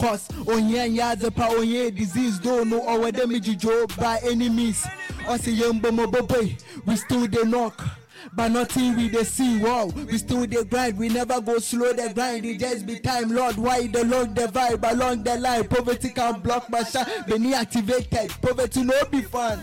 Cause 0.00 0.28
onye 0.28 0.90
nyaze 0.90 1.34
pa 1.34 1.48
onye 1.48 1.94
disease 1.94 2.38
don't 2.38 2.68
know 2.70 2.80
or 2.80 3.00
whether 3.00 3.26
me 3.26 3.40
jijo 3.40 3.86
by 3.98 4.18
any 4.24 4.48
means. 4.48 4.84
Or 5.28 5.38
say 5.38 5.52
yumbo 5.52 5.92
mo 5.92 6.06
boy, 6.06 6.56
we 6.86 6.96
still 6.96 7.26
the 7.26 7.44
knock. 7.44 8.01
But 8.32 8.48
nothing 8.52 8.96
we 8.96 9.08
the 9.08 9.24
see, 9.24 9.58
wow. 9.62 9.86
We 9.86 10.18
still 10.18 10.46
the 10.46 10.64
grind, 10.64 10.98
we 10.98 11.08
never 11.08 11.40
go 11.40 11.58
slow 11.58 11.92
the 11.92 12.12
grind. 12.14 12.44
It 12.44 12.58
just 12.60 12.86
be 12.86 12.98
time, 12.98 13.30
Lord. 13.30 13.56
Why 13.56 13.86
the 13.86 14.04
long 14.04 14.34
the 14.34 14.46
vibe 14.48 14.90
along 14.90 15.24
the 15.24 15.38
line? 15.38 15.68
Poverty 15.68 16.10
can 16.10 16.40
block 16.40 16.68
my 16.70 16.82
shine. 16.84 17.06
Beni 17.26 17.54
activated, 17.54 18.30
poverty 18.40 18.82
no 18.84 19.04
be 19.10 19.22
fun. 19.22 19.58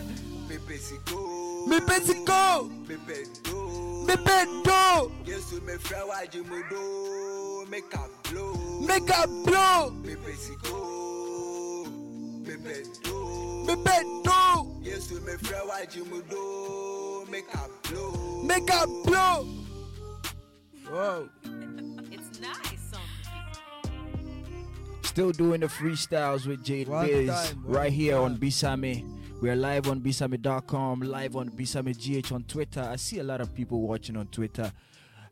Me 1.68 1.78
pesico, 1.78 2.68
Pepe 2.88 3.24
do. 3.44 4.04
me 4.06 4.14
pedo, 4.16 5.10
Yesu 5.24 5.60
me 5.64 5.74
frɛ 5.74 6.08
wagye 6.08 6.42
mu 6.48 6.62
do. 6.70 7.66
Make 7.70 7.94
a 7.94 8.08
blow. 8.28 8.80
make 8.80 9.10
a 9.10 9.26
blow. 9.44 9.92
Pepe 10.02 10.32
siko. 10.32 11.84
Pepe 12.44 12.82
do. 13.04 13.64
Me 13.66 13.74
pedo, 13.84 14.82
Yesu 14.82 15.20
me 15.24 15.32
frɛ 15.34 15.68
wagye 15.68 16.02
mu 16.10 16.22
do. 16.22 16.99
Make 17.30 17.54
a 17.54 17.88
blow. 17.88 18.42
make 18.42 18.70
a 18.70 18.86
blow. 19.04 19.46
Whoa. 20.88 21.28
It's 22.12 22.40
nice 22.40 22.92
on. 22.92 23.92
Still 25.02 25.30
doing 25.30 25.60
the 25.60 25.68
freestyles 25.68 26.44
with 26.46 26.64
Jade 26.64 26.88
One 26.88 27.06
Biz 27.06 27.28
time, 27.28 27.62
right 27.64 27.92
here 27.92 28.16
on 28.16 28.32
time. 28.32 28.40
Bisame. 28.40 29.20
We're 29.40 29.54
live 29.54 29.88
on 29.88 30.00
bisame.com, 30.00 31.00
live 31.02 31.36
on 31.36 31.50
Bisame 31.50 31.94
GH 31.94 32.32
on 32.32 32.42
Twitter. 32.44 32.80
I 32.80 32.96
see 32.96 33.20
a 33.20 33.24
lot 33.24 33.40
of 33.40 33.54
people 33.54 33.80
watching 33.80 34.16
on 34.16 34.26
Twitter. 34.26 34.72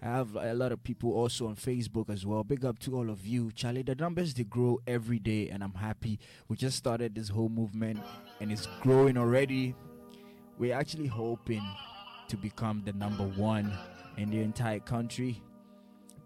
I 0.00 0.06
have 0.06 0.36
a 0.36 0.54
lot 0.54 0.70
of 0.70 0.84
people 0.84 1.12
also 1.12 1.48
on 1.48 1.56
Facebook 1.56 2.10
as 2.10 2.24
well. 2.24 2.44
Big 2.44 2.64
up 2.64 2.78
to 2.80 2.96
all 2.96 3.10
of 3.10 3.26
you. 3.26 3.50
Charlie, 3.50 3.82
the 3.82 3.96
numbers 3.96 4.34
they 4.34 4.44
grow 4.44 4.78
every 4.86 5.18
day 5.18 5.48
and 5.48 5.64
I'm 5.64 5.74
happy. 5.74 6.20
We 6.46 6.56
just 6.56 6.76
started 6.76 7.16
this 7.16 7.28
whole 7.28 7.48
movement 7.48 8.00
and 8.40 8.52
it's 8.52 8.68
growing 8.82 9.16
already. 9.18 9.74
We're 10.58 10.74
actually 10.74 11.08
hoping 11.08 11.62
to 12.28 12.36
become 12.36 12.82
the 12.84 12.92
number 12.92 13.24
one 13.24 13.72
in 14.16 14.30
the 14.30 14.40
entire 14.40 14.80
country 14.80 15.42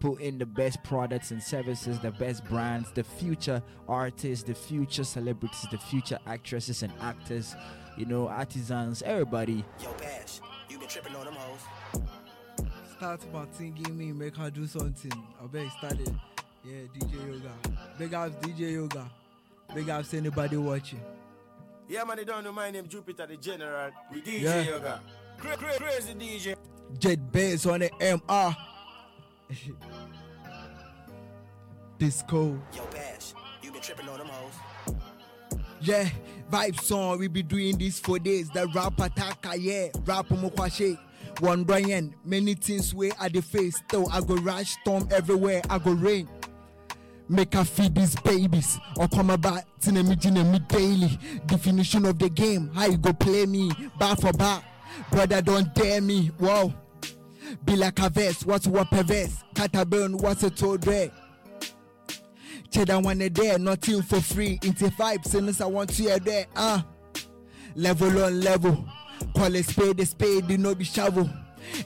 put 0.03 0.19
in 0.19 0.37
the 0.37 0.45
best 0.45 0.83
products 0.83 1.31
and 1.31 1.41
services, 1.41 1.97
the 1.99 2.11
best 2.11 2.43
brands, 2.43 2.91
the 2.91 3.05
future 3.05 3.63
artists, 3.87 4.43
the 4.43 4.53
future 4.53 5.05
celebrities, 5.05 5.65
the 5.71 5.77
future 5.77 6.19
actresses 6.27 6.83
and 6.83 6.91
actors, 6.99 7.55
you 7.95 8.05
know, 8.05 8.27
artisans, 8.27 9.01
everybody. 9.03 9.63
Yo, 9.81 9.93
Bash, 9.93 10.41
you 10.69 10.77
been 10.77 10.89
tripping 10.89 11.15
on 11.15 11.23
them 11.23 11.35
hoes. 11.35 12.01
Start 12.97 13.21
Martin, 13.31 13.71
give 13.71 13.95
me, 13.95 14.11
make 14.11 14.35
her 14.35 14.51
do 14.51 14.67
something. 14.67 15.13
I 15.41 15.47
bet 15.47 15.71
start 15.77 15.97
it. 16.01 16.09
Yeah, 16.65 16.81
DJ 16.93 17.25
Yoga. 17.25 17.51
Big 17.97 18.13
ups 18.13 18.35
DJ 18.45 18.73
Yoga. 18.73 19.09
Big 19.73 19.89
ups 19.89 20.13
anybody 20.13 20.57
watching. 20.57 20.99
Yeah, 21.87 22.03
man, 22.03 22.17
they 22.17 22.25
don't 22.25 22.43
know 22.43 22.51
my 22.51 22.71
name, 22.71 22.89
Jupiter 22.89 23.25
the 23.25 23.37
General. 23.37 23.91
We 24.11 24.21
DJ 24.21 24.41
Yeah. 24.41 24.61
Yoga. 24.63 25.01
Cra- 25.43 25.57
cra- 25.57 25.77
crazy 25.77 26.13
DJ. 26.13 26.55
Jet 26.99 27.31
Bass 27.33 27.65
on 27.65 27.81
the 27.81 27.89
MR. 27.99 28.55
Disco. 31.97 32.57
Yo, 32.73 32.85
Bash, 32.85 33.33
you 33.61 33.73
been 33.73 33.81
tripping 33.81 34.07
on 34.07 34.19
them 34.19 34.27
hoes. 34.27 34.95
Yeah, 35.81 36.07
vibe 36.49 36.79
song. 36.79 37.19
We 37.19 37.27
be 37.27 37.43
doing 37.43 37.77
this 37.77 37.99
for 37.99 38.19
days. 38.19 38.49
The 38.51 38.67
rap 38.73 38.97
attacker, 39.01 39.57
yeah. 39.57 39.89
Rap 40.05 40.29
mokwashe. 40.29 40.97
One 41.41 41.65
Brian, 41.65 42.15
many 42.23 42.53
things 42.53 42.93
where 42.93 43.11
at 43.19 43.33
the 43.33 43.41
face. 43.41 43.75
Still, 43.77 44.09
I 44.13 44.21
go 44.21 44.35
rush 44.35 44.77
storm 44.81 45.09
everywhere. 45.11 45.61
I 45.69 45.77
go 45.77 45.91
rain. 45.91 46.29
Make 47.27 47.53
her 47.53 47.65
feed 47.65 47.95
these 47.95 48.15
babies 48.21 48.79
or 48.95 49.09
come 49.09 49.29
about 49.29 49.63
to 49.81 49.91
me 49.91 50.15
daily. 50.69 51.19
Definition 51.47 52.05
of 52.05 52.17
the 52.17 52.29
game, 52.29 52.71
how 52.73 52.85
you 52.85 52.97
go 52.97 53.11
play 53.11 53.45
me 53.45 53.71
bar 53.99 54.15
for 54.15 54.31
bar. 54.31 54.63
Brother, 55.11 55.41
don't 55.41 55.73
dare 55.73 56.01
me. 56.01 56.31
Wow. 56.39 56.73
Be 57.65 57.75
like 57.75 57.99
a 57.99 58.09
vest, 58.09 58.45
what's 58.45 58.67
what 58.67 58.89
perverse? 58.89 59.43
Cataburn, 59.53 60.21
what's 60.21 60.43
a 60.43 60.49
toe 60.49 60.77
there? 60.77 61.11
Cheddar 62.71 62.99
one 62.99 63.21
a 63.21 63.29
there, 63.29 63.59
nothing 63.59 64.01
for 64.01 64.19
free. 64.21 64.59
Into 64.63 64.89
five, 64.91 65.23
since 65.23 65.61
I 65.61 65.65
want 65.67 65.91
to 65.91 66.03
hear 66.03 66.19
there. 66.19 66.47
Uh 66.55 66.81
level 67.75 68.23
on 68.23 68.41
level. 68.41 68.85
Call 69.35 69.55
a 69.55 69.63
spade 69.63 69.99
a 69.99 70.05
spade, 70.05 70.49
you 70.49 70.57
know 70.57 70.75
be 70.75 70.83
shovel. 70.83 71.29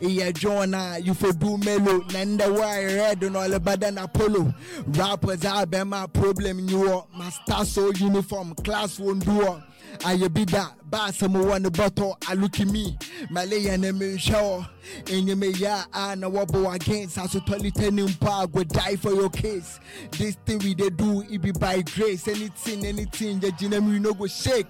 Yeah, 0.01 0.31
Jonah, 0.31 0.97
you 1.01 1.13
for 1.13 1.31
do 1.33 1.57
mellow. 1.57 1.99
Nanda 2.11 2.51
why 2.51 2.83
red 2.85 3.23
and 3.23 3.37
all 3.37 3.53
about 3.53 3.79
than 3.79 3.97
Apollo. 3.97 4.53
Rappers 4.87 5.45
are 5.45 5.65
be 5.65 5.83
my 5.83 6.07
problem. 6.07 6.67
You 6.67 6.91
are 6.91 7.05
my 7.15 7.29
star 7.29 7.63
so 7.65 7.91
uniform, 7.91 8.53
class 8.55 8.99
won't 8.99 9.23
do 9.25 9.41
it. 9.41 9.63
I 10.05 10.15
be 10.27 10.45
that, 10.45 10.73
but 10.89 11.13
someone 11.13 11.47
want 11.47 11.63
the 11.63 11.71
bottle. 11.71 12.17
I 12.27 12.33
look 12.33 12.59
at 12.59 12.67
me, 12.67 12.97
Malay 13.29 13.67
and 13.67 13.99
me 13.99 14.17
shower. 14.17 14.67
And 15.11 15.27
you 15.27 15.35
may 15.35 15.49
ya 15.49 15.83
and 15.93 16.23
a 16.23 16.29
wobble 16.29 16.69
against 16.71 17.17
us 17.17 17.31
to 17.33 17.39
totally 17.41 17.71
turning 17.71 18.13
power 18.13 18.47
go 18.47 18.63
die 18.63 18.95
for 18.95 19.11
your 19.11 19.29
case. 19.29 19.79
This 20.11 20.35
thing 20.45 20.59
we 20.59 20.75
do, 20.75 21.23
it 21.29 21.41
be 21.41 21.51
by 21.51 21.81
grace. 21.81 22.27
Anything, 22.27 22.85
anything, 22.85 23.39
the 23.39 23.51
ginem 23.51 23.91
you 23.91 23.99
no 23.99 24.13
go 24.13 24.27
shake. 24.27 24.67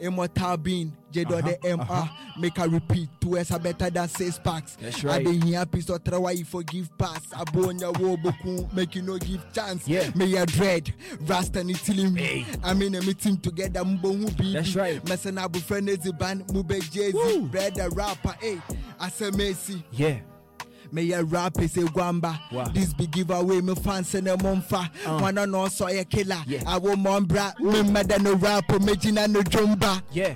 Immortal 0.00 0.56
being, 0.58 0.96
J 1.10 1.24
uh-huh, 1.24 1.40
dot 1.40 1.44
the 1.62 1.68
MR, 1.68 1.80
uh-huh. 1.80 2.06
make 2.38 2.56
her 2.56 2.68
repeat 2.68 3.08
two 3.20 3.38
S 3.38 3.50
are 3.50 3.58
better 3.58 3.90
than 3.90 4.08
six 4.08 4.38
packs. 4.38 4.76
That's 4.80 5.04
I 5.04 5.08
right. 5.08 5.24
been 5.24 5.42
here, 5.42 5.64
piece 5.66 5.88
of 5.88 6.02
try 6.04 6.30
you 6.32 6.44
forgive 6.44 6.96
pass. 6.98 7.26
Abonya 7.28 7.98
wo 7.98 8.16
boku, 8.16 8.72
make 8.72 8.94
you 8.94 9.02
no 9.02 9.18
give 9.18 9.52
chance. 9.52 9.88
Yeah. 9.88 10.10
May 10.14 10.26
ya 10.26 10.44
dread, 10.44 10.92
Rasta 11.20 11.64
ni 11.64 11.74
tilling 11.74 12.12
me. 12.14 12.22
Hey. 12.22 12.46
I 12.62 12.74
mean, 12.74 12.94
a 12.94 13.02
meeting 13.02 13.38
together, 13.38 13.80
mbo 13.80 14.16
who 14.16 14.30
be. 14.32 14.52
That's 14.52 14.74
right. 14.74 15.06
Messing 15.08 15.38
up 15.38 15.52
with 15.52 15.64
friend 15.64 15.88
is 15.88 15.98
the 15.98 16.12
band, 16.12 16.46
mube 16.48 16.90
Jay 16.90 17.12
brother 17.48 17.88
rapper, 17.90 18.34
hey. 18.40 18.60
I 18.98 19.08
say 19.08 19.30
Messi. 19.30 19.82
Yeah. 19.92 20.18
Me 20.92 21.02
ya 21.02 21.22
rap 21.26 21.58
is 21.60 21.76
a 21.76 21.80
guamba. 21.80 22.38
Wow. 22.52 22.64
This 22.68 22.94
big 22.94 23.10
giveaway, 23.10 23.60
me 23.60 23.74
fans 23.74 24.14
and 24.14 24.28
a 24.28 24.36
monfa. 24.36 24.88
Uh. 25.06 25.18
Wanna 25.20 25.46
know 25.46 25.68
so 25.68 25.86
a 25.88 26.04
killer. 26.04 26.42
Yeah. 26.46 26.62
I 26.66 26.78
will 26.78 26.96
mom 26.96 27.24
bra. 27.24 27.52
Me 27.60 27.82
mother 27.82 28.18
no 28.18 28.34
rap, 28.34 28.68
me 28.80 28.96
jina 28.96 29.26
no 29.28 29.40
jumba. 29.40 30.02
Yeah. 30.12 30.34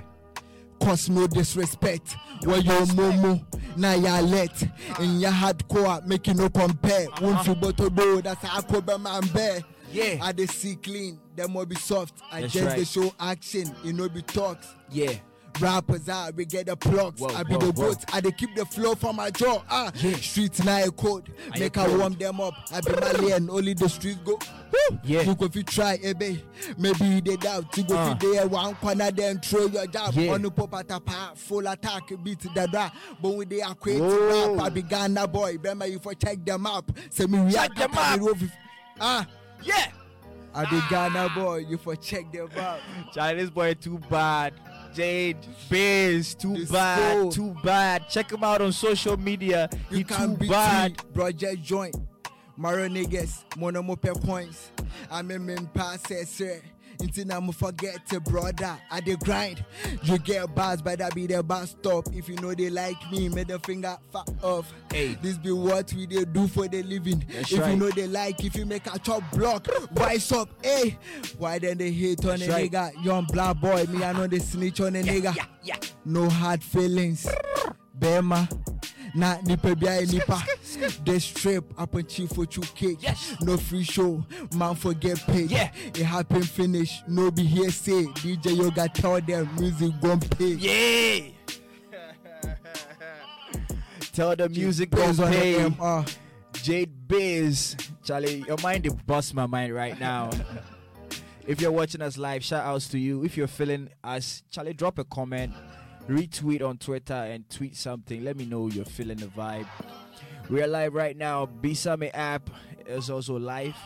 Cause 0.81 1.09
no 1.11 1.27
disrespect. 1.27 2.17
Where 2.45 2.59
your 2.59 2.83
momo, 2.87 3.45
na 3.77 3.93
ya 3.95 4.21
let. 4.21 4.63
In 4.99 5.21
your 5.21 5.31
hardcore, 5.31 6.05
make 6.07 6.27
you 6.27 6.35
no 6.35 6.49
compare. 6.49 7.07
Won't 7.21 7.47
you 7.47 7.55
but 7.55 7.77
to 7.77 7.91
do 7.91 8.23
that's 8.23 8.43
how 8.45 8.59
I 8.59 8.63
could 8.63 8.87
be 8.87 8.97
man 8.99 9.27
bear. 9.35 9.61
Yeah. 9.93 10.19
I 10.23 10.33
they 10.33 10.47
see 10.47 10.77
clean, 10.77 11.19
them 11.35 11.55
will 11.55 11.67
be 11.67 11.75
soft. 11.75 12.23
I 12.31 12.43
That's 12.43 12.53
just 12.53 12.65
right. 12.67 12.77
they 12.79 12.85
show 12.85 13.13
action, 13.19 13.75
it 13.85 13.95
no 13.95 14.09
be 14.09 14.23
talks. 14.23 14.69
Yeah. 14.91 15.15
Rappers 15.59 16.09
are 16.09 16.31
we 16.33 16.45
get 16.45 16.67
the 16.67 16.77
plugs. 16.77 17.21
Whoa, 17.21 17.29
I 17.35 17.43
be 17.43 17.55
whoa, 17.55 17.67
the 17.67 17.73
goat. 17.73 18.05
I 18.13 18.21
they 18.21 18.31
keep 18.33 18.55
the 18.55 18.65
flow 18.65 18.95
for 18.95 19.13
my 19.13 19.31
jaw. 19.31 19.63
Ah, 19.71 19.91
Yeah. 19.97 20.17
streets 20.17 20.63
now 20.65 20.83
a 20.85 20.91
code. 20.91 21.31
I 21.53 21.59
Make 21.59 21.77
a 21.77 21.81
I 21.83 21.97
warm 21.97 22.15
them 22.15 22.41
up. 22.41 22.55
I 22.73 22.81
be 22.81 22.93
my 22.93 23.01
Malian, 23.13 23.51
only 23.51 23.75
the 23.75 23.89
streets 23.89 24.19
go. 24.25 24.39
Woo! 24.73 24.99
Yeah. 25.05 25.23
You 25.23 25.35
go 25.35 25.47
if 25.47 25.57
you 25.57 25.63
try, 25.63 25.99
eh, 26.03 26.13
babe. 26.13 26.41
Maybe 26.79 27.21
they 27.21 27.37
doubt. 27.37 27.77
You 27.77 27.85
go 27.85 27.97
Uh. 27.97 28.13
if 28.13 28.19
there 28.21 28.47
one 28.49 28.75
corner, 28.77 29.11
then 29.11 29.41
throw 29.41 29.67
your 29.67 29.87
jab. 29.87 30.15
Yeah. 30.15 30.33
On 30.33 30.43
the 30.43 30.51
pop 30.51 30.75
at 30.75 30.91
a 30.91 31.01
pa, 31.01 31.33
full 31.35 31.67
attack, 31.67 32.05
beat 32.23 32.41
the 32.41 32.67
dra. 32.69 32.91
But 33.21 33.29
when 33.37 33.49
they 33.49 33.61
are 33.61 33.75
quit, 33.75 34.01
rap, 34.01 34.61
I 34.61 34.69
be 34.71 34.83
Ghana 34.83 35.27
boy. 35.29 35.53
Remember 35.55 35.87
you 35.87 35.99
for 35.99 36.15
check 36.15 36.45
them 36.45 36.67
up. 36.67 36.91
Say 37.11 37.27
me 37.27 37.39
react. 37.39 37.77
them 37.77 37.91
I 37.95 38.15
up. 38.15 38.37
Ah, 39.01 39.27
Yeah. 39.63 39.87
I 40.53 40.65
be 40.69 40.81
Ghana 40.91 41.29
boy. 41.35 41.59
You 41.69 41.79
for 41.79 41.95
check 41.97 42.33
them 42.33 42.49
up. 42.59 42.81
Chinese 43.15 43.51
boy 43.51 43.75
too 43.75 43.99
bad. 44.11 44.53
Jade 44.95 45.39
Biz, 45.69 46.35
too 46.35 46.67
bad, 46.67 47.31
too 47.33 47.55
bad. 47.63 48.09
Check 48.09 48.33
him 48.33 48.45
out 48.45 48.61
on 48.61 48.73
social 48.73 49.17
media. 49.17 49.69
You 49.91 49.99
he 49.99 50.05
too 50.05 50.37
be 50.37 50.49
bad. 50.49 50.97
bad. 50.97 51.15
Project 51.15 51.63
joint. 51.63 51.97
Maro 52.57 52.89
niggas, 52.89 53.45
mono 53.57 53.83
mo 53.83 53.97
pe 53.97 54.11
points. 54.11 54.71
I'm 55.11 55.31
in 55.31 55.67
pass 55.69 56.03
sir. 56.27 56.61
Until 57.01 57.33
I'm 57.33 57.53
forget 57.53 58.07
to 58.09 58.21
brother. 58.21 58.79
I 58.91 59.01
the 59.01 59.17
grind. 59.17 59.65
You 60.03 60.19
get 60.19 60.55
bars, 60.55 60.83
but 60.83 60.99
that 60.99 61.15
be 61.15 61.27
the 61.27 61.43
bus 61.43 61.71
stop. 61.71 62.09
If 62.13 62.29
you 62.29 62.37
know 62.37 62.55
they 62.55 62.71
like 62.71 63.11
me, 63.11 63.29
make 63.29 63.49
the 63.49 63.59
finger 63.59 63.97
fuck 64.13 64.29
off. 64.43 64.73
Hey. 64.93 65.17
This 65.23 65.39
be 65.39 65.53
what 65.53 65.93
we 65.95 66.07
they 66.07 66.25
do 66.25 66.47
for 66.49 66.69
the 66.69 66.83
living. 66.83 67.25
That's 67.33 67.53
if 67.53 67.61
right. 67.61 67.71
you 67.71 67.77
know 67.77 67.91
they 67.91 68.07
like, 68.07 68.45
if 68.45 68.57
you 68.57 68.67
make 68.67 68.87
a 68.87 68.99
chop 68.99 69.23
block, 69.33 69.67
wise 69.93 70.31
up, 70.33 70.49
hey. 70.63 70.99
Why 71.39 71.59
then 71.59 71.79
they 71.79 71.91
hate 71.91 72.25
on 72.25 72.39
That's 72.39 72.43
a 72.43 72.51
right. 72.51 72.71
nigga? 72.71 73.05
Young 73.05 73.25
black 73.27 73.61
boy, 73.61 73.85
me 73.87 74.05
I 74.05 74.13
know 74.13 74.27
they 74.27 74.39
snitch 74.39 74.81
on 74.81 74.97
a 74.97 75.03
nigga. 75.03 75.35
Yeah, 75.35 75.45
yeah. 75.63 75.77
No 76.05 76.29
hard 76.29 76.63
feelings. 76.63 77.29
Bema. 77.95 78.49
Na 79.15 79.37
nipa 79.43 79.75
bia 79.75 80.01
nipa. 80.07 80.43
The 81.05 81.19
strip 81.21 81.65
upon 81.79 82.07
chief 82.07 82.31
for 82.31 82.47
two 82.47 82.61
cake. 82.75 82.99
Yes. 83.01 83.37
No 83.41 83.57
free 83.57 83.85
show. 83.85 84.25
Man 84.55 84.75
forget 84.75 85.19
paid. 85.27 85.51
Yeah. 85.51 85.71
It 85.87 85.97
happen 85.99 86.43
finish. 86.43 87.03
No 87.07 87.31
be 87.31 87.45
here 87.45 87.71
say. 87.71 88.05
DJ 88.05 88.57
Yoga 88.57 88.89
tell 88.89 89.21
them 89.21 89.49
music 89.59 89.93
gon' 90.01 90.21
pay. 90.21 90.55
Yeah. 90.55 91.31
Tell 94.13 94.35
the 94.35 94.49
music 94.49 94.91
Biz 94.91 95.19
don't 95.19 95.27
on 95.27 95.33
the 95.33 95.39
pay. 95.39 95.55
MR. 95.55 96.17
Jade 96.63 97.09
Biz. 97.09 97.77
Charlie, 98.03 98.45
your 98.47 98.57
mind 98.63 98.87
is 98.87 98.93
bust 98.93 99.35
my 99.35 99.47
mind 99.47 99.73
right 99.73 99.99
now. 100.01 100.31
if 101.47 101.61
you're 101.61 101.73
watching 101.73 102.03
us 102.03 102.19
live, 102.19 102.43
shout 102.45 102.65
outs 102.65 102.89
to 102.89 102.99
you. 102.99 103.25
If 103.25 103.37
you're 103.37 103.47
feeling 103.47 103.89
us, 104.03 104.43
Charlie, 104.51 104.75
drop 104.75 104.99
a 104.99 105.05
comment, 105.05 105.53
retweet 106.11 106.63
on 106.63 106.77
Twitter, 106.79 107.15
and 107.15 107.49
tweet 107.49 107.77
something. 107.77 108.25
Let 108.25 108.37
me 108.37 108.45
know 108.45 108.67
you're 108.69 108.85
feeling 108.85 109.19
the 109.19 109.27
vibe. 109.27 109.67
We 110.49 110.63
are 110.63 110.67
live 110.67 110.95
right 110.95 111.17
now. 111.17 111.47
Bisame 111.47 112.11
app 112.13 112.51
is 112.87 113.09
also 113.11 113.39
live. 113.39 113.77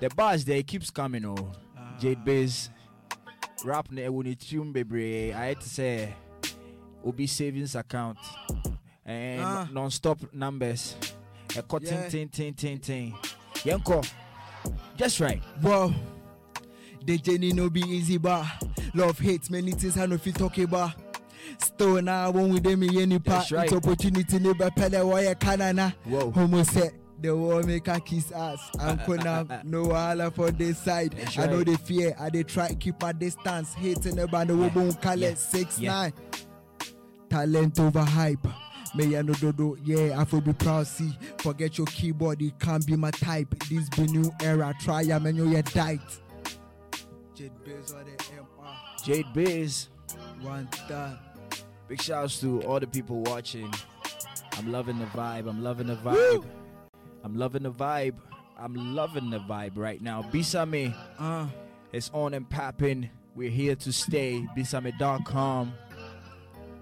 The 0.00 0.08
buzz 0.10 0.44
there 0.44 0.62
keeps 0.62 0.90
coming. 0.90 1.24
Oh, 1.26 1.50
Jade 1.98 2.24
Biz. 2.24 2.70
Rap 3.64 3.90
ne 3.90 4.08
when 4.08 4.34
tune 4.36 4.72
bebre. 4.72 5.34
I 5.34 5.46
had 5.46 5.60
to 5.60 5.68
say, 5.68 6.14
Obi 7.04 7.26
savings 7.26 7.74
account 7.74 8.16
and 9.04 9.42
Ah. 9.42 9.68
non-stop 9.72 10.32
numbers. 10.32 10.96
A 11.56 11.62
cut 11.62 11.82
Yeah. 11.82 12.08
ting 12.08 12.28
ting 12.28 12.54
ting 12.54 12.78
ting. 12.78 13.14
Yanko, 13.64 14.00
just 14.96 15.20
right. 15.20 15.42
Wow. 15.60 15.92
The 17.04 17.18
journey 17.18 17.52
no 17.52 17.68
be 17.68 17.80
easy, 17.82 18.16
but 18.18 18.46
love 18.94 19.18
hates 19.18 19.50
many 19.50 19.72
things 19.72 19.98
I 19.98 20.06
know 20.06 20.14
if 20.16 20.26
you 20.26 20.32
talk 20.32 20.58
about. 20.58 20.92
Still 21.58 22.00
now 22.02 22.30
when 22.30 22.52
we 22.52 22.60
dem 22.60 22.80
me 22.80 23.02
any 23.02 23.18
part, 23.18 23.50
right. 23.50 23.64
it's 23.64 23.72
opportunity 23.72 24.38
never 24.38 24.70
pele 24.70 25.02
why 25.02 25.34
canana. 25.34 25.94
Homo 26.34 26.62
said 26.62 26.92
the 27.20 27.36
war 27.36 27.62
make 27.62 27.88
a 27.88 28.00
kiss 28.00 28.32
ass. 28.32 28.70
I'm 28.78 29.00
gonna 29.06 29.62
no 29.64 29.86
wahala 29.86 30.32
for 30.34 30.50
this 30.50 30.78
side. 30.78 31.12
That's 31.12 31.38
I 31.38 31.46
know 31.46 31.58
right. 31.58 31.66
they 31.66 31.76
fear. 31.76 32.16
I 32.18 32.30
they 32.30 32.42
try 32.42 32.72
keep 32.74 33.02
a 33.02 33.12
distance. 33.12 33.74
Hating 33.74 34.16
the 34.16 34.26
band 34.26 34.50
we 34.50 34.68
won't 34.68 35.00
call 35.00 35.18
six 35.36 35.78
nine. 35.78 36.12
Talent 37.28 37.78
over 37.78 38.02
hype. 38.02 38.46
May 38.92 39.16
I 39.16 39.22
know 39.22 39.34
dodo, 39.34 39.76
yeah, 39.84 40.20
I 40.20 40.24
feel 40.24 40.40
be 40.40 40.52
proud. 40.52 40.84
See, 40.84 41.16
forget 41.38 41.78
your 41.78 41.86
keyboard, 41.86 42.42
it 42.42 42.58
can't 42.58 42.84
be 42.84 42.96
my 42.96 43.12
type. 43.12 43.48
This 43.68 43.88
be 43.90 44.06
new 44.06 44.32
era. 44.42 44.74
Try 44.80 45.02
ya, 45.02 45.20
man, 45.20 45.36
you 45.36 45.62
diet. 45.62 46.00
Jade 49.02 49.26
Biz. 49.32 49.88
One 50.42 50.66
time. 50.88 51.18
Big 51.88 52.00
shouts 52.00 52.40
to 52.40 52.62
all 52.62 52.80
the 52.80 52.86
people 52.86 53.20
watching. 53.22 53.72
I'm 54.56 54.70
loving 54.70 54.98
the 54.98 55.06
vibe. 55.06 55.48
I'm 55.48 55.62
loving 55.62 55.86
the 55.88 55.96
vibe. 55.96 56.12
Woo! 56.14 56.44
I'm 57.24 57.36
loving 57.36 57.62
the 57.64 57.72
vibe. 57.72 58.14
I'm 58.58 58.94
loving 58.94 59.30
the 59.30 59.38
vibe 59.40 59.72
right 59.76 60.00
now. 60.00 60.22
Bisame 60.22 60.94
Uh, 61.18 61.46
is 61.92 62.10
on 62.14 62.34
and 62.34 62.48
popping. 62.48 63.10
We're 63.34 63.50
here 63.50 63.74
to 63.76 63.92
stay. 63.92 64.46
Bisame.com. 64.56 65.72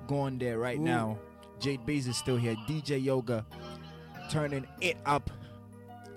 Go 0.07 0.21
on 0.21 0.39
there 0.39 0.59
right 0.59 0.79
Ooh. 0.79 0.83
now. 0.83 1.19
Jade 1.61 1.85
Biz 1.87 2.09
is 2.09 2.17
still 2.17 2.37
here. 2.37 2.55
DJ 2.67 3.03
Yoga 3.03 3.45
turning 4.31 4.67
it 4.81 4.97
up. 5.07 5.31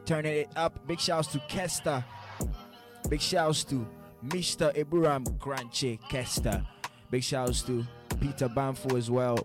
turning 0.06 0.34
it 0.34 0.50
up. 0.56 0.86
Big 0.88 1.00
shouts 1.00 1.28
to 1.30 1.40
Kesta. 1.48 2.04
Big 3.10 3.22
shouts 3.22 3.64
to 3.66 3.88
Mr. 4.26 4.74
Iburam 4.76 5.38
Granche 5.40 6.00
Kester. 6.10 6.66
Big 7.10 7.24
shouts 7.24 7.64
to 7.64 7.86
Peter 8.20 8.48
Banfo 8.48 8.98
as 8.98 9.10
well. 9.10 9.38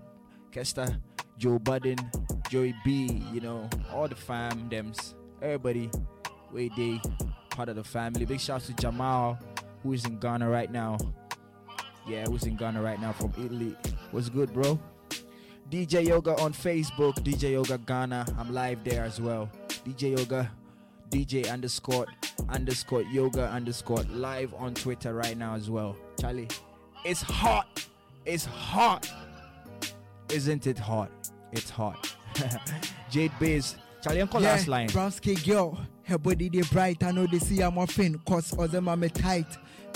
Kester, 0.52 1.00
Joe 1.38 1.58
Budden, 1.58 1.98
Joey 2.50 2.74
B, 2.84 3.22
you 3.32 3.40
know, 3.40 3.68
all 3.92 4.06
the 4.06 4.14
fam, 4.14 4.68
thems, 4.68 5.14
everybody, 5.40 5.90
way 6.52 6.70
they 6.76 7.00
part 7.50 7.68
of 7.68 7.76
the 7.76 7.84
family. 7.84 8.24
Big 8.26 8.40
shouts 8.40 8.66
to 8.66 8.74
Jamal, 8.74 9.38
who 9.82 9.94
is 9.94 10.04
in 10.04 10.18
Ghana 10.18 10.48
right 10.48 10.70
now. 10.70 10.98
Yeah, 12.06 12.24
who's 12.26 12.44
in 12.44 12.56
Ghana 12.56 12.80
right 12.82 13.00
now 13.00 13.12
from 13.12 13.32
Italy. 13.38 13.74
What's 14.10 14.28
good, 14.28 14.52
bro? 14.52 14.78
DJ 15.70 16.06
Yoga 16.06 16.38
on 16.40 16.52
Facebook, 16.52 17.14
DJ 17.24 17.52
Yoga 17.52 17.78
Ghana. 17.78 18.26
I'm 18.38 18.52
live 18.52 18.84
there 18.84 19.04
as 19.04 19.20
well. 19.20 19.50
DJ 19.84 20.16
Yoga, 20.16 20.50
DJ 21.10 21.50
underscore 21.50 22.06
underscore 22.48 23.02
yoga 23.02 23.48
underscore 23.48 24.02
live 24.10 24.54
on 24.54 24.74
Twitter 24.74 25.14
right 25.14 25.36
now 25.36 25.54
as 25.54 25.70
well. 25.70 25.96
Charlie, 26.20 26.48
it's 27.04 27.22
hot. 27.22 27.86
It's 28.24 28.44
hot. 28.44 29.10
Isn't 30.30 30.66
it 30.66 30.78
hot? 30.78 31.10
It's 31.52 31.70
hot. 31.70 32.14
Jade 33.10 33.32
Bizz. 33.32 33.76
Charlie, 34.02 34.20
uncle 34.20 34.40
last 34.40 34.68
line. 34.68 34.88
brown 34.88 35.10
skin 35.10 35.36
girl. 35.46 35.78
Her 36.04 36.18
body 36.18 36.48
they 36.48 36.62
bright. 36.62 37.02
I 37.02 37.10
know 37.10 37.26
they 37.26 37.38
see 37.38 37.60
I'm 37.60 37.78
offering. 37.78 38.20
Cause 38.26 38.56
other 38.58 38.80
mama 38.80 39.08
tight. 39.08 39.46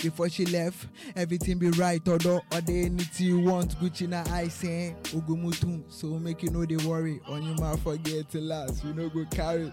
Before 0.02 0.30
she 0.30 0.46
left, 0.46 0.86
everything 1.14 1.58
be 1.58 1.68
right. 1.70 2.00
Although 2.08 2.40
or 2.52 2.60
they 2.62 2.84
anything 2.84 3.26
you 3.26 3.40
want, 3.40 3.78
Gucci 3.78 4.08
na 4.08 4.24
I 4.32 4.48
say 4.48 4.88
eh? 4.88 5.08
Ugumutum. 5.10 5.82
So 5.88 6.06
make 6.06 6.42
you 6.42 6.50
know 6.50 6.64
they 6.64 6.76
worry. 6.86 7.20
On 7.26 7.42
your 7.42 7.54
mouth 7.56 7.82
forget 7.82 8.30
to 8.30 8.40
last. 8.40 8.82
You 8.82 8.94
know 8.94 9.08
go 9.10 9.26
carry. 9.30 9.70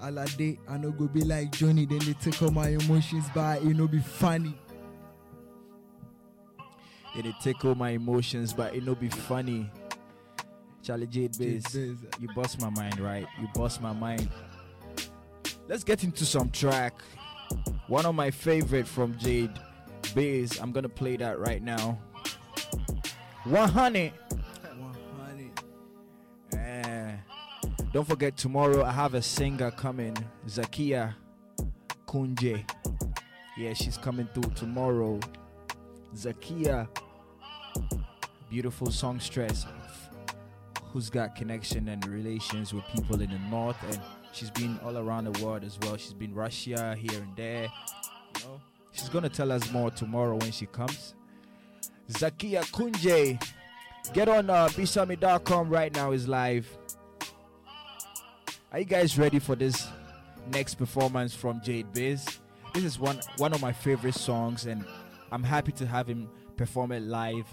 All 0.00 0.12
day, 0.36 0.58
I 0.68 0.78
know 0.78 0.92
go 0.92 1.08
be 1.08 1.22
like 1.22 1.50
Johnny. 1.52 1.84
Then 1.84 1.98
they 1.98 2.12
take 2.12 2.40
all 2.40 2.52
my 2.52 2.68
emotions 2.68 3.28
by 3.34 3.58
you 3.58 3.74
know 3.74 3.88
be 3.88 3.98
funny. 3.98 4.54
Then 7.14 7.24
they 7.24 7.34
take 7.42 7.64
all 7.64 7.74
my 7.74 7.90
emotions, 7.90 8.52
but 8.52 8.76
it 8.76 8.84
no 8.84 8.94
be 8.94 9.08
funny. 9.08 9.70
Charlie 10.84 11.08
Jade 11.08 11.32
Bizz. 11.32 11.74
You 12.20 12.28
bust 12.34 12.60
my 12.60 12.70
mind, 12.70 13.00
right? 13.00 13.26
You 13.40 13.48
bust 13.54 13.82
my 13.82 13.92
mind. 13.92 14.28
Let's 15.66 15.82
get 15.82 16.04
into 16.04 16.24
some 16.24 16.50
track. 16.50 16.94
One 17.88 18.06
of 18.06 18.14
my 18.14 18.30
favorite 18.30 18.86
from 18.86 19.18
Jade 19.18 19.58
Bizz. 20.14 20.62
I'm 20.62 20.70
gonna 20.70 20.88
play 20.88 21.16
that 21.16 21.40
right 21.40 21.62
now. 21.62 21.98
100. 23.44 24.12
100. 24.12 24.12
Don't 27.92 28.06
forget 28.06 28.36
tomorrow 28.36 28.84
I 28.84 28.92
have 28.92 29.14
a 29.14 29.22
singer 29.22 29.70
coming, 29.70 30.16
Zakia 30.46 31.14
Kunje. 32.06 32.68
Yeah, 33.56 33.72
she's 33.72 33.96
coming 33.96 34.28
through 34.34 34.52
tomorrow. 34.54 35.18
Zakia, 36.14 36.88
beautiful 38.50 38.90
songstress 38.90 39.66
who's 40.92 41.10
got 41.10 41.34
connection 41.34 41.88
and 41.88 42.06
relations 42.06 42.72
with 42.72 42.84
people 42.94 43.20
in 43.20 43.30
the 43.30 43.38
north, 43.50 43.76
and 43.90 44.00
she's 44.32 44.50
been 44.50 44.78
all 44.84 44.96
around 44.96 45.24
the 45.24 45.44
world 45.44 45.64
as 45.64 45.78
well. 45.82 45.96
She's 45.96 46.14
been 46.14 46.34
Russia 46.34 46.96
here 46.98 47.20
and 47.20 47.36
there. 47.36 47.68
She's 48.92 49.08
gonna 49.08 49.28
tell 49.28 49.52
us 49.52 49.70
more 49.70 49.90
tomorrow 49.90 50.36
when 50.36 50.52
she 50.52 50.66
comes. 50.66 51.14
Zakia 52.10 52.62
Kunje. 52.72 53.42
Get 54.14 54.28
on 54.28 54.48
uh, 54.48 54.68
right 55.66 55.94
now 55.94 56.12
is 56.12 56.26
live. 56.28 56.78
Are 58.70 58.78
you 58.78 58.84
guys 58.84 59.18
ready 59.18 59.38
for 59.38 59.56
this 59.56 59.88
next 60.52 60.74
performance 60.74 61.34
from 61.34 61.62
Jade 61.62 61.90
Bizz? 61.94 62.38
This 62.74 62.84
is 62.84 62.98
one 62.98 63.18
one 63.38 63.54
of 63.54 63.62
my 63.62 63.72
favorite 63.72 64.14
songs, 64.14 64.66
and 64.66 64.84
I'm 65.32 65.42
happy 65.42 65.72
to 65.72 65.86
have 65.86 66.06
him 66.06 66.28
perform 66.54 66.92
it 66.92 67.02
live 67.02 67.46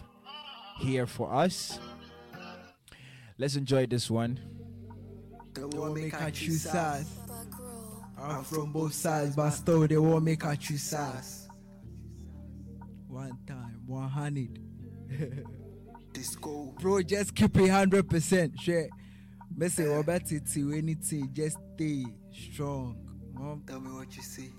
here 0.81 1.07
for 1.07 1.33
us. 1.33 1.79
Let's 3.37 3.55
enjoy 3.55 3.85
this 3.85 4.11
one. 4.11 4.41
They 5.53 5.63
won't 5.63 5.95
make 5.95 6.13
her 6.13 6.31
choose 6.31 6.63
sides. 6.63 7.09
I'm 8.17 8.43
from 8.43 8.73
both 8.73 8.93
sides, 8.93 9.37
but 9.37 9.51
still 9.51 9.87
they 9.87 9.97
won't 9.97 10.25
make 10.25 10.43
her 10.43 10.55
choose 10.57 10.83
sides. 10.83 11.47
One 13.07 13.37
time, 13.47 13.83
100. 13.85 14.59
Disco. 16.11 16.73
Bro, 16.81 17.03
just 17.03 17.33
keep 17.33 17.55
it 17.55 17.69
100%. 17.69 18.59
Share. 18.59 18.89
Me 19.57 19.69
say, 19.69 19.87
what 19.87 20.31
it 20.31 20.47
to 20.53 20.73
anything? 20.73 21.29
Just 21.33 21.57
stay 21.75 22.05
strong. 22.31 22.97
Mom. 23.33 23.63
Tell 23.67 23.79
me 23.79 23.91
what 23.91 24.15
you 24.15 24.21
see. 24.23 24.51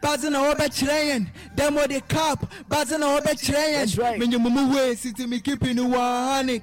Bazin 0.00 0.34
a 0.34 0.38
obe 0.50 0.58
chirayen, 0.58 1.28
them 1.54 1.76
what 1.76 1.88
they 1.90 2.00
cap. 2.00 2.50
Bazin 2.68 3.02
a 3.02 3.06
obe 3.06 3.24
chirayen. 3.24 3.72
That's 3.74 3.96
right. 3.98 4.18
When 4.18 4.32
you 4.32 4.38
mumu 4.38 4.74
way, 4.74 4.94
city 4.96 5.26
me 5.26 5.38
keeping 5.40 5.76
you 5.76 5.86
100. 5.86 6.62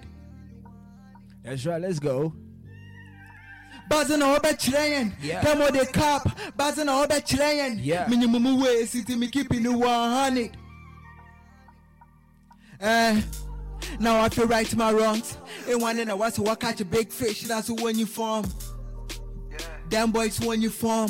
That's 1.44 1.66
right, 1.66 1.82
let's 1.82 2.00
go. 2.00 2.34
Bazin 3.90 4.22
a 4.22 4.36
obe 4.36 4.42
chirayen, 4.58 5.14
Yeah. 5.22 5.42
them 5.42 5.60
what 5.60 5.74
they 5.74 5.86
cap. 5.86 6.38
Bazin 6.58 6.90
a 6.90 7.02
obe 7.02 7.12
chirayen. 7.24 7.80
Yeah. 7.82 8.10
When 8.10 8.22
you 8.22 8.28
mumu 8.28 8.62
way, 8.62 8.86
city 8.86 9.16
me 9.16 9.30
keeping 9.30 9.64
you 9.64 9.78
100. 9.78 10.52
Eh. 12.82 13.22
Now 13.99 14.21
I 14.21 14.30
feel 14.30 14.47
right 14.47 14.73
my 14.75 14.91
wrongs. 14.91 15.38
And 15.67 15.82
one 15.82 15.99
in 15.99 16.10
a 16.10 16.15
was 16.15 16.36
to 16.36 16.56
catch 16.56 16.82
a 16.82 16.86
big 16.86 17.12
fish. 17.12 17.41
That's 17.43 17.67
who 17.67 17.75
when 17.75 17.97
you 17.97 18.06
form. 18.06 18.45
Them 19.89 20.12
boys 20.12 20.39
when 20.39 20.62
you 20.62 20.69
form. 20.69 21.10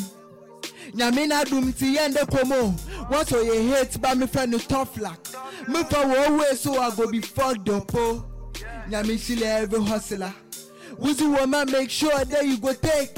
nyame 0.93 1.27
na 1.27 1.43
adum 1.43 1.71
ti 1.77 1.95
yɛn 1.95 2.13
de 2.13 2.25
komo 2.25 2.73
wɔsɔ 3.09 3.43
yɛ 3.45 3.69
hate 3.69 4.01
ba 4.01 4.15
me 4.15 4.25
fɛ 4.25 4.49
no 4.49 4.57
tough 4.57 4.97
luck 4.97 5.19
me 5.67 5.83
wɔ 5.83 6.39
way 6.39 6.55
so 6.55 6.79
I 6.79 6.89
go 6.95 7.07
be 7.11 7.21
fucked 7.21 7.69
up 7.69 7.93
oh. 7.95 8.25
o 8.25 8.61
nyame 8.89 9.15
hyile 9.17 9.43
every 9.45 9.83
hustler 9.83 10.33
wusi 10.97 11.25
wɔ 11.35 11.47
ma 11.47 11.63
make 11.65 11.89
sure 11.89 12.25
that 12.25 12.45
you 12.45 12.57
go 12.57 12.73
take 12.73 13.11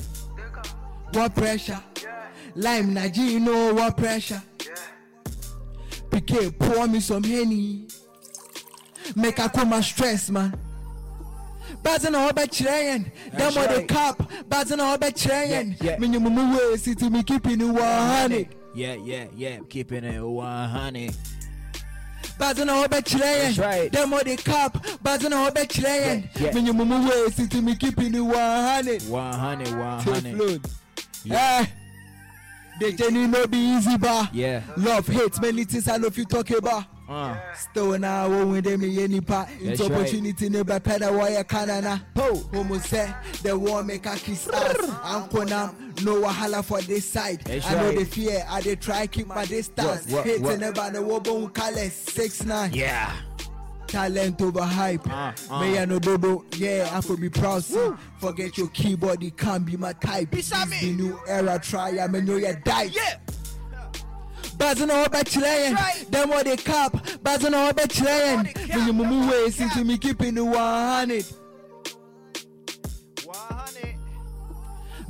what 1.13 1.34
pressure 1.36 1.82
lime 2.56 2.93
na 2.93 3.08
gin 3.08 3.28
you 3.28 3.39
know 3.39 3.74
what 3.74 3.95
pressure 3.95 4.41
pikin 6.10 6.58
pour 6.60 6.88
me 6.88 7.00
some 7.00 7.24
henny 7.24 7.88
make 9.15 9.36
cool 9.38 9.65
my 9.65 9.82
stress 9.82 10.30
man. 10.30 10.54
Bazin 11.84 12.13
a 12.15 12.17
ɔbɛkyerɛ 12.32 12.84
yɛn 12.84 13.12
That's 13.32 13.56
dɛm 13.56 13.63
ɔde 13.67 13.78
right. 13.78 13.88
cap 13.88 14.32
bazin 14.50 14.80
a 14.80 14.97
ɔbɛkyerɛ 14.97 15.47
yɛn 15.50 15.76
Yeah, 15.82 15.91
yeah. 15.91 15.97
menyumumu 15.97 16.58
wei 16.58 16.78
siti 16.78 17.10
me 17.10 17.24
keeping 17.24 17.62
it 17.62 17.65
100 17.65 18.47
Yeah, 18.76 18.93
yeah, 18.95 19.26
yeah. 19.36 19.58
Keeping 19.69 20.04
it 20.04 20.21
100. 20.21 21.15
bazin 22.38 22.69
a 22.69 22.71
ɔbɛkyerɛ 22.74 23.19
That's 23.19 23.58
yɛn 23.58 23.62
right. 23.63 23.91
dɛm 23.91 24.19
ɔde 24.19 24.43
cap 24.43 24.86
bazin 25.02 25.34
a 25.34 25.50
ɔbɛkyerɛ 25.50 25.84
Yeah, 25.84 26.13
yeah. 26.13 26.52
yɛn 26.52 26.54
menyumumu 26.54 27.10
wei 27.10 27.30
siti 27.32 27.63
me 27.63 27.76
keeping 27.76 28.15
it 28.15 28.19
100 28.21 29.04
100, 29.08 29.65
Take 29.65 29.76
100. 29.76 30.36
float. 30.36 30.62
Yeah. 31.24 31.60
Eh, 31.62 31.65
the 32.80 32.91
journey 32.93 33.28
no 33.28 33.45
be 33.47 33.58
easy 33.58 33.97
ba 33.97 34.30
Yeah. 34.34 34.62
love 34.76 35.08
hate 35.08 35.39
many 35.41 35.63
things 35.63 35.88
I 35.88 35.97
know 35.97 36.10
you 36.13 36.26
talk 36.26 36.50
about 36.52 36.84
Uh, 37.12 37.36
still 37.54 38.00
na 38.00 38.26
wo 38.26 38.45
when 38.45 38.63
yɛ 38.63 39.10
nipa 39.10 39.45
into 39.60 39.65
That's 39.65 39.82
right. 39.82 39.91
opportunity 39.91 40.47
ne 40.47 40.63
bɛpɛ 40.63 41.00
dɛ 41.00 41.12
wɔyɛ 41.12 41.43
kanana 41.43 42.02
Po. 42.13 42.36
homo 42.54 42.76
sɛ 42.76 43.13
the 43.43 43.58
war 43.58 43.84
make 43.84 44.06
a 44.06 44.15
kiss. 44.15 44.47
Us 44.47 44.78
ankonam 44.78 46.04
no 46.06 46.21
wahala 46.21 46.63
for 46.63 46.80
this 46.82 47.10
side. 47.12 47.41
That's 47.41 47.67
i 47.67 47.74
know 47.74 47.88
right. 47.89 47.97
the 48.00 48.06
fear 48.06 48.45
i 48.50 48.62
dey 48.62 48.76
try 48.76 49.08
keep 49.08 49.28
my 49.28 49.43
distance. 49.43 50.06
Hate 50.24 50.39
never 50.39 50.89
the 50.89 51.02
wo 51.02 51.19
bone 51.19 51.50
colors 51.50 51.91
six 51.91 52.45
nine. 52.45 52.71
Yeah. 52.74 53.12
talent 53.88 54.41
over 54.41 54.63
hype. 54.63 55.06
Uh, 55.12 55.34
uh. 55.50 55.60
me 55.60 55.76
ya 55.76 55.84
no 55.84 56.00
dodo 56.00 56.45
yeah 56.56 56.89
i 56.93 57.02
for 57.02 57.17
be 57.17 57.28
proud 57.30 57.62
see 57.62 57.89
forget 58.19 58.58
your 58.58 58.69
keyboard 58.69 59.21
it 59.21 59.36
can't 59.38 59.65
be 59.65 59.76
my 59.76 59.91
type. 59.91 60.32
Me. 60.32 60.39
the 60.41 60.93
new 60.95 61.19
era 61.28 61.60
try 61.62 61.91
me 62.08 62.21
know 62.21 62.38
ya 62.38 62.54
die. 62.63 62.84
Yeah. 62.84 63.15
Bazin 64.62 64.91
a 64.91 64.93
ɔbɛkyerɛ 65.06 65.54
yɛn 65.63 65.74
right. 65.76 66.06
dɛm 66.12 66.32
ɔde 66.38 66.63
cap 66.63 66.93
bazin 67.24 67.54
a 67.56 67.71
ɔbɛkyerɛ 67.74 68.13
Ɔde 68.13 68.45
yɛn 68.45 68.54
cap, 68.54 68.67
menyumumu 68.69 69.30
wei 69.32 69.47
ɔde 69.49 69.70
cap. 69.70 69.86
me 69.88 69.97
keeping 69.97 70.38
it. 70.38 70.41
100 70.41 71.26
100. 73.26 73.95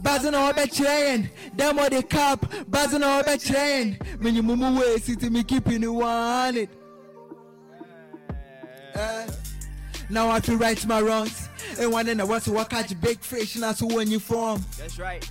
Bazin 0.01 0.33
a 0.33 0.37
ɔbɛkyerɛ 0.53 0.95
yɛn 1.03 1.29
dɛm 1.57 1.79
ɔde 1.79 2.09
cap 2.09 2.45
bazin 2.69 3.03
a 3.03 3.21
ɔbɛkyerɛ 3.21 3.65
yɛn 3.73 3.97
menyumumu 4.19 4.79
wei 4.79 4.97
sinti 4.99 5.29
me 5.29 5.43
keeping 5.43 5.83
it. 5.83 5.87
100 5.91 6.69
Eh, 8.95 9.27
Now 10.09 10.29
I 10.29 10.39
feel 10.39 10.55
right 10.57 10.85
my 10.87 11.01
wrongs. 11.01 11.49
And 11.77 11.91
one 11.91 12.07
in 12.07 12.17
the 12.17 12.25
west 12.25 12.47
will 12.47 12.63
catch 12.65 12.99
big 13.01 13.19
fish 13.19 13.55
and 13.55 13.63
that's 13.63 13.81
when 13.81 14.09
you 14.09 14.19
form. 14.19 14.63
That's 14.77 14.97
right. 14.97 15.29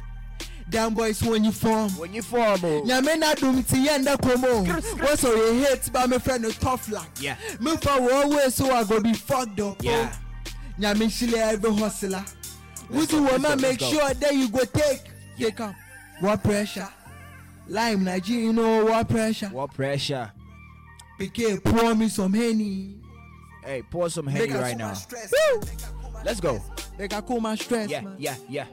Damn 0.70 0.94
boys 0.94 1.22
when 1.22 1.44
you 1.44 1.52
form 1.52 1.90
When 1.98 2.14
you 2.14 2.22
form, 2.22 2.60
oh. 2.64 2.82
nyame 2.86 3.18
na 3.18 3.34
dum 3.34 3.62
ti 3.62 3.86
yɛ 3.86 3.98
ndɛ 4.04 4.16
komo 4.20 4.64
wɔsɔ 4.66 5.34
yɛ 5.36 5.64
hate 5.64 5.92
ba 5.92 6.06
my 6.08 6.18
friend 6.18 6.42
no 6.44 6.50
tough 6.50 6.88
luck 6.90 7.08
Yeah. 7.20 7.36
me 7.60 7.72
wɔ 7.72 8.34
way 8.36 8.48
so 8.50 8.70
I 8.72 8.84
go 8.84 9.00
be 9.00 9.12
fucked 9.14 9.58
up 9.60 9.76
oh. 9.80 9.82
Yeah. 9.82 10.12
oh. 10.12 10.50
nyame 10.80 11.06
nhyile 11.06 11.36
every 11.52 11.74
hustler 11.74 12.24
Would 12.90 13.08
go, 13.10 13.16
you 13.18 13.22
let's 13.24 13.42
wanna 13.42 13.56
go, 13.56 13.62
make 13.68 13.78
go. 13.80 13.90
sure 13.90 14.14
that 14.14 14.34
you 14.34 14.48
go 14.48 14.64
take 14.64 15.02
take 15.38 15.60
am? 15.60 15.74
What 16.20 16.42
pressure? 16.42 16.88
Lime 17.68 18.04
Nigeria, 18.04 18.44
you 18.44 18.52
know 18.52 18.84
what 18.84 19.08
pressure? 19.08 19.46
What 19.48 19.72
pressure? 19.74 20.30
PK 21.18 21.62
pour 21.62 21.94
me 21.94 22.08
some 22.08 22.32
henny. 22.32 22.96
Hey, 23.64 23.82
pour 23.90 24.08
some 24.10 24.26
henny 24.26 24.52
right 24.52 24.76
now. 24.76 24.94
Let's 26.24 26.40
go. 26.40 26.60
Make 26.98 27.14
I 27.14 27.20
cool 27.20 27.40
my 27.40 27.54
stress, 27.54 27.88
Yeah, 27.88 28.00
man. 28.00 28.16
yeah, 28.18 28.34
yeah. 28.48 28.64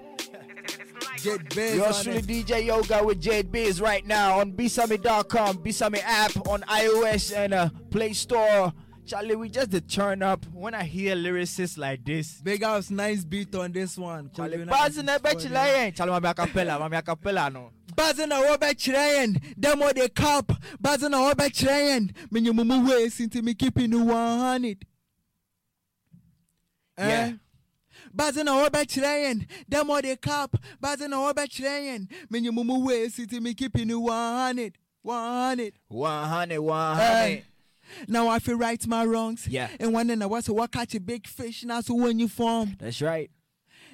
Jet 1.18 1.56
Bez 1.56 1.76
You're 1.76 1.94
truly. 1.94 2.22
DJ 2.22 2.66
Yoga 2.66 3.04
with 3.04 3.22
Jade 3.22 3.52
Bizz 3.52 3.82
right 3.82 4.06
now 4.06 4.40
on 4.40 4.54
Bisame.com, 4.54 5.58
Bisami 5.58 6.02
app 6.04 6.36
on 6.48 6.62
iOS 6.62 7.36
and 7.36 7.54
uh, 7.54 7.70
Play 7.92 8.14
Store. 8.14 8.74
Charlie, 9.06 9.36
we 9.38 9.50
just 9.50 9.72
the 9.72 9.80
turn 9.82 10.22
up. 10.22 10.46
When 10.54 10.74
I 10.76 10.84
hear 10.84 11.16
lyricists 11.16 11.78
like 11.78 12.04
this, 12.04 12.42
Big 12.42 12.64
house, 12.64 12.90
nice 12.90 13.24
beat 13.24 13.56
on 13.56 13.72
this 13.72 13.98
one. 13.98 14.30
Charlie, 14.36 14.58
Kojo 14.58 14.70
Buzz 14.70 14.98
in 14.98 15.06
nice 15.06 15.18
the 15.22 15.24
beat 15.30 15.38
bitch 15.38 15.48
for 15.48 15.54
like 15.54 15.96
Charlie, 15.96 16.12
mami 16.12 16.34
acapella, 16.34 16.80
mami 16.80 17.02
acapella 17.02 17.52
no. 17.54 17.72
Bazen 17.96 18.30
na 18.30 18.42
wɔbɛ 18.44 18.74
kyerɛ 18.76 19.06
yɛn 19.18 19.56
dɛm 19.60 19.94
de 19.96 20.10
cup 20.10 20.52
bazen 20.80 21.10
na 21.12 21.18
wɔbɛ 21.34 21.48
kyerɛ 21.50 21.80
yɛn 21.90 22.12
menye 22.32 22.54
mo 22.54 22.64
mu 22.64 22.88
ways 22.88 23.18
nti 23.18 23.42
me 23.42 23.56
keeping 23.56 23.92
it 23.92 23.96
100 23.98 24.86
Yeah. 27.00 27.34
Bazen 28.18 28.46
na 28.46 28.54
wɔbɛ 28.68 28.84
kyerɛ 28.86 29.14
yɛn 29.26 29.48
dɛm 29.70 30.02
de 30.02 30.16
cap 30.18 30.56
bazen 30.82 31.10
na 31.12 31.18
wɔbɛ 31.18 31.46
kyerɛ 31.48 31.82
yɛn 31.88 32.08
menye 32.32 32.52
mo 32.52 32.64
mu 32.64 32.80
ways 32.86 33.16
nti 33.18 33.40
me 33.42 33.54
keeping 33.54 33.90
it 33.90 33.96
100 33.96 34.74
100 35.04 35.74
100, 35.88 36.60
100. 36.60 37.02
Eh. 37.04 37.42
now 38.08 38.28
I 38.28 38.40
feel 38.40 38.58
right 38.58 38.86
my 38.88 39.06
wrongs 39.06 39.48
Yeah. 39.48 39.70
and 39.80 39.94
one 39.94 40.10
in 40.10 40.22
I 40.22 40.26
was 40.26 40.50
what 40.50 40.72
catch 40.72 40.96
a 40.96 41.00
big 41.00 41.28
fish 41.28 41.64
now 41.64 41.82
so 41.82 41.94
when 41.94 42.20
you 42.20 42.28
form 42.28 42.76
That's 42.80 43.02
right. 43.02 43.30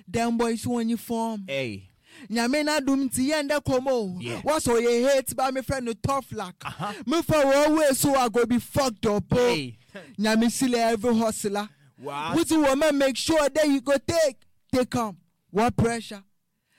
them 0.08 0.38
boys 0.38 0.62
so 0.62 0.72
when 0.72 0.90
you 0.90 0.98
form 0.98 1.44
Hey, 1.48 1.90
nyame 2.30 2.64
na 2.66 2.80
dum 2.80 3.10
ti 3.10 3.30
yɛn 3.32 3.50
dɛ 3.50 3.62
kɔmɔ 3.64 4.22
Yeah. 4.22 4.42
wɔsɔ 4.42 4.82
yɛ 4.82 5.10
hate 5.16 5.36
ba 5.36 5.52
me 5.52 5.62
friend 5.62 5.86
no 5.86 5.94
tough 5.94 6.32
luck 6.32 6.56
Uh-huh. 6.66 6.94
me 7.06 7.22
for 7.22 7.46
one 7.46 7.76
way 7.78 7.90
so 7.92 8.16
I 8.16 8.30
go 8.30 8.46
be 8.46 8.58
fucked 8.60 9.06
up 9.06 9.26
oh 9.32 9.36
hey. 9.48 9.78
nyame 10.18 10.50
sile 10.50 10.76
every 10.76 11.16
hustler 11.18 11.68
Wow. 12.04 12.34
wetin 12.36 12.62
woman 12.68 12.98
make 12.98 13.18
sure 13.18 13.48
that 13.50 13.68
you 13.68 13.82
go 13.82 13.96
take 13.98 14.38
take 14.72 14.96
am 14.96 15.18
what 15.52 15.76
pressure 15.76 16.22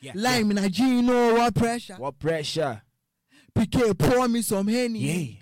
Yeah, 0.00 0.12
lime 0.14 0.48
na 0.54 0.68
gin 0.68 1.06
no 1.06 1.34
what 1.34 1.54
pressure 1.54 1.94
What 1.96 2.18
pressure? 2.18 2.82
pk 3.56 3.96
pour 3.98 4.28
me 4.28 4.42
some 4.42 4.66
honey. 4.68 4.98
Yeah. 4.98 5.40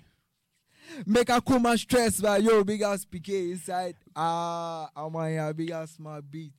make 1.05 1.29
a 1.29 1.41
cool 1.41 1.59
my 1.59 1.75
stress 1.75 2.21
but 2.21 2.41
yo 2.43 2.63
big 2.63 2.81
ass 2.81 3.05
pk 3.05 3.51
inside 3.51 3.95
ah 4.15 4.89
I'm 4.95 5.15
on 5.15 5.29
here 5.29 5.53
big 5.53 5.71
ass 5.71 5.91
smart 5.91 6.29
beat 6.29 6.53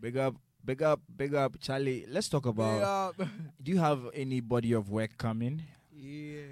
Big 0.00 0.16
up, 0.16 0.34
big 0.64 0.82
up, 0.82 1.00
big 1.16 1.32
up, 1.32 1.54
Charlie. 1.60 2.06
Let's 2.08 2.28
talk 2.28 2.46
about. 2.46 3.14
yeah 3.18 3.26
Do 3.62 3.70
you 3.70 3.78
have 3.78 4.00
any 4.14 4.40
body 4.40 4.72
of 4.72 4.90
work 4.90 5.16
coming? 5.16 5.62
yeah 5.94 6.42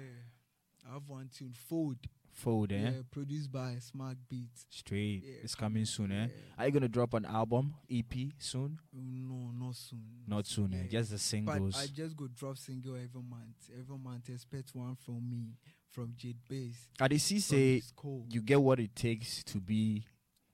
I 0.89 0.93
have 0.93 1.09
one 1.09 1.29
tune 1.35 1.53
food 1.67 1.97
Fold, 2.41 2.71
eh? 2.71 2.75
yeah 2.75 2.91
produced 3.11 3.51
by 3.51 3.75
smart 3.79 4.17
beats 4.27 4.65
Straight. 4.69 5.23
Yeah, 5.23 5.43
it's 5.43 5.53
coming 5.53 5.85
soon, 5.85 6.11
eh? 6.11 6.27
yeah. 6.27 6.27
Are 6.57 6.65
you 6.65 6.71
gonna 6.71 6.87
drop 6.87 7.13
an 7.13 7.25
album, 7.25 7.75
EP 7.89 8.13
soon? 8.39 8.79
No, 8.93 9.51
not 9.53 9.75
soon. 9.75 10.03
Not 10.27 10.47
soon, 10.47 10.73
eh? 10.73 10.87
Just 10.89 11.11
the 11.11 11.19
singles. 11.19 11.75
But 11.75 11.83
I 11.83 11.87
just 11.87 12.17
go 12.17 12.27
drop 12.27 12.57
single 12.57 12.95
every 12.95 13.21
month. 13.21 13.69
Every 13.79 13.97
month, 13.97 14.29
expect 14.29 14.73
one 14.73 14.95
from 15.05 15.29
me, 15.29 15.57
from 15.91 16.13
Jade 16.17 16.39
Bizz. 16.49 16.75
From 16.97 17.17
say 17.39 17.81
you 18.29 18.41
get 18.41 18.61
what 18.61 18.79
it 18.79 18.95
takes 18.95 19.43
to 19.43 19.59
be 19.59 20.05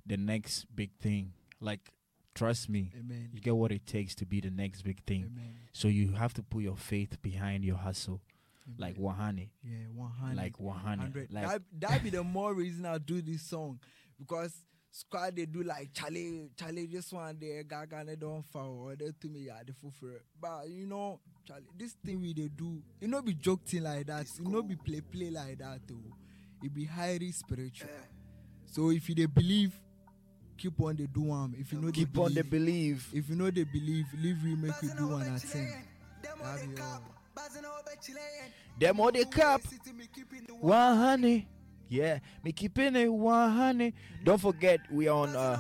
the 0.06 0.18
next 0.18 0.66
big 0.76 0.92
thing. 1.00 1.34
Like, 1.62 1.92
trust 2.36 2.70
me, 2.70 2.92
Amen. 3.00 3.30
you 3.32 3.40
get 3.40 3.56
what 3.56 3.72
it 3.72 3.86
takes 3.86 4.14
to 4.16 4.26
be 4.26 4.42
the 4.42 4.52
next 4.52 4.82
big 4.82 5.04
thing. 5.06 5.30
Amen. 5.32 5.56
So 5.74 5.88
you 5.88 6.14
have 6.14 6.34
to 6.36 6.44
put 6.44 6.64
your 6.64 6.78
faith 6.78 7.22
behind 7.22 7.64
your 7.64 7.78
hustle, 7.78 8.22
Mm-hmm. 8.70 8.82
like 8.82 8.98
Amen. 8.98 9.16
Wahane, 9.16 9.50
yeah, 9.64 9.86
one 9.96 10.12
hundred. 10.12 10.38
like 10.38 10.58
Wahane, 10.58 11.00
hundred. 11.00 11.32
like 11.34 11.48
that 11.48 11.62
that 11.80 12.04
be 12.04 12.10
the 12.10 12.24
more 12.24 12.54
reason 12.54 12.86
I 12.86 12.98
do 12.98 13.22
this 13.22 13.44
song 13.44 13.80
because 14.20 14.54
squad 14.92 15.36
they 15.36 15.46
do 15.46 15.64
like 15.64 15.94
Charlie, 15.94 16.50
Charlie 16.58 16.86
this 16.88 17.12
one 17.14 17.38
there, 17.40 17.64
Gaga 17.64 18.04
they 18.06 18.16
don't 18.16 18.44
fall 18.44 18.82
or 18.90 18.96
they 18.96 19.12
to 19.22 19.28
me 19.28 19.42
yeah 19.48 19.62
the 19.66 19.74
fulfill. 19.74 20.20
But 20.42 20.70
you 20.70 20.86
know, 20.86 21.20
Charlie, 21.48 21.64
this 21.78 21.94
thing 22.06 22.20
we 22.22 22.34
they 22.34 22.50
do, 22.50 22.82
you 23.00 23.08
not 23.08 23.26
be 23.26 23.34
joking 23.34 23.84
like 23.84 24.08
that, 24.08 24.28
you 24.40 24.50
not 24.50 24.68
be 24.68 24.76
play 24.76 25.02
play 25.02 25.30
like 25.30 25.60
that 25.60 25.88
too. 25.88 26.02
It 26.64 26.74
be 26.74 26.86
highly 26.86 27.32
spiritual. 27.32 27.90
So 28.66 28.90
if 28.90 29.08
you 29.08 29.16
they 29.16 29.28
believe, 29.28 29.72
keep 30.58 30.80
on 30.82 30.96
they 30.98 31.06
do 31.08 31.22
one. 31.22 31.56
If 31.58 31.72
you 31.72 31.80
know 31.80 31.92
keep 31.92 32.14
they 32.14 32.22
on 32.22 32.34
the 32.34 32.44
believe, 32.44 33.08
believe. 33.12 33.24
if 33.24 33.30
you 33.30 33.36
know 33.36 33.50
they 33.52 33.64
believe, 33.64 34.08
leave 34.20 34.44
we 34.44 34.56
make 34.56 34.82
we 34.82 34.90
do 34.98 35.08
one 35.08 35.22
at 35.28 35.42
ten. 35.42 35.84
Them 38.80 39.00
all 39.00 39.12
the 39.12 39.26
cup. 39.26 39.62
One 40.60 40.98
honey. 40.98 41.48
Yeah, 41.90 42.20
me 42.44 42.52
keeping 42.52 42.96
it 42.98 43.08
one 43.08 43.52
honey. 43.52 43.94
Don't 44.24 44.42
forget 44.42 44.82
we 44.92 45.08
are 45.08 45.18
on 45.18 45.36
uh, 45.36 45.60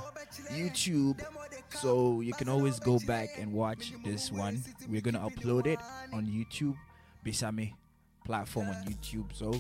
YouTube, 0.51 1.21
so 1.69 2.19
you 2.19 2.33
can 2.33 2.49
always 2.49 2.79
go 2.79 2.99
back 3.07 3.29
and 3.39 3.53
watch 3.53 3.93
this 4.03 4.29
one. 4.29 4.61
We're 4.89 5.01
gonna 5.01 5.21
upload 5.21 5.67
it 5.67 5.79
on 6.11 6.25
YouTube, 6.25 6.75
Bisame 7.25 7.73
platform 8.27 8.67
on 8.67 8.75
YouTube. 8.83 9.33
So, 9.33 9.53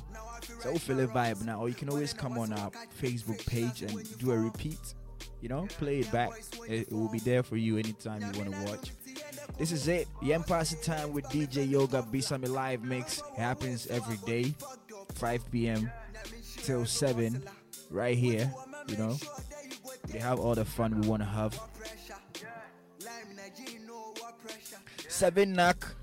so 0.59 0.75
feel 0.75 0.99
a 0.99 1.07
vibe 1.07 1.43
now. 1.45 1.61
Or 1.61 1.69
you 1.69 1.75
can 1.75 1.89
always 1.89 2.13
come 2.13 2.37
on 2.37 2.51
our 2.51 2.69
Facebook 3.01 3.43
page 3.47 3.81
and 3.81 4.19
do 4.19 4.31
a 4.31 4.37
repeat. 4.37 4.93
You 5.41 5.49
know, 5.49 5.67
play 5.79 5.99
it 5.99 6.11
back. 6.11 6.31
It, 6.67 6.87
it 6.89 6.91
will 6.91 7.09
be 7.09 7.19
there 7.19 7.43
for 7.43 7.55
you 7.57 7.77
anytime 7.77 8.21
you 8.21 8.39
want 8.39 8.51
to 8.51 8.71
watch. 8.71 8.91
This 9.57 9.71
is 9.71 9.87
it. 9.87 10.07
The 10.21 10.33
Empire 10.33 10.63
time 10.83 11.13
with 11.13 11.25
DJ 11.25 11.69
Yoga 11.69 12.03
Bisame 12.03 12.47
Live 12.47 12.83
Mix. 12.83 13.21
Happens 13.35 13.87
every 13.87 14.17
day, 14.17 14.53
5 15.15 15.51
p.m. 15.51 15.91
till 16.57 16.85
7, 16.85 17.43
right 17.89 18.17
here. 18.17 18.51
You 18.87 18.97
know, 18.97 19.17
we 20.13 20.19
have 20.19 20.39
all 20.39 20.55
the 20.55 20.65
fun 20.65 21.01
we 21.01 21.07
want 21.07 21.21
to 21.21 21.27
have. 21.27 21.59
Seven 25.07 25.53
knock, 25.53 25.95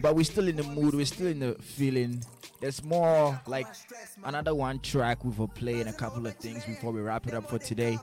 but 0.00 0.16
we're 0.16 0.24
still 0.24 0.48
in 0.48 0.56
the 0.56 0.64
mood. 0.64 0.94
We're 0.94 1.06
still 1.06 1.28
in 1.28 1.38
the 1.38 1.54
feeling. 1.60 2.22
There's 2.60 2.82
more 2.82 3.40
like 3.46 3.66
another 4.24 4.54
one 4.54 4.80
track 4.80 5.24
we 5.24 5.30
will 5.30 5.46
play 5.48 5.80
and 5.80 5.88
a 5.88 5.92
couple 5.92 6.26
of 6.26 6.34
things 6.36 6.64
before 6.64 6.90
we 6.90 7.00
wrap 7.00 7.28
it 7.28 7.34
up 7.34 7.48
for 7.48 7.58
today. 7.58 7.98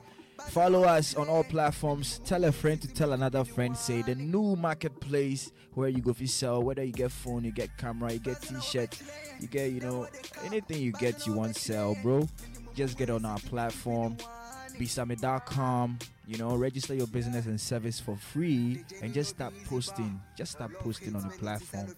Follow 0.48 0.84
us 0.84 1.14
on 1.14 1.28
all 1.28 1.44
platforms. 1.44 2.20
Tell 2.24 2.44
a 2.44 2.52
friend 2.52 2.80
to 2.82 2.88
tell 2.88 3.12
another 3.12 3.44
friend. 3.44 3.76
Say 3.76 4.02
the 4.02 4.14
new 4.14 4.56
marketplace 4.56 5.52
where 5.74 5.88
you 5.88 6.00
go 6.00 6.12
for 6.12 6.26
sell. 6.26 6.62
Whether 6.62 6.84
you 6.84 6.92
get 6.92 7.10
phone, 7.12 7.44
you 7.44 7.52
get 7.52 7.76
camera, 7.76 8.12
you 8.12 8.18
get 8.18 8.42
t-shirt, 8.42 8.98
you 9.40 9.48
get 9.48 9.72
you 9.72 9.80
know 9.80 10.06
anything 10.44 10.80
you 10.80 10.92
get 10.92 11.26
you 11.26 11.32
want 11.32 11.56
sell, 11.56 11.96
bro. 12.02 12.28
Just 12.74 12.98
get 12.98 13.10
on 13.10 13.24
our 13.24 13.38
platform, 13.38 14.16
bisame.com. 14.74 15.98
You 16.26 16.38
know, 16.38 16.56
register 16.56 16.94
your 16.94 17.06
business 17.06 17.44
and 17.44 17.60
service 17.60 18.00
for 18.00 18.16
free, 18.16 18.82
and 19.02 19.12
just 19.12 19.30
start 19.30 19.52
posting. 19.66 20.18
Just 20.36 20.52
start 20.52 20.72
posting 20.78 21.14
on 21.14 21.22
the 21.22 21.28
platform. 21.36 21.94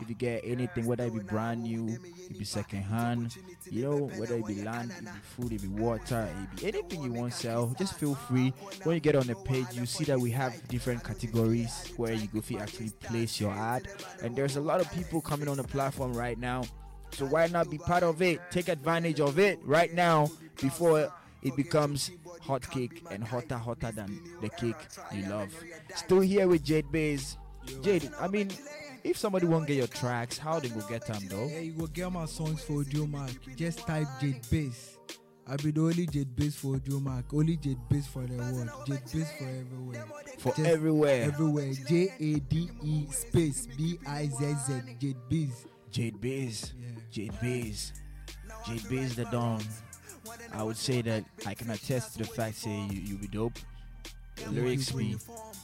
If 0.00 0.08
you 0.08 0.16
get 0.16 0.42
anything, 0.44 0.84
whether 0.84 1.04
it 1.04 1.14
be 1.14 1.20
brand 1.20 1.62
new, 1.62 1.96
it 2.28 2.38
be 2.38 2.44
second 2.44 2.82
hand, 2.82 3.36
you 3.70 3.84
know, 3.84 4.10
whether 4.16 4.34
it 4.34 4.46
be 4.46 4.62
land, 4.62 4.90
it 4.98 5.04
be 5.04 5.10
food, 5.22 5.52
it 5.52 5.62
be 5.62 5.68
water, 5.68 6.28
it 6.28 6.60
be 6.60 6.66
anything 6.66 7.04
you 7.04 7.12
want 7.12 7.32
to 7.32 7.38
sell, 7.38 7.72
just 7.78 7.94
feel 7.94 8.16
free. 8.16 8.52
When 8.82 8.94
you 8.94 9.00
get 9.00 9.14
on 9.14 9.28
the 9.28 9.36
page, 9.36 9.66
you 9.72 9.86
see 9.86 10.04
that 10.04 10.18
we 10.18 10.32
have 10.32 10.66
different 10.66 11.04
categories 11.04 11.92
where 11.96 12.12
you 12.12 12.26
go 12.26 12.40
fi 12.40 12.58
actually 12.58 12.90
place 12.90 13.40
your 13.40 13.52
ad. 13.52 13.86
And 14.22 14.34
there's 14.34 14.56
a 14.56 14.60
lot 14.60 14.80
of 14.80 14.90
people 14.92 15.20
coming 15.20 15.46
on 15.46 15.56
the 15.56 15.64
platform 15.64 16.14
right 16.14 16.38
now. 16.38 16.64
So 17.12 17.26
why 17.26 17.46
not 17.46 17.70
be 17.70 17.78
part 17.78 18.02
of 18.02 18.22
it? 18.22 18.40
Take 18.50 18.68
advantage 18.68 19.20
of 19.20 19.38
it 19.38 19.60
right 19.64 19.92
now 19.92 20.30
before 20.60 21.12
it 21.42 21.56
becomes 21.56 22.10
hot 22.40 22.68
cake 22.70 23.02
and 23.10 23.22
hotter, 23.24 23.56
hotter 23.56 23.92
than 23.92 24.20
the 24.40 24.48
cake 24.48 24.76
you 25.12 25.26
love. 25.28 25.52
Still 25.94 26.20
here 26.20 26.48
with 26.48 26.64
Jade 26.64 26.86
Bizz. 26.86 27.36
Jade, 27.82 28.10
I 28.20 28.28
mean, 28.28 28.50
if 29.04 29.16
somebody 29.16 29.46
won't 29.46 29.66
get 29.66 29.76
your 29.76 29.86
tracks, 29.86 30.38
how 30.38 30.60
they 30.60 30.68
go 30.68 30.80
get 30.88 31.06
them 31.06 31.22
though? 31.28 31.46
Yeah, 31.46 31.60
you 31.60 31.72
go 31.72 31.86
get 31.86 32.10
my 32.12 32.26
songs 32.26 32.62
for 32.62 32.82
Audiomack. 32.84 33.56
Just 33.56 33.80
type 33.80 34.06
Jade 34.20 34.42
Bizz. 34.42 34.96
I 35.46 35.56
be 35.56 35.72
the 35.72 35.80
only 35.80 36.06
Jade 36.06 36.36
Bizz 36.36 36.54
for 36.54 36.76
Audiomack. 36.76 37.24
Only 37.32 37.56
Jade 37.56 37.78
Bizz 37.90 38.06
for 38.06 38.24
the 38.26 38.36
world. 38.36 38.70
Jade 38.86 39.04
Bizz 39.06 39.38
for 39.38 39.44
everywhere. 39.44 40.06
For 40.38 40.54
Just 40.54 40.60
everywhere. 40.68 41.22
Everywhere. 41.24 41.72
J 41.88 42.14
A 42.20 42.34
D 42.40 42.70
E 42.82 43.06
space 43.10 43.66
B 43.76 43.98
I 44.06 44.28
Z 44.28 44.54
Z. 44.66 44.82
Jade 45.00 45.16
Bizz. 45.28 45.66
Jade 45.90 46.20
Bizz. 46.20 46.72
Yeah. 46.78 46.88
Jade 47.10 47.32
Bizz. 47.32 47.92
Jade 48.66 48.82
Bizz 48.82 49.14
the 49.16 49.24
Dawn. 49.24 49.62
I 50.52 50.62
would 50.62 50.76
say 50.76 51.02
that 51.02 51.24
I 51.46 51.54
can 51.54 51.70
attest 51.70 52.12
to 52.12 52.18
the 52.18 52.24
fact 52.24 52.56
say 52.56 52.70
you 52.90 53.00
you 53.00 53.16
be 53.16 53.28
dope. 53.28 53.58
The 54.36 54.50
lyrics 54.50 54.90
be 54.92 55.16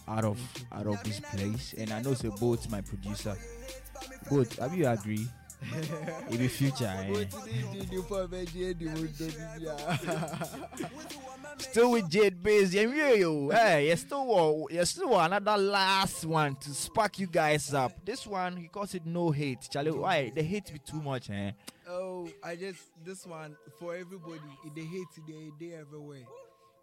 out 0.07 0.25
of 0.25 0.39
out 0.73 0.87
of 0.87 1.03
this 1.05 1.21
place. 1.21 1.75
And 1.77 1.93
I 1.93 2.03
know 2.03 2.15
say 2.15 2.31
both 2.41 2.71
my 2.71 2.81
producer. 2.81 3.37
Both, 4.31 4.59
have 4.59 4.75
you 4.75 4.87
agree? 4.87 5.29
it 6.31 6.39
be 6.39 6.49
future. 6.49 6.87
Eh? 6.87 7.11
Wetin 7.11 7.73
dey 7.73 7.85
do 7.91 8.03
for 8.03 8.27
Beji 8.29 8.71
Edi 8.71 8.85
Mondo 8.85 9.29
Still 11.59 11.91
with 11.93 12.09
Jade 12.09 12.41
Bizz, 12.41 12.73
yeah, 12.73 13.13
yo. 13.15 13.51
Hey, 13.51 13.89
you 13.91 13.97
still 13.97 14.67
you 14.71 14.85
still 14.85 15.19
another 15.19 15.57
last 15.57 16.25
one 16.25 16.55
to 16.57 16.71
spark 16.71 17.19
you 17.19 17.27
guys 17.27 17.75
up. 17.75 17.93
This 18.05 18.27
one, 18.27 18.57
he 18.57 18.69
calls 18.69 18.95
it 18.95 19.05
no 19.05 19.31
hate. 19.33 19.69
Charlie, 19.71 19.91
why 19.91 20.31
the 20.35 20.43
hate 20.43 20.73
be 20.73 20.79
too 20.79 21.03
much, 21.03 21.29
eh? 21.31 21.51
Oh, 21.89 22.29
I 22.45 22.55
just 22.55 22.79
this 23.05 23.27
one 23.27 23.57
for 23.81 23.95
everybody. 23.97 24.41
It 24.65 24.75
they 24.77 24.83
hate 24.85 25.09
they 25.27 25.51
they 25.59 25.75
everywhere. 25.75 26.25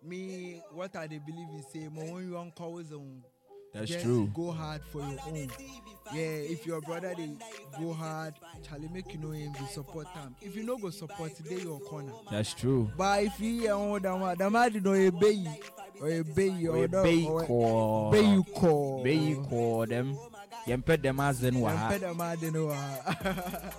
Me, 0.04 0.62
what 0.74 0.96
I 0.96 1.08
they 1.08 1.20
believe 1.20 1.48
in 1.54 1.64
say, 1.72 1.88
but 1.88 2.04
when 2.12 2.30
you 2.30 2.38
on 2.38 2.52
calls 2.52 2.92
on, 2.92 3.24
That's 3.76 3.92
just 3.92 4.04
true. 4.06 4.32
Go 4.34 4.52
hard 4.52 4.82
for 4.92 5.00
your 5.00 5.20
own. 5.28 5.50
Yeah, 6.14 6.22
if 6.22 6.66
your 6.66 6.82
brother 6.82 7.14
they 7.18 7.30
go 7.80 7.92
hard, 7.94 8.36
Charlie 8.64 8.90
make 8.94 9.12
you 9.12 9.20
know 9.20 9.32
him 9.32 9.54
to 9.56 9.66
support 9.68 10.08
him. 10.10 10.36
If 10.42 10.56
you 10.56 10.64
no 10.64 10.78
go 10.78 10.92
support, 10.92 11.34
they 11.44 11.58
your 11.58 11.80
corner. 11.80 12.14
That's 12.32 12.54
true. 12.54 12.90
But 12.96 13.24
if 13.24 13.40
you 13.40 13.70
on 13.70 14.02
that 14.02 14.18
man, 14.18 14.38
that 14.38 14.52
man 14.52 14.84
no 14.84 14.94
obey 14.94 15.46
or 16.00 16.08
obey 16.08 16.68
or 16.68 16.88
no 16.88 17.04
bay 17.04 17.26
or 17.26 17.44
call. 17.46 18.08
obey 18.08 18.26
you 18.26 18.44
call. 18.44 19.04
Bay 19.04 19.16
you 19.16 19.42
call 19.50 19.86
them. 19.86 20.18
Yempe 20.68 21.02
them 21.02 21.20
as 21.20 21.42
then 21.42 21.56
Yempe 21.56 21.62
what? 21.62 22.02
the 22.02 22.14
man, 22.14 22.38
they 22.40 22.52
know, 22.52 22.70
ah. 22.72 23.72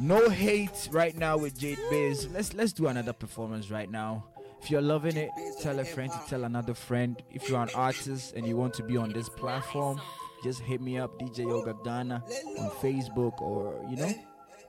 No 0.00 0.28
hate 0.28 0.88
right 0.92 1.16
now 1.16 1.36
with 1.36 1.58
Jade 1.58 1.78
Bizz. 1.90 2.32
Let's 2.32 2.54
let's 2.54 2.72
do 2.72 2.86
another 2.86 3.12
performance 3.12 3.70
right 3.70 3.90
now. 3.90 4.24
If 4.60 4.70
you're 4.70 4.82
loving 4.82 5.16
it, 5.16 5.30
tell 5.62 5.78
a 5.78 5.84
friend 5.84 6.10
to 6.10 6.20
tell 6.28 6.44
another 6.44 6.74
friend. 6.74 7.20
If 7.32 7.48
you're 7.48 7.62
an 7.62 7.70
artist 7.74 8.34
and 8.34 8.46
you 8.46 8.56
want 8.56 8.74
to 8.74 8.82
be 8.82 8.96
on 8.96 9.12
this 9.12 9.28
platform, 9.28 10.00
just 10.42 10.60
hit 10.60 10.80
me 10.80 10.98
up, 10.98 11.18
DJ 11.18 11.38
Yoga 11.38 11.74
Ghana, 11.84 12.22
on 12.58 12.70
Facebook 12.82 13.40
or 13.40 13.74
you 13.88 13.96
know 13.96 14.12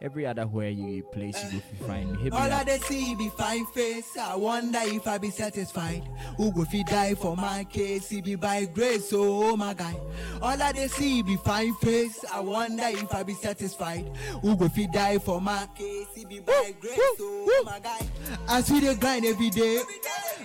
every 0.01 0.25
other 0.25 0.43
where 0.43 0.69
you 0.69 1.03
place 1.03 1.37
you 1.51 1.59
go 1.79 1.85
find 1.87 2.11
me. 2.23 2.29
All 2.31 2.39
I 2.51 2.65
see 2.77 3.15
be 3.15 3.29
fine 3.29 3.65
face. 3.67 4.17
I 4.17 4.35
wonder 4.35 4.79
if 4.83 5.07
I 5.07 5.17
be 5.17 5.29
satisfied. 5.29 6.03
Who 6.37 6.51
go 6.51 6.63
fi 6.65 6.83
die 6.83 7.15
for 7.15 7.35
my 7.35 7.63
case? 7.65 8.11
It 8.11 8.23
be 8.23 8.35
by 8.35 8.65
grace, 8.65 9.09
oh 9.13 9.55
my 9.57 9.73
guy. 9.73 9.95
All 10.41 10.61
I 10.61 10.71
see 10.87 11.21
be 11.21 11.35
fine 11.37 11.73
face. 11.75 12.23
I 12.31 12.39
wonder 12.39 12.83
if 12.87 13.13
I 13.13 13.23
be 13.23 13.33
satisfied. 13.33 14.09
Who 14.41 14.55
go 14.55 14.69
fi 14.69 14.87
die 14.87 15.17
for 15.19 15.41
my 15.41 15.67
case? 15.75 16.07
It 16.15 16.29
be 16.29 16.39
by 16.39 16.73
grace, 16.79 16.97
oh 17.19 17.63
my 17.65 17.79
guy. 17.79 17.99
As 18.47 18.69
we 18.71 18.79
dey 18.81 18.95
grind 18.95 19.25
every 19.25 19.49
day, 19.49 19.81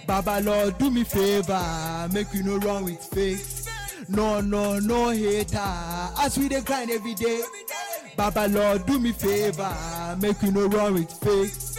Baba 0.06 0.40
Lord 0.42 0.78
do 0.78 0.90
me 0.90 1.04
favor, 1.04 2.08
make 2.12 2.32
you 2.34 2.42
no 2.42 2.58
wrong 2.58 2.84
with 2.84 2.98
face. 3.02 3.68
No, 4.08 4.40
no, 4.40 4.78
no 4.78 5.10
hater. 5.10 5.58
As 5.58 6.38
we 6.38 6.48
dey 6.48 6.60
grind 6.60 6.90
every 6.90 7.14
day, 7.14 7.40
Baba 8.16 8.46
Lord 8.48 8.86
do 8.86 8.98
me 8.98 9.12
favor, 9.12 9.74
make 10.20 10.40
you 10.42 10.52
no 10.52 10.66
wrong 10.68 10.94
with 10.94 11.10
face. 11.10 11.76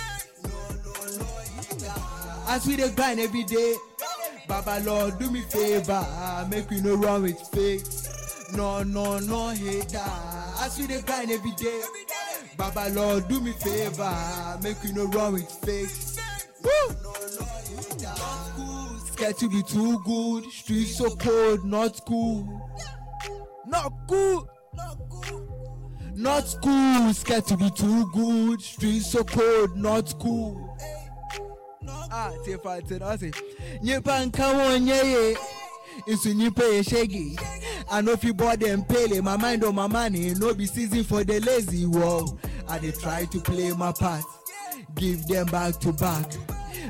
As 2.47 2.65
we 2.67 2.75
dey 2.75 2.89
grind 2.91 3.19
every 3.19 3.43
day, 3.43 3.75
Baba 4.47 4.79
Lord 4.83 5.17
do 5.19 5.29
me 5.31 5.41
favor, 5.41 6.05
make 6.49 6.69
we 6.69 6.81
no 6.81 6.95
run 6.95 7.23
with 7.23 7.39
face. 7.49 8.51
No, 8.55 8.83
no, 8.83 9.19
no 9.19 9.49
hater. 9.49 10.01
As 10.59 10.77
we 10.79 10.87
dey 10.87 11.01
grind 11.01 11.31
every 11.31 11.51
day, 11.51 11.81
Baba 12.57 12.89
Lord 12.91 13.27
do 13.27 13.39
me 13.39 13.51
favor, 13.53 14.59
make 14.63 14.81
we 14.83 14.91
no 14.93 15.05
run 15.05 15.33
with 15.33 15.49
face. 15.63 16.17
Woo! 16.63 16.95
Scared 19.15 19.37
to 19.37 19.47
be 19.47 19.63
too 19.63 19.97
good, 20.03 20.43
streets 20.51 20.97
so 20.97 21.15
cold, 21.15 21.63
not 21.63 22.01
cool. 22.05 22.69
Not 23.65 23.93
cool. 24.09 24.49
Not 26.13 26.53
cool, 26.61 27.13
scared 27.13 27.45
to 27.45 27.55
be 27.55 27.69
too 27.69 28.11
good, 28.11 28.61
streets 28.61 29.11
so 29.11 29.23
cold, 29.23 29.77
not 29.77 30.13
cool. 30.19 30.77
Ah, 31.87 32.33
tefa 32.45 32.81
tena 32.85 33.17
say. 33.17 33.31
Nyipa 33.81 34.25
nka 34.25 34.53
wonye 34.53 35.03
ye. 35.05 35.37
Isu 36.07 36.33
nyipa 36.33 36.63
ye 36.73 36.83
shaggy. 36.83 37.37
I 37.89 38.01
know 38.01 38.11
if 38.11 38.23
you 38.25 38.33
bought 38.33 38.59
them 38.59 38.83
pele, 38.83 39.21
my 39.21 39.37
mind 39.37 39.63
on 39.63 39.75
my 39.75 39.87
money, 39.87 40.33
no 40.33 40.53
be 40.53 40.65
season 40.65 41.05
for 41.05 41.23
the 41.23 41.39
lazy. 41.39 41.85
Whoa, 41.85 42.37
I 42.67 42.79
dey 42.79 42.91
try 42.91 43.23
to 43.23 43.39
play 43.39 43.71
my 43.71 43.93
part, 43.93 44.25
give 44.95 45.25
them 45.27 45.45
back 45.45 45.79
to 45.79 45.93
back. 45.93 46.25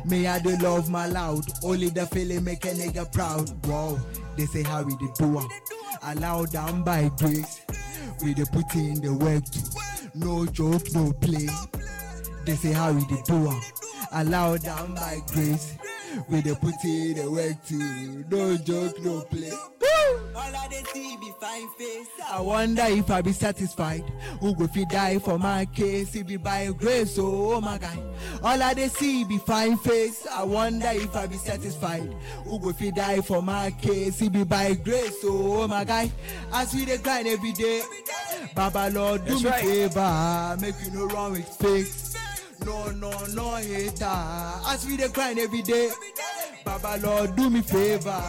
Me 0.06 0.28
I 0.28 0.40
dey 0.40 0.56
love 0.58 0.90
my 0.90 1.08
loud, 1.08 1.46
only 1.64 1.90
the 1.90 2.06
feeling 2.08 2.44
make 2.44 2.66
a 2.66 2.70
nigga 2.70 3.12
proud. 3.12 3.50
Whoa, 3.66 4.00
they 4.38 4.46
say 4.46 4.62
how 4.64 4.84
we 4.84 4.96
dey 4.98 5.12
do 5.18 5.40
am. 5.40 5.48
Allow 6.04 6.46
down 6.46 6.84
by 6.84 7.10
grace, 7.18 7.62
we 8.24 8.34
dey 8.34 8.44
put 8.52 8.74
in 8.76 9.02
the 9.02 9.14
work 9.14 9.44
too. 9.46 9.62
No 10.14 10.46
joke, 10.46 10.84
no 10.94 11.12
play. 11.14 11.48
They 12.46 12.54
say 12.56 12.72
how 12.74 12.92
we 12.92 13.02
dey 13.06 13.22
do 13.26 13.50
am. 13.50 13.62
Allow 14.12 14.58
down 14.58 14.94
by 14.94 15.20
grace. 15.28 15.76
We 16.30 16.42
dey 16.42 16.56
put 16.56 16.74
in 16.84 17.16
the 17.16 17.30
work 17.32 17.66
too. 17.66 18.26
No 18.30 18.58
joke, 18.58 19.00
no 19.04 19.22
play. 19.22 19.52
All 20.36 20.56
I 20.56 20.68
dey 20.70 20.84
see 20.94 21.16
be 21.18 21.32
fine 21.40 21.68
face. 21.78 22.08
I 22.30 22.42
wonder 22.42 22.84
if 22.88 23.10
I 23.10 23.22
be 23.22 23.32
satisfied. 23.32 24.04
Who 24.42 24.54
go 24.56 24.68
fit 24.68 24.90
die 24.90 25.20
for 25.20 25.38
my 25.40 25.66
case? 25.66 26.16
It 26.16 26.28
be 26.28 26.38
by 26.38 26.72
grace, 26.78 27.18
oh 27.20 27.54
oh 27.56 27.62
my 27.62 27.78
guy. 27.78 27.98
All 28.44 28.62
I 28.62 28.74
dey 28.74 28.88
see 28.90 29.24
be 29.24 29.38
fine 29.40 29.78
face. 29.78 30.26
I 30.32 30.44
wonder 30.44 30.90
if 30.92 31.16
I 31.16 31.28
be 31.28 31.38
satisfied. 31.38 32.14
Who 32.46 32.60
go 32.60 32.72
fit 32.74 32.96
die 32.96 33.22
for 33.22 33.42
my 33.42 33.72
case? 33.82 34.22
It 34.22 34.32
be 34.34 34.44
by 34.44 34.74
grace, 34.74 35.18
oh 35.24 35.64
oh 35.64 35.68
my 35.68 35.84
guy. 35.84 36.12
As 36.54 36.74
we 36.74 36.86
dey 36.86 36.98
grind 36.98 37.28
every 37.28 37.52
day, 37.54 37.82
Baba 38.56 38.90
Lord 38.94 39.26
do 39.26 39.32
That's 39.32 39.44
me 39.44 39.50
right. 39.50 39.62
favor, 39.64 40.58
make 40.62 40.76
you 40.86 40.92
no 40.92 41.08
wrong 41.08 41.32
with 41.34 41.48
fakes. 41.48 42.15
No, 42.66 42.90
no, 42.92 43.12
no 43.34 43.56
hater. 43.56 44.06
As 44.68 44.86
we 44.88 44.98
dey 44.98 45.08
grind 45.10 45.40
every 45.40 45.62
day, 45.62 45.90
Baba 46.64 47.00
Lord 47.02 47.36
do 47.36 47.50
me 47.50 47.62
favor, 47.62 48.22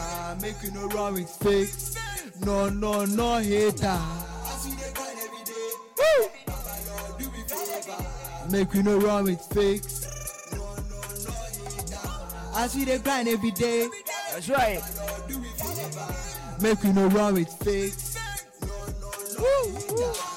make 0.42 0.56
you 0.62 0.70
no 0.72 0.86
run 0.88 1.14
with 1.14 1.30
fakes. 1.30 1.96
No, 2.44 2.68
no, 2.68 3.04
no 3.06 3.38
hater. 3.38 3.86
As 3.88 4.66
we 4.68 4.76
dey 4.76 4.92
grind 4.94 5.18
every 5.18 5.44
day, 5.44 5.70
Woo! 5.98 6.28
Baba 6.46 6.74
Lord 6.88 7.18
do 7.18 7.30
me 7.30 7.42
favor, 7.48 8.50
make 8.50 8.74
you 8.74 8.82
no 8.82 8.98
run 8.98 9.24
with 9.24 9.40
fakes. 9.52 10.06
No, 10.52 10.58
no, 10.58 11.00
no 11.24 11.32
hater. 11.78 12.08
As 12.56 12.76
we 12.76 12.84
dey 12.84 12.98
grind 12.98 13.28
every 13.28 13.50
day, 13.52 13.88
That's 14.32 14.48
right. 14.50 14.80
Lord 14.98 15.28
do 15.28 15.38
me 15.38 15.48
favor, 15.56 16.14
make 16.60 16.84
you 16.84 16.92
no 16.92 17.06
run 17.08 17.34
with 17.34 17.48
fakes. 17.64 18.16
No, 18.60 18.68
no, 19.00 19.10
no 19.98 20.12
hater. 20.12 20.35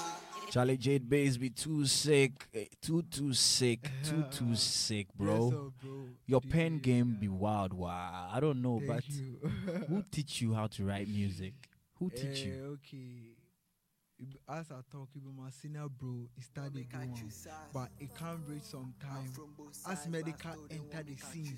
Charlie 0.50 0.78
Jade 0.78 1.08
Bizz 1.08 1.40
be 1.40 1.50
too 1.50 1.86
sick, 1.86 2.48
eh, 2.54 2.66
too 2.82 3.04
too 3.04 3.34
sick, 3.34 3.90
too 4.04 4.24
too 4.32 4.56
sick, 4.56 5.08
bro. 5.16 5.44
Yes, 5.46 5.50
sir, 5.52 5.70
bro. 5.82 6.06
Your 6.26 6.42
pen 6.42 6.80
game 6.80 7.18
be 7.20 7.28
wild, 7.28 7.74
wow. 7.74 8.30
I 8.32 8.40
don't 8.40 8.62
know, 8.62 8.82
but 8.86 9.04
Thank 9.04 9.16
you. 9.20 9.38
who 9.88 10.04
teach 10.12 10.42
you 10.42 10.54
how 10.54 10.68
to 10.68 10.84
write 10.86 11.08
music? 11.08 11.54
Who 12.00 12.10
teach 12.10 12.44
you? 12.46 12.54
Eh, 12.54 12.68
okay. 12.74 13.36
You 14.18 14.26
be- 14.26 14.40
As 14.50 14.70
I 14.72 14.80
talk, 14.92 15.10
you 15.14 15.22
be 15.22 15.30
my 15.32 15.50
senior 15.50 15.88
bro. 15.88 16.28
He 16.36 16.42
started 16.42 16.74
doing, 16.90 17.32
but 17.74 17.90
it 18.00 18.10
can't 18.18 18.40
reach 18.48 18.64
some 18.64 18.94
time. 19.02 19.32
As 19.88 20.08
Medikal 20.08 20.58
enter 20.72 21.04
the 21.04 21.16
scene, 21.16 21.56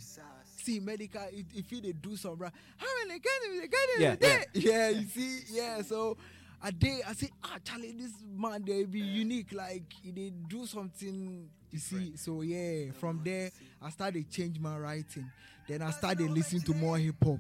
see 0.58 0.80
Medikal 0.80 1.28
if, 1.32 1.46
if 1.56 1.72
you 1.72 1.82
dey 1.82 1.94
do 1.94 2.16
some 2.16 2.38
right, 2.38 2.52
how 2.78 2.88
many 3.08 3.20
get 3.20 3.32
it? 3.44 3.72
Get 3.72 3.80
it? 3.90 4.20
Yeah, 4.22 4.44
yeah, 4.54 4.90
yeah. 4.90 4.90
You 5.00 5.08
see, 5.08 5.40
yeah. 5.52 5.82
So 5.82 6.18
a 6.64 6.72
day 6.72 7.02
I 7.08 7.14
say, 7.14 7.30
ah, 7.44 7.58
Charlie, 7.64 7.92
this 7.98 8.12
man 8.36 8.64
they 8.66 8.84
be 8.86 9.00
unique. 9.00 9.52
Like 9.54 9.84
he 10.04 10.12
dey 10.12 10.32
do 10.50 10.66
something. 10.66 11.50
You 11.72 11.80
see, 11.80 12.18
so 12.18 12.42
yeah. 12.42 12.92
From 13.00 13.22
there, 13.24 13.50
I 13.82 13.90
started 13.92 14.30
change 14.30 14.60
my 14.60 14.78
writing. 14.78 15.30
Then 15.68 15.82
I 15.82 15.92
started 15.92 16.30
listening 16.30 16.64
to 16.64 16.74
more 16.74 16.98
hip 16.98 17.16
hop. 17.24 17.40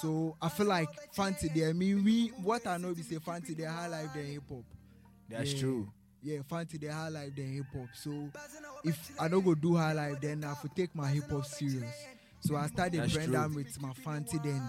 So 0.00 0.36
I 0.42 0.48
feel 0.48 0.66
like 0.66 0.88
fancy 1.12 1.48
there. 1.54 1.68
I 1.68 1.72
mean, 1.72 2.02
we 2.04 2.28
what 2.42 2.66
I 2.66 2.76
know 2.78 2.88
we 2.92 3.02
say 3.02 3.18
fancy 3.18 3.54
they 3.54 3.64
high 3.64 3.86
life 3.88 4.08
than 4.14 4.26
hip 4.26 4.42
hop. 4.48 4.64
That's 5.28 5.52
Yeah. 5.54 5.60
true. 5.60 5.92
Yeah, 6.24 6.38
fancy 6.48 6.78
the 6.78 6.86
high 6.88 7.08
life 7.08 7.34
than 7.36 7.52
hip 7.52 7.66
hop. 7.72 7.88
So 7.94 8.30
if 8.84 9.12
I 9.20 9.28
don't 9.28 9.44
go 9.44 9.54
do 9.54 9.76
high 9.76 9.92
life, 9.92 10.20
then 10.20 10.44
I 10.44 10.48
have 10.48 10.62
to 10.62 10.68
take 10.68 10.94
my 10.94 11.08
hip 11.10 11.28
hop 11.30 11.44
serious. 11.46 11.94
So 12.40 12.56
I 12.56 12.66
started 12.66 13.02
That's 13.02 13.12
brand 13.26 13.54
with 13.54 13.80
my 13.80 13.92
fancy 13.92 14.38
then. 14.42 14.62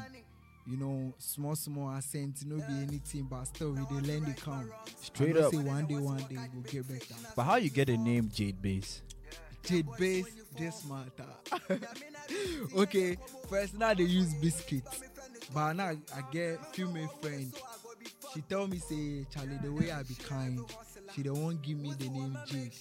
You 0.66 0.78
know, 0.78 1.14
small 1.18 1.56
small 1.56 1.92
accent, 1.92 2.46
no 2.46 2.56
be 2.56 2.74
anything, 2.74 3.24
but 3.30 3.44
still 3.46 3.72
we 3.72 3.82
they 3.82 4.14
learn 4.14 4.24
the 4.24 4.34
count. 4.34 4.70
Straight 5.02 5.36
up. 5.36 5.52
Say 5.52 5.58
one 5.58 5.86
day, 5.86 5.96
one 5.96 6.24
day 6.30 6.38
we'll 6.54 6.64
get 6.64 6.88
better. 6.88 7.16
But 7.36 7.44
how 7.44 7.56
you 7.56 7.70
get 7.70 7.88
the 7.88 7.98
name 7.98 8.30
Jade 8.34 8.62
Bizz? 8.62 9.02
Jade 9.64 9.88
base, 9.98 10.28
this 10.58 10.86
matter. 10.86 11.80
okay, 12.78 13.18
first 13.50 13.78
now 13.78 13.94
they 13.94 14.04
use 14.04 14.34
biscuits, 14.36 15.02
but 15.54 15.74
now 15.74 15.92
I 16.16 16.22
get 16.32 16.66
female 16.74 17.08
friend. 17.22 17.54
She 18.34 18.42
tell 18.42 18.68
me 18.68 18.78
say 18.78 19.26
Charlie 19.34 19.60
the 19.62 19.72
way 19.72 19.92
I 19.92 20.04
be 20.04 20.16
kind, 20.16 20.60
she 21.14 21.24
don't 21.24 21.42
want 21.42 21.62
give 21.62 21.78
me 21.78 21.94
the 21.98 22.10
name 22.10 22.38
Jade. 22.46 22.74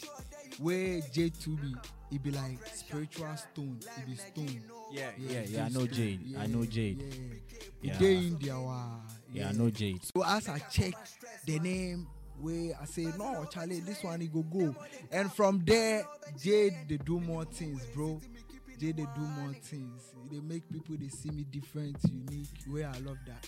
Where 0.59 1.01
Jade 1.12 1.35
to 1.41 1.57
be, 1.57 1.74
it 2.12 2.22
be 2.22 2.30
like 2.30 2.58
spiritual 2.74 3.36
stone, 3.36 3.80
it 3.98 4.06
be 4.06 4.14
stone. 4.16 4.62
Yeah, 4.92 5.10
Yeah, 5.18 5.30
yeah, 5.32 5.42
yeah. 5.48 5.64
I 5.64 5.68
know. 5.68 5.86
Jade. 5.86 6.36
I 6.38 6.46
know 6.46 6.64
Jade. 6.64 7.02
Yeah, 7.80 7.96
Yeah. 8.00 8.08
It 8.08 8.24
India, 8.24 8.58
wow. 8.60 9.00
Yeah, 9.32 9.48
I 9.48 9.52
know 9.52 9.70
Jade. 9.70 10.00
So 10.04 10.22
as 10.24 10.48
I 10.48 10.58
check 10.58 10.94
the 11.46 11.58
name 11.58 12.06
Where 12.40 12.74
I 12.80 12.86
say 12.86 13.06
no, 13.16 13.44
Charlie, 13.50 13.80
this 13.80 14.02
one 14.02 14.20
he 14.20 14.26
go 14.26 14.42
go. 14.42 14.74
And 15.12 15.32
from 15.32 15.62
there, 15.64 16.04
Jade 16.42 16.74
they 16.88 16.96
do 16.96 17.20
more 17.20 17.44
things, 17.44 17.80
bro. 17.94 18.20
Jade 18.80 18.96
they 18.96 19.06
do 19.14 19.20
more 19.20 19.54
things. 19.62 20.02
They 20.30 20.40
make 20.40 20.68
people 20.70 20.96
they 20.98 21.08
see 21.08 21.30
me 21.30 21.44
different, 21.44 21.96
unique. 22.10 22.48
Where 22.66 22.88
I 22.88 22.98
love 22.98 23.18
that. 23.26 23.46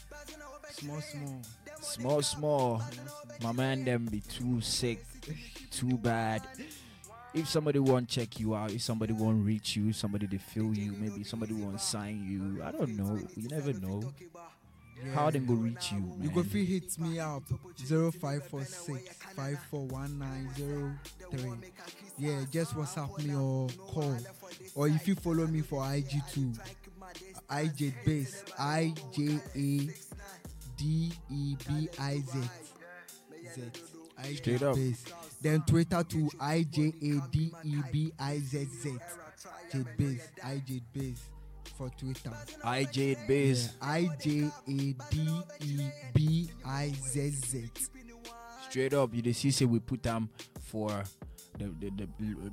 Small, 0.70 1.00
small. 1.00 1.42
Small, 1.80 2.22
small. 2.22 2.82
My 3.42 3.52
man, 3.52 3.84
them 3.84 4.06
be 4.06 4.20
too 4.20 4.60
sick, 4.60 5.04
too 5.70 5.96
bad. 5.98 6.42
If 7.34 7.48
somebody 7.48 7.80
want 7.80 8.08
check 8.08 8.38
you 8.38 8.54
out, 8.54 8.70
if 8.70 8.82
somebody 8.82 9.12
want 9.12 9.44
reach 9.44 9.74
you, 9.76 9.92
somebody 9.92 10.26
they 10.26 10.38
feel 10.38 10.72
you, 10.72 10.92
maybe 10.92 11.24
somebody 11.24 11.54
want 11.54 11.80
sign 11.80 12.24
you. 12.28 12.62
I 12.62 12.70
don't 12.70 12.96
know. 12.96 13.18
You 13.36 13.48
never 13.48 13.72
know. 13.72 14.12
How 15.12 15.28
they 15.30 15.40
go 15.40 15.54
reach 15.54 15.90
you, 15.90 15.98
man. 15.98 16.22
You 16.22 16.30
go 16.30 16.44
feel 16.44 16.64
hit 16.64 16.96
me 17.00 17.18
up 17.18 17.42
0546 17.76 19.08
541903. 19.34 21.70
Yeah, 22.16 22.44
just 22.50 22.76
WhatsApp 22.76 23.18
me 23.26 23.34
or 23.34 23.68
call. 23.92 24.16
Or 24.76 24.86
if 24.88 25.08
you 25.08 25.16
follow 25.16 25.48
me 25.48 25.62
for 25.62 25.84
IG 25.92 26.22
too, 26.32 26.52
IJ 27.50 27.92
Base, 28.04 28.44
I 28.56 28.94
J 29.12 29.40
A 29.56 29.88
D 30.76 31.12
E 31.30 31.56
B 31.68 31.88
I 31.98 32.20
Z. 32.20 32.38
Straight 34.36 34.62
up. 34.62 34.76
Base. 34.76 35.04
Then 35.44 35.60
Twitter 35.66 36.02
to 36.02 36.30
I 36.40 36.62
J 36.62 36.86
A 37.02 37.20
D 37.30 37.52
E 37.64 37.76
B 37.92 38.12
I 38.18 38.38
Z 38.38 38.64
Z. 38.64 38.96
J 39.70 39.84
Base, 39.98 40.28
IJ 40.42 40.80
Base 40.90 41.20
for 41.76 41.90
Twitter. 41.90 42.32
IJ 42.64 43.26
Biz. 43.28 43.74
I 43.82 44.08
J 44.18 44.44
A 44.66 44.94
D 45.10 45.28
E 45.60 45.88
B 46.14 46.48
I 46.64 46.92
Z 47.10 47.28
Z. 47.28 47.70
Straight 48.70 48.94
up, 48.94 49.14
you 49.14 49.20
dey 49.20 49.32
see 49.32 49.50
say 49.50 49.66
we 49.66 49.80
put 49.80 50.02
them 50.02 50.30
for 50.62 51.04
the, 51.58 51.66
the, 51.78 51.90
the 51.90 52.06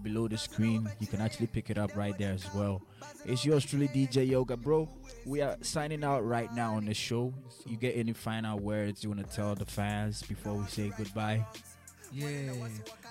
below 0.03 0.27
the 0.27 0.37
screen. 0.37 0.91
You 0.99 1.07
can 1.07 1.21
actually 1.21 1.47
pick 1.47 1.69
it 1.69 1.77
up 1.77 1.95
right 1.95 2.17
there 2.17 2.33
as 2.33 2.53
well. 2.53 2.81
It's 3.23 3.45
yours 3.45 3.63
truly, 3.65 3.87
DJ 3.87 4.29
Yoga, 4.29 4.57
bro. 4.57 4.89
We 5.25 5.39
are 5.41 5.55
signing 5.61 6.03
out 6.03 6.25
right 6.27 6.53
now 6.53 6.75
on 6.75 6.83
the 6.83 6.93
show. 6.93 7.33
You 7.65 7.77
get 7.77 7.95
any 7.95 8.11
final 8.11 8.59
words 8.59 9.01
you 9.01 9.09
want 9.11 9.25
to 9.25 9.33
tell 9.33 9.55
the 9.55 9.65
fans 9.65 10.23
before 10.23 10.55
we 10.55 10.65
say 10.65 10.91
goodbye? 10.97 11.45
Yeah. 12.11 12.53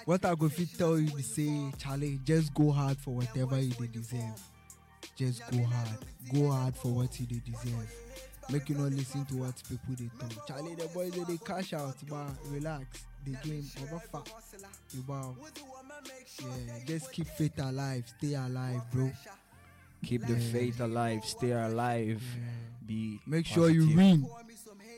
What 0.05 0.25
I 0.25 0.35
go 0.35 0.49
fit 0.49 0.69
tell 0.77 0.99
you 0.99 1.09
to 1.09 1.23
say, 1.23 1.73
Charlie, 1.79 2.21
just 2.25 2.53
go 2.55 2.71
hard 2.71 2.99
for 2.99 3.15
whatever 3.15 3.59
you 3.61 3.73
deserve. 3.93 4.41
Just 5.17 5.43
go 5.51 5.63
hard. 5.65 5.99
Go 6.33 6.51
hard 6.51 6.75
for 6.77 6.89
what 6.89 7.19
you 7.21 7.27
deserve. 7.27 7.93
Make 8.51 8.69
you 8.69 8.75
not 8.77 8.93
listen 8.93 9.25
to 9.27 9.35
what 9.37 9.55
people 9.69 9.95
they 9.99 10.11
talk. 10.19 10.47
Charlie, 10.47 10.75
the 10.75 10.87
boys 10.89 11.13
they, 11.13 11.37
cash 11.39 11.73
out, 11.73 11.97
but 12.09 12.27
relax. 12.49 13.05
The 13.25 13.33
game 13.47 13.65
over 13.83 14.01
fat. 14.11 14.33
You 14.93 15.03
bow. 15.03 15.37
Yeah, 16.41 16.79
just 16.87 17.13
keep 17.13 17.27
faith 17.27 17.59
alive. 17.59 18.05
Stay 18.19 18.35
alive, 18.35 18.81
bro. 18.93 19.11
Keep 20.05 20.27
the 20.27 20.37
faith 20.37 20.81
alive, 20.81 21.23
stay 21.27 21.51
alive, 21.53 22.23
Yeah. 22.23 22.87
be 22.87 23.21
Make 23.27 23.45
sure 23.45 23.69
you 23.69 23.95
win 23.95 24.27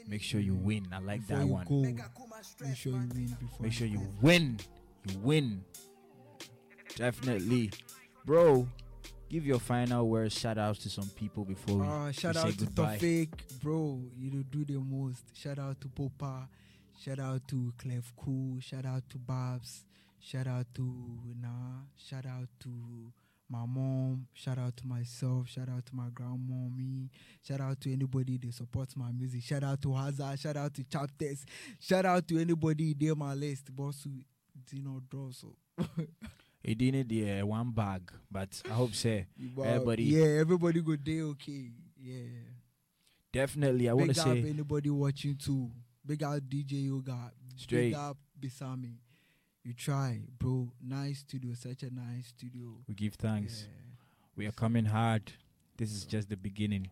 Make 0.07 0.23
sure 0.23 0.41
you 0.41 0.55
win. 0.55 0.87
I 0.93 0.99
like 1.01 1.21
before 1.27 1.39
that 1.39 1.47
one. 1.47 1.67
go. 1.67 1.83
Make 2.61 2.77
sure 2.77 2.93
you 2.93 2.99
win 2.99 3.37
before. 3.41 3.59
Make 3.61 3.73
sure 3.73 3.87
you 3.87 4.01
win. 4.21 4.59
You 5.09 5.19
win. 5.19 5.65
Definitely. 6.97 7.71
Bro, 8.25 8.69
give 9.29 9.45
your 9.47 9.59
final 9.59 10.09
words, 10.09 10.39
shout 10.39 10.59
outs 10.59 10.81
to 10.81 10.91
some 10.91 11.09
people 11.17 11.45
before 11.45 11.79
we, 11.79 11.87
Uh, 11.87 12.07
we 12.07 12.13
shout 12.13 12.35
say 12.37 12.41
out 12.43 12.51
to 12.51 12.57
goodbye. 12.65 12.99
Tofik, 12.99 13.61
bro. 13.63 14.01
You 14.17 14.31
do 14.31 14.45
do 14.45 14.65
the 14.65 14.79
most. 14.81 15.25
Shout 15.37 15.59
out 15.59 15.81
to 15.81 15.89
Popa. 15.89 16.49
Shout 17.01 17.19
out 17.19 17.47
to 17.49 17.73
Clef 17.79 18.13
Cool. 18.17 18.61
Shout 18.61 18.85
out 18.87 19.09
to 19.11 19.19
Babs. 19.19 19.85
Shout 20.21 20.47
out 20.47 20.67
to 20.75 20.83
Nah. 21.41 21.83
Shout 21.97 22.27
out 22.27 22.49
to 22.61 22.69
my 23.53 23.67
mom. 23.67 24.27
Shout 24.33 24.59
out 24.59 24.75
to 24.79 24.87
myself. 24.87 25.47
Shout 25.49 25.69
out 25.69 25.85
to 25.87 25.95
my 25.95 26.09
grandmommy. 26.09 27.11
Shout 27.47 27.61
out 27.61 27.79
to 27.83 27.93
anybody 27.93 28.39
that 28.39 28.55
supports 28.55 28.97
my 28.97 29.13
music. 29.13 29.43
Shout 29.43 29.63
out 29.63 29.83
to 29.83 29.93
Hazard. 29.95 30.39
Shout 30.41 30.57
out 30.57 30.73
to 30.75 30.85
Chapters. 30.85 31.45
Shout 31.79 32.07
out 32.07 32.27
to 32.29 32.39
anybody 32.39 32.95
there 32.99 33.15
my 33.15 33.35
list. 33.35 33.75
Boss 33.77 34.03
who 34.05 34.11
did 34.71 34.83
not 34.85 35.09
draw 35.11 35.31
so. 35.31 35.55
It 36.65 36.79
didn't 36.79 37.09
the 37.09 37.41
uh, 37.41 37.47
one 37.47 37.73
bag, 37.73 38.03
but 38.31 38.63
I 38.71 38.75
hope 38.75 38.95
But 39.57 39.63
Everybody- 39.67 40.05
Yeah, 40.05 40.27
everybody 40.41 40.81
go 40.81 40.95
day 40.95 41.21
okay. 41.23 41.73
Yeah. 42.01 42.23
definitely. 43.33 43.89
I 43.89 43.93
want 43.95 44.15
to 44.15 44.21
say 44.21 44.49
anybody 44.49 44.89
watching 44.91 45.35
too. 45.37 45.71
Big 46.07 46.23
up 46.23 46.39
DJ 46.49 46.87
Yoga. 46.87 47.33
Straight. 47.57 47.91
Big 47.91 47.95
up 47.95 48.17
Bisame. 48.41 48.95
You 49.65 49.75
try, 49.75 50.21
bro. 50.39 50.73
Nice 50.85 51.21
studio. 51.21 51.55
Such 51.55 51.85
a 51.85 51.91
nice 51.95 52.29
studio. 52.29 52.79
we 52.89 52.95
give 52.95 53.15
thanks. 53.15 53.67
Yeah. 53.69 53.77
We 54.35 54.47
are 54.47 54.53
coming 54.53 54.87
hard. 54.87 55.33
This 55.77 55.93
is 55.93 56.05
just 56.05 56.29
the 56.29 56.37
beginning. 56.37 56.91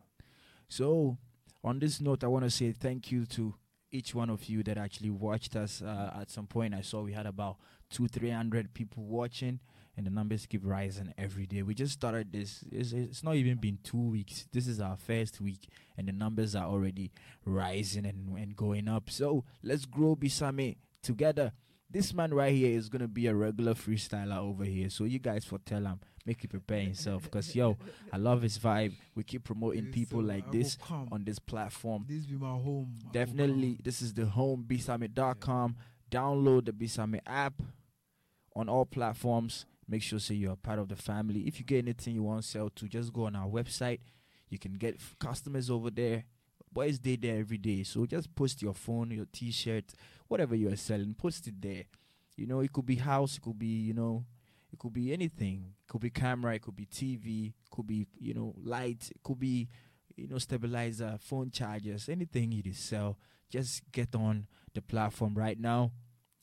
So, 0.68 1.18
on 1.64 1.80
this 1.80 2.00
note, 2.00 2.22
I 2.22 2.28
want 2.28 2.44
to 2.44 2.50
say 2.50 2.70
thank 2.72 3.10
you 3.10 3.26
to 3.26 3.54
each 3.90 4.14
one 4.14 4.30
of 4.30 4.44
you 4.44 4.62
that 4.62 4.78
actually 4.78 5.10
watched 5.10 5.56
us. 5.56 5.82
Uh, 5.82 6.18
at 6.20 6.30
some 6.30 6.46
point, 6.46 6.74
I 6.74 6.82
saw 6.82 7.02
we 7.02 7.12
had 7.12 7.26
about 7.26 7.56
two, 7.90 8.06
three 8.06 8.30
hundred 8.30 8.72
people 8.72 9.02
watching, 9.02 9.58
and 9.96 10.06
the 10.06 10.10
numbers 10.10 10.46
keep 10.46 10.60
rising 10.64 11.12
every 11.18 11.46
day. 11.46 11.62
We 11.62 11.74
just 11.74 11.94
started 11.94 12.32
this. 12.32 12.62
It's, 12.70 12.92
it's 12.92 13.24
not 13.24 13.34
even 13.34 13.56
been 13.58 13.78
two 13.82 14.10
weeks. 14.10 14.46
This 14.52 14.68
is 14.68 14.80
our 14.80 14.96
first 14.96 15.40
week, 15.40 15.66
and 15.98 16.06
the 16.06 16.12
numbers 16.12 16.54
are 16.54 16.66
already 16.66 17.10
rising 17.44 18.06
and, 18.06 18.38
and 18.38 18.54
going 18.54 18.86
up. 18.86 19.10
So 19.10 19.44
let's 19.60 19.86
grow 19.86 20.14
Bisame 20.14 20.76
together. 21.02 21.52
This 21.92 22.14
man 22.14 22.32
right 22.32 22.52
here 22.54 22.76
is 22.76 22.88
gonna 22.88 23.08
be 23.08 23.26
a 23.26 23.34
regular 23.34 23.74
freestyler 23.74 24.38
over 24.38 24.64
here. 24.64 24.90
So 24.90 25.04
you 25.04 25.18
guys 25.18 25.44
for 25.44 25.58
tell 25.58 25.84
him, 25.84 26.00
make 26.24 26.42
you 26.42 26.48
prepare 26.48 26.80
himself. 26.80 27.28
Cause 27.30 27.54
yo, 27.54 27.76
I 28.12 28.16
love 28.16 28.42
his 28.42 28.58
vibe. 28.58 28.94
We 29.14 29.24
keep 29.24 29.42
promoting 29.44 29.86
Yes, 29.86 29.94
people 29.94 30.22
like 30.22 30.50
this 30.52 30.78
on 31.10 31.24
this 31.24 31.38
platform. 31.40 32.04
This 32.08 32.26
be 32.26 32.36
my 32.36 32.50
home. 32.50 32.96
Definitely, 33.12 33.78
this 33.82 34.02
is 34.02 34.14
the 34.14 34.26
home 34.26 34.64
bisame.com. 34.66 35.76
Download 36.10 36.64
the 36.64 36.72
Bisame 36.72 37.20
app 37.26 37.60
on 38.54 38.68
all 38.68 38.84
platforms. 38.84 39.66
Make 39.88 40.02
sure 40.02 40.18
say 40.20 40.34
you're 40.36 40.52
a 40.52 40.56
part 40.56 40.78
of 40.78 40.88
the 40.88 40.96
family. 40.96 41.40
If 41.48 41.58
you 41.58 41.64
get 41.64 41.78
anything 41.78 42.14
you 42.14 42.22
want 42.22 42.42
to 42.42 42.48
sell 42.48 42.68
to, 42.70 42.88
just 42.88 43.12
go 43.12 43.26
on 43.26 43.34
our 43.34 43.48
website. 43.48 43.98
You 44.48 44.58
can 44.58 44.74
get 44.74 44.96
f- 44.96 45.16
customers 45.18 45.70
over 45.70 45.90
there. 45.90 46.24
Boys, 46.72 46.98
they 46.98 47.16
there 47.16 47.38
every 47.38 47.58
day. 47.58 47.82
So 47.82 48.06
just 48.06 48.34
post 48.34 48.62
your 48.62 48.74
phone, 48.74 49.10
your 49.10 49.26
T-shirt, 49.32 49.92
whatever 50.28 50.54
you 50.54 50.72
are 50.72 50.76
selling. 50.76 51.14
Post 51.14 51.48
it 51.48 51.60
there. 51.60 51.84
You 52.36 52.46
know, 52.46 52.60
it 52.60 52.72
could 52.72 52.86
be 52.86 52.96
house, 52.96 53.36
it 53.36 53.42
could 53.42 53.58
be 53.58 53.66
you 53.66 53.94
know, 53.94 54.24
it 54.72 54.78
could 54.78 54.92
be 54.92 55.12
anything. 55.12 55.74
It 55.82 55.90
could 55.90 56.00
be 56.00 56.10
camera, 56.10 56.54
it 56.54 56.62
could 56.62 56.76
be 56.76 56.86
TV, 56.86 57.48
it 57.48 57.70
could 57.70 57.86
be 57.86 58.06
you 58.18 58.34
know 58.34 58.54
light, 58.62 59.10
it 59.10 59.22
could 59.22 59.38
be 59.38 59.68
you 60.16 60.28
know 60.28 60.38
stabilizer, 60.38 61.16
phone 61.20 61.50
chargers, 61.50 62.08
anything 62.08 62.52
you 62.52 62.72
sell. 62.72 63.18
Just 63.50 63.82
get 63.90 64.14
on 64.14 64.46
the 64.74 64.80
platform 64.80 65.34
right 65.34 65.58
now 65.58 65.90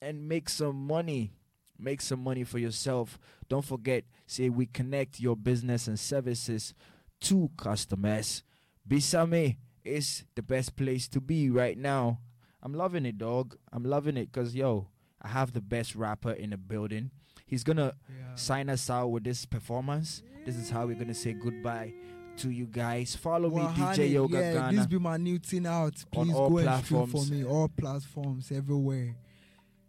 and 0.01 0.27
make 0.27 0.49
some 0.49 0.75
money. 0.75 1.31
Make 1.79 2.01
some 2.01 2.23
money 2.23 2.43
for 2.43 2.57
yourself. 2.57 3.19
Don't 3.47 3.63
forget, 3.63 4.03
say 4.25 4.49
we 4.49 4.65
connect 4.65 5.19
your 5.19 5.35
business 5.35 5.87
and 5.87 5.99
services 5.99 6.73
to 7.21 7.51
customers. 7.55 8.43
Bisame 8.87 9.57
is 9.87 10.23
the 10.35 10.41
best 10.41 10.75
place 10.75 11.07
to 11.09 11.21
be 11.21 11.49
right 11.49 11.77
now. 11.77 12.19
I'm 12.61 12.73
loving 12.73 13.05
it, 13.05 13.17
dog. 13.17 13.55
I'm 13.71 13.83
loving 13.83 14.17
it 14.17 14.31
because, 14.31 14.55
yo, 14.55 14.87
I 15.21 15.29
have 15.29 15.53
the 15.53 15.61
best 15.61 15.95
rapper 15.95 16.31
in 16.31 16.49
the 16.51 16.57
building. 16.57 17.11
He's 17.45 17.63
gonna 17.63 17.93
Yeah. 18.09 18.35
sign 18.35 18.69
us 18.69 18.89
out 18.89 19.07
with 19.07 19.23
this 19.23 19.45
performance. 19.45 20.21
This 20.45 20.55
is 20.57 20.69
how 20.69 20.85
we're 20.87 20.95
gonna 20.99 21.13
say 21.13 21.33
goodbye 21.33 21.93
to 22.37 22.49
you 22.51 22.67
guys. 22.67 23.15
Follow 23.15 23.49
me, 23.49 23.55
Well, 23.55 23.69
DJ 23.73 23.77
honey, 23.79 24.05
Yoga 24.07 24.37
yeah, 24.39 24.53
Ghana. 24.53 24.77
this 24.77 24.85
be 24.87 24.99
my 24.99 25.17
new 25.17 25.39
thing 25.39 25.65
out. 25.65 26.03
On 26.15 26.25
Please 26.27 26.35
all 26.35 26.49
go 26.49 26.57
and 26.59 26.85
stream 26.85 27.07
for 27.07 27.25
me. 27.25 27.43
All 27.45 27.67
platforms, 27.69 28.51
everywhere. 28.51 29.15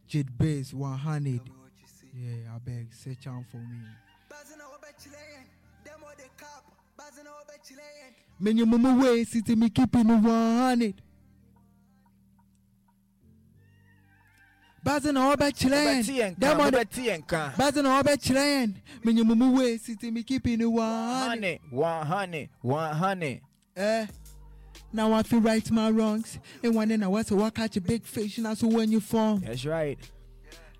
Jid 0.09 0.29
Bass, 0.39 0.73
100. 0.73 1.41
Yeah, 2.15 2.55
I 2.55 2.59
beg. 2.59 2.95
Search 2.95 3.27
out 3.27 3.45
for 3.51 3.59
me. 3.59 3.81
Many 8.41 8.65
mama 8.65 9.03
way, 9.03 9.25
city 9.25 9.55
me 9.57 9.69
keeping 9.69 10.09
it 10.09 10.23
100. 10.23 11.03
Bazin 14.83 15.17
all 15.17 15.37
back 15.37 15.55
chillin'. 15.55 16.39
Them 16.39 16.61
on 16.61 16.71
the 16.73 17.55
Bazin 17.59 17.85
all 17.87 18.03
back 18.03 18.21
chillin'. 18.21 18.75
Many 19.03 19.23
mama 19.23 19.51
way, 19.51 19.77
city 19.79 20.11
me 20.11 20.23
keeping 20.23 20.61
it 20.61 20.67
100. 20.67 21.29
honey, 21.29 21.61
one 21.71 22.07
honey, 22.07 22.49
one 22.63 22.95
honey. 22.95 23.41
Eh. 23.77 24.07
Now 24.93 25.13
I 25.13 25.23
feel 25.23 25.41
right 25.41 25.71
my 25.71 25.91
wrongs. 25.91 26.39
And 26.63 26.75
one 26.75 26.89
then 26.89 27.03
I 27.03 27.09
was 27.09 27.27
to 27.27 27.37
walk 27.37 27.57
catch 27.57 27.77
a 27.77 27.81
big 27.81 28.05
fish. 28.05 28.39
And 28.39 28.47
that's 28.47 28.63
when 28.63 28.91
you 28.91 29.01
form. 29.01 29.41
That's 29.41 29.67
right. 29.67 29.99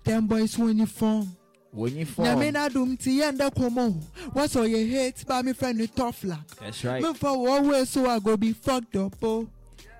Them 0.03 0.27
boys 0.27 0.57
when 0.57 0.79
you 0.79 0.85
form. 0.85 1.35
When 1.71 1.95
you 1.95 2.05
Now 2.05 2.11
fall, 2.11 2.35
me 2.37 2.51
na 2.51 2.67
dum 2.67 2.97
ti 2.97 3.19
enda 3.21 3.51
komo. 3.53 3.93
What's 4.33 4.55
all 4.55 4.65
you 4.67 4.85
hate 4.87 5.23
by 5.27 5.41
me 5.43 5.53
friend 5.53 5.79
with 5.79 5.93
tough 5.95 6.23
luck. 6.23 6.47
that's 6.59 6.83
right. 6.83 7.01
Me 7.01 7.13
for 7.13 7.37
one 7.37 7.69
way 7.69 7.85
so 7.85 8.07
I 8.09 8.19
go 8.19 8.35
be 8.37 8.53
fucked 8.53 8.95
up 8.95 9.13
oh. 9.21 9.47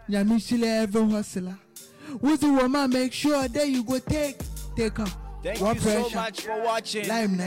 Nya 0.09 0.27
me 0.27 0.39
shile 0.39 0.63
every 0.63 1.09
hustler. 1.09 1.57
Who's 2.21 2.39
the 2.39 2.51
woman? 2.51 2.89
Make 2.89 3.13
sure 3.13 3.47
that 3.47 3.67
you 3.69 3.83
go 3.83 3.99
take, 3.99 4.37
take 4.75 4.97
her. 4.97 5.05
Thank 5.43 5.61
what 5.61 5.75
you 5.75 5.81
pressure? 5.81 6.09
so 6.09 6.15
much 6.15 6.41
for 6.41 6.61
watching. 6.63 7.07
Lime 7.07 7.37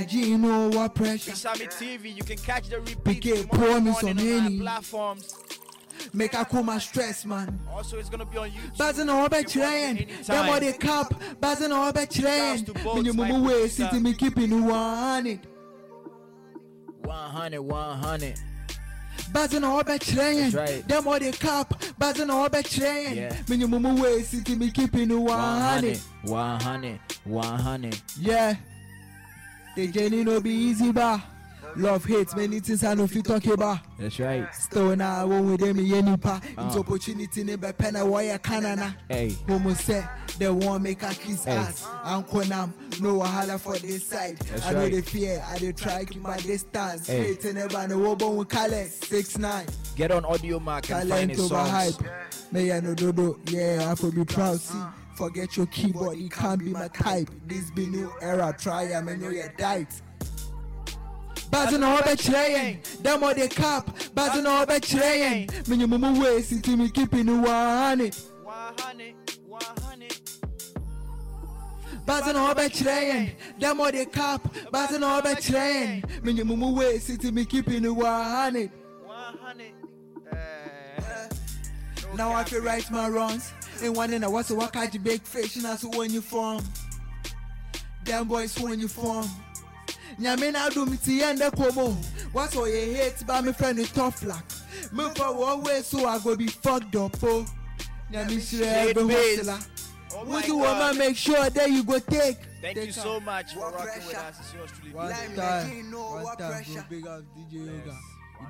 know 0.40 0.68
what 0.70 0.94
pressure? 0.94 1.32
Bisame 1.32 1.66
TV, 1.68 2.16
you 2.16 2.22
can 2.22 2.38
catch 2.38 2.68
the 2.68 2.80
repeat 2.80 3.22
PK, 3.22 3.50
tomorrow 3.50 3.70
pour 3.70 3.80
me 3.80 3.90
morning 3.90 3.94
some 3.94 4.08
on 4.10 4.16
Henny. 4.16 4.60
platforms. 4.60 5.34
Make 6.12 6.34
my 6.64 6.78
stress, 6.78 7.24
man. 7.24 7.58
Also, 7.72 7.98
it's 7.98 8.08
gonna 8.08 8.24
be 8.26 8.38
on 8.38 8.50
YouTube. 8.50 8.76
Bazen 8.76 9.08
obe 9.08 9.32
You 9.34 9.44
can 9.44 9.44
watch 9.44 9.52
chirayen. 9.52 10.26
Them 10.26 10.48
all 10.48 10.54
anytime. 10.54 10.72
the 10.72 10.78
cap. 10.78 11.14
Bazen 11.40 11.72
obe 11.72 12.08
chirayen. 12.08 12.56
Shouts 12.56 12.62
to 12.62 12.74
both 12.74 12.94
When 12.96 13.04
you 13.04 13.12
my 13.14 13.28
move 13.28 13.42
away, 13.44 13.52
producer. 13.60 13.84
city 13.84 13.98
me 14.00 14.14
keeping 14.14 14.50
you 14.50 14.62
one 14.64 15.40
100, 17.04 17.60
100. 17.60 18.34
Bazen 19.32 19.64
obe 19.64 19.88
right. 20.54 20.88
Them 20.88 21.06
all 21.08 21.18
the 21.18 21.32
cap. 21.32 21.70
Bazen 21.98 22.26
na 22.28 22.44
obe 22.44 22.62
chirayen. 22.62 23.16
Yeah. 23.16 23.36
When 23.46 23.60
you 23.60 23.68
move 23.68 23.84
away, 23.84 24.22
city 24.22 24.54
me 24.54 24.70
keeping 24.70 25.10
you 25.10 25.20
one 25.20 25.38
100, 25.38 25.98
100, 26.24 27.00
100. 27.24 28.02
Yeah. 28.20 28.56
The 29.74 29.86
journey 29.88 30.22
no 30.24 30.40
be 30.40 30.50
easy, 30.50 30.92
ba. 30.92 31.22
Love 31.76 32.04
hate 32.04 32.36
many 32.36 32.60
things 32.60 32.84
I 32.84 32.94
know 32.94 33.04
if 33.04 33.14
you 33.14 33.22
talk 33.22 33.44
about. 33.46 33.78
That's 33.98 34.18
right. 34.20 34.54
Still 34.54 34.94
now, 34.94 35.26
when 35.26 35.50
we 35.50 35.56
them 35.56 35.76
me 35.78 35.94
any 35.96 36.16
pa. 36.16 36.40
It's 36.44 36.76
Uh. 36.76 36.80
opportunity 36.80 37.44
ne 37.44 37.56
be 37.56 37.72
pen 37.72 37.96
a 37.96 38.04
wire 38.04 38.38
canana. 38.38 38.94
Hey, 39.08 39.34
Homo 39.48 39.72
say 39.74 40.04
they 40.38 40.50
want 40.50 40.82
make 40.82 41.02
a 41.02 41.08
kiss 41.14 41.44
Hey. 41.44 41.56
ass. 41.56 41.86
Uncle 42.04 42.44
Nam, 42.46 42.74
no 43.00 43.20
wahala 43.20 43.58
for 43.58 43.78
this 43.78 44.06
side. 44.08 44.38
That's 44.38 44.66
I 44.66 44.72
know 44.72 44.80
right. 44.80 44.92
the 44.92 45.02
fear, 45.02 45.42
I 45.48 45.58
dey 45.58 45.72
try 45.72 46.04
keep 46.04 46.20
my 46.22 46.36
distance. 46.38 47.06
Hey. 47.06 47.34
Hey. 47.40 47.52
never 47.52 47.88
no 47.88 47.98
wobo 47.98 48.36
with 48.36 48.48
Kale, 48.50 48.86
six 48.88 49.38
nine. 49.38 49.66
get 49.96 50.10
on 50.10 50.24
Audiomack 50.24 50.90
and 50.90 51.08
find 51.08 51.08
Talent 51.08 51.30
his 51.30 51.40
over 51.40 51.54
songs. 51.54 51.70
hype. 51.70 51.94
May 52.52 52.70
I 52.72 52.80
no 52.80 52.94
dodo, 52.94 53.38
yeah, 53.46 53.88
I 53.90 53.94
for 53.94 54.10
be 54.10 54.24
proud. 54.26 54.60
See, 54.60 54.76
forget 55.14 55.56
your 55.56 55.66
keyboard, 55.66 56.18
it 56.18 56.30
can't 56.32 56.58
be 56.58 56.66
my 56.70 56.88
type. 56.88 57.30
This 57.46 57.70
be 57.70 57.86
new 57.86 58.12
era, 58.20 58.54
try 58.58 58.82
am 58.92 59.08
and 59.08 59.22
know 59.22 59.30
your 59.30 59.48
diet. 59.56 59.88
Bazin 61.52 61.84
obe 61.84 62.16
chirayen, 62.16 62.82
them 63.02 63.22
all 63.22 63.34
the 63.34 63.46
cap. 63.46 63.84
Bazin 64.14 64.44
na 64.44 64.62
obe 64.62 64.80
chirayen. 64.80 65.68
When 65.68 65.80
you 65.80 65.86
move 65.86 66.02
away, 66.02 66.40
see 66.40 66.76
me 66.76 66.88
keeping 66.88 67.28
you 67.28 67.42
one 67.42 67.98
100, 67.98 68.14
100. 69.46 70.20
Bazin 72.06 72.36
obe 72.36 72.72
chirayen, 72.72 73.32
them 73.58 73.80
all 73.82 73.92
the 73.92 74.06
cap. 74.06 74.40
Bazin 74.70 75.02
na 75.02 75.18
obe 75.18 75.36
chirayen. 75.36 76.24
When 76.24 76.38
you 76.38 76.46
move 76.46 76.62
away, 76.62 76.98
see 76.98 77.30
me 77.30 77.44
keeping 77.44 77.82
you 77.84 77.92
one 77.92 78.06
100. 78.06 78.70
Uh, 80.32 81.28
Now 82.16 82.32
I 82.32 82.44
feel 82.44 82.62
right 82.62 82.90
my 82.90 83.08
wrongs. 83.10 83.52
And 83.82 83.94
one 83.94 84.14
in 84.14 84.24
a 84.24 84.30
what's 84.30 84.50
a 84.50 84.56
out 84.58 84.72
the 84.92 84.98
big 84.98 85.22
fish 85.22 85.56
and 85.56 85.66
that's 85.66 85.84
when 85.84 86.10
you 86.10 86.22
from. 86.22 86.64
Them 88.04 88.26
boys 88.26 88.58
when 88.58 88.80
you 88.80 88.88
from. 88.88 89.28
Nyame 90.20 90.52
na 90.52 90.68
do 90.68 90.86
me 90.86 90.96
ti 90.96 91.22
ende 91.22 91.50
komo. 91.52 91.94
What's 92.32 92.56
all 92.56 92.68
you 92.68 92.94
hate 92.94 93.26
by 93.26 93.40
my 93.40 93.52
friend 93.52 93.78
is 93.78 93.90
tough 93.90 94.22
luck. 94.24 94.44
Me 94.92 95.04
for 95.14 95.34
one 95.34 95.62
way 95.62 95.80
so 95.82 96.06
I 96.06 96.18
go 96.18 96.36
be 96.36 96.46
fucked 96.48 96.94
up 96.96 97.12
oh. 97.22 97.46
Nyame 98.12 98.40
shire 98.40 98.86
Shade 98.86 98.96
be 98.96 99.06
base. 99.06 99.46
hustler. 99.48 99.58
oh 100.14 100.24
my 100.24 100.32
Who's 100.36 100.42
the 100.46 100.48
God. 100.52 100.78
woman 100.80 100.98
make 100.98 101.16
sure 101.16 101.50
that 101.50 101.70
you 101.70 101.84
go 101.84 101.98
take. 101.98 102.36
Thank 102.60 102.76
take 102.76 102.86
you 102.88 102.92
her. 102.92 103.00
so 103.00 103.20
much 103.20 103.54
for 103.54 103.60
What 103.60 103.74
rocking 103.74 104.06
with 104.06 104.16
us. 104.16 104.38
It's 104.40 104.54
yours 104.54 104.70
truly. 104.78 104.94
One 104.94 105.10
Lime 105.10 105.34
time, 105.34 105.36
Nigeria, 105.68 105.82
know 105.84 106.02
one 106.12 106.22
what 106.24 106.38
time, 106.38 106.52
pressure? 106.52 106.84
bro, 106.88 106.98
big 106.98 107.06
up 107.06 107.22
DJ 107.36 107.52
Yoga. 107.66 107.96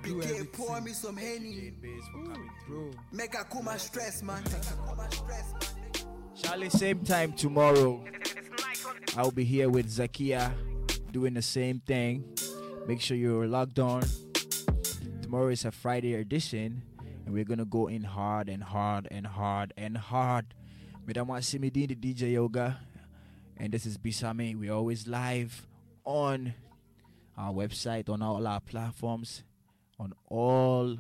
We 0.05 0.09
do 0.11 0.15
PK, 0.17 0.53
pour 0.53 0.81
me 0.81 0.93
some 0.93 1.17
Henny. 1.17 1.55
Jade 1.55 1.83
Bizz 1.83 2.13
coming 2.13 2.51
through. 2.67 2.91
bro. 2.93 3.01
Make 3.13 3.39
I 3.39 3.43
cool 3.45 3.63
my 3.63 3.77
stress, 3.77 4.23
man. 4.23 4.43
Make 4.45 4.55
I 4.55 4.87
cool 4.87 4.97
my 4.97 5.09
stress, 5.09 5.53
man. 5.53 6.07
Charlie, 6.35 6.71
same 6.71 7.01
time 7.05 7.33
tomorrow. 7.35 8.03
I'll 9.17 9.31
be 9.31 9.45
here 9.45 9.69
with 9.69 9.87
Zakia 9.89 10.53
doing 11.13 11.35
the 11.35 11.43
same 11.43 11.79
thing. 11.81 12.25
Make 12.89 13.01
sure 13.03 13.17
you're 13.17 13.47
logged 13.47 13.79
on. 13.79 14.03
Tomorrow 15.21 15.49
is 15.49 15.67
a 15.67 15.71
Friday 15.71 16.15
edition, 16.15 16.83
and 17.25 17.35
we're 17.35 17.45
gonna 17.45 17.67
go 17.67 17.87
in 17.87 18.03
hard 18.03 18.49
and 18.49 18.63
hard 18.63 19.09
and 19.11 19.27
hard 19.27 19.75
and 19.77 19.97
hard. 19.97 20.55
Madam 21.07 21.29
Wasimidin, 21.29 21.89
the 21.89 21.95
DJ 21.95 22.33
Yoga, 22.33 22.79
and 23.59 23.73
this 23.73 23.85
is 23.85 23.99
Bisame. 23.99 24.59
We're 24.59 24.73
always 24.73 25.07
live 25.07 25.67
on 26.05 26.55
our 27.37 27.53
website, 27.53 28.09
on 28.09 28.23
all 28.23 28.47
our 28.47 28.61
platforms, 28.61 29.45
on 29.99 30.15
all 30.29 30.97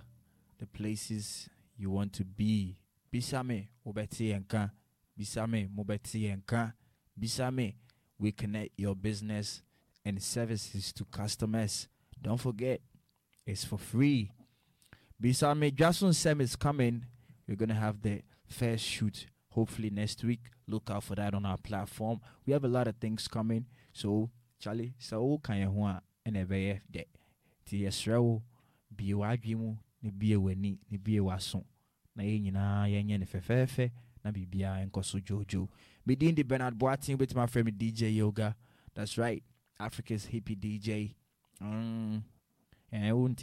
the 0.58 0.66
places 0.66 1.48
you 1.78 1.90
want 1.90 2.12
to 2.12 2.24
be. 2.24 2.76
Bisame, 3.12 3.68
Obeti 3.86 4.38
Enka. 4.38 4.70
Bisame, 5.18 5.68
Mobeti 5.74 6.36
Enka. 6.36 6.74
Bisame, 7.18 7.74
we 8.18 8.30
connect 8.30 8.70
your 8.76 8.94
business 8.94 9.62
and 10.04 10.22
services 10.22 10.92
to 10.92 11.04
customers. 11.04 11.88
Don't 12.20 12.40
forget, 12.40 12.80
it's 13.46 13.64
for 13.64 13.78
free. 13.78 14.30
Bisame 15.22 15.74
Jason 15.74 16.12
Sem 16.12 16.40
is 16.40 16.56
coming. 16.56 17.04
We're 17.46 17.56
gonna 17.56 17.74
have 17.74 18.02
the 18.02 18.22
first 18.46 18.84
shoot 18.84 19.26
hopefully 19.50 19.90
next 19.90 20.24
week. 20.24 20.40
Look 20.66 20.90
out 20.90 21.04
for 21.04 21.14
that 21.16 21.34
on 21.34 21.44
our 21.44 21.58
platform. 21.58 22.20
We 22.46 22.52
have 22.52 22.64
a 22.64 22.68
lot 22.68 22.88
of 22.88 22.96
things 22.96 23.28
coming. 23.28 23.66
So 23.92 24.30
Charlie, 24.58 24.94
so 24.98 25.38
can 25.42 25.56
you 25.58 25.86
a 26.40 26.44
very 26.44 26.80
day. 26.90 27.06
Tiesrew 27.68 28.42
be 28.94 29.14
ne 30.02 30.10
bie 30.10 30.36
w'ani 30.36 30.78
ne 30.90 30.98
w'aso 30.98 31.64
na 32.14 32.22
yɛn 32.24 32.42
nyinaa 32.42 32.88
yɛnyɛ 32.90 33.18
no 33.18 33.26
fɛfɛɛfɛ 33.26 33.90
na 34.24 34.32
biribiara 34.32 34.84
nkɔ 34.86 35.04
so 35.04 35.18
dwoodwoo 35.18 35.68
medin 36.06 36.34
de 36.34 36.42
bernard 36.42 36.76
boaten 36.76 37.16
wobɛtumi 37.16 37.42
afrɛ 37.44 37.64
me 37.64 37.70
dj 37.70 38.14
yoga 38.14 38.56
that's 38.94 39.16
right 39.16 39.42
africa's 39.84 40.26
hippie 40.26 40.56
dj 40.56 41.14
mm. 41.60 42.22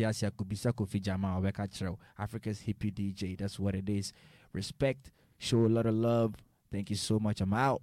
Ase 0.08 0.28
akobisa 0.28 0.72
kofi 0.74 1.00
gyama 1.02 1.36
a 1.36 1.42
wɔbɛka 1.42 1.68
kyerɛ 1.68 1.90
wo 1.90 2.00
africa's 2.18 2.62
hippie 2.62 2.92
dj 2.94 3.38
that's 3.38 3.60
what 3.60 3.76
it 3.76 3.90
is. 3.90 4.14
Respect 4.54 5.12
show 5.38 5.66
a 5.66 5.68
lot 5.68 5.86
of 5.86 5.96
love. 5.96 6.36
Thank 6.72 6.90
you 6.92 6.96
so 6.96 7.20
much. 7.20 7.42
I'm 7.42 7.54
out 7.54 7.82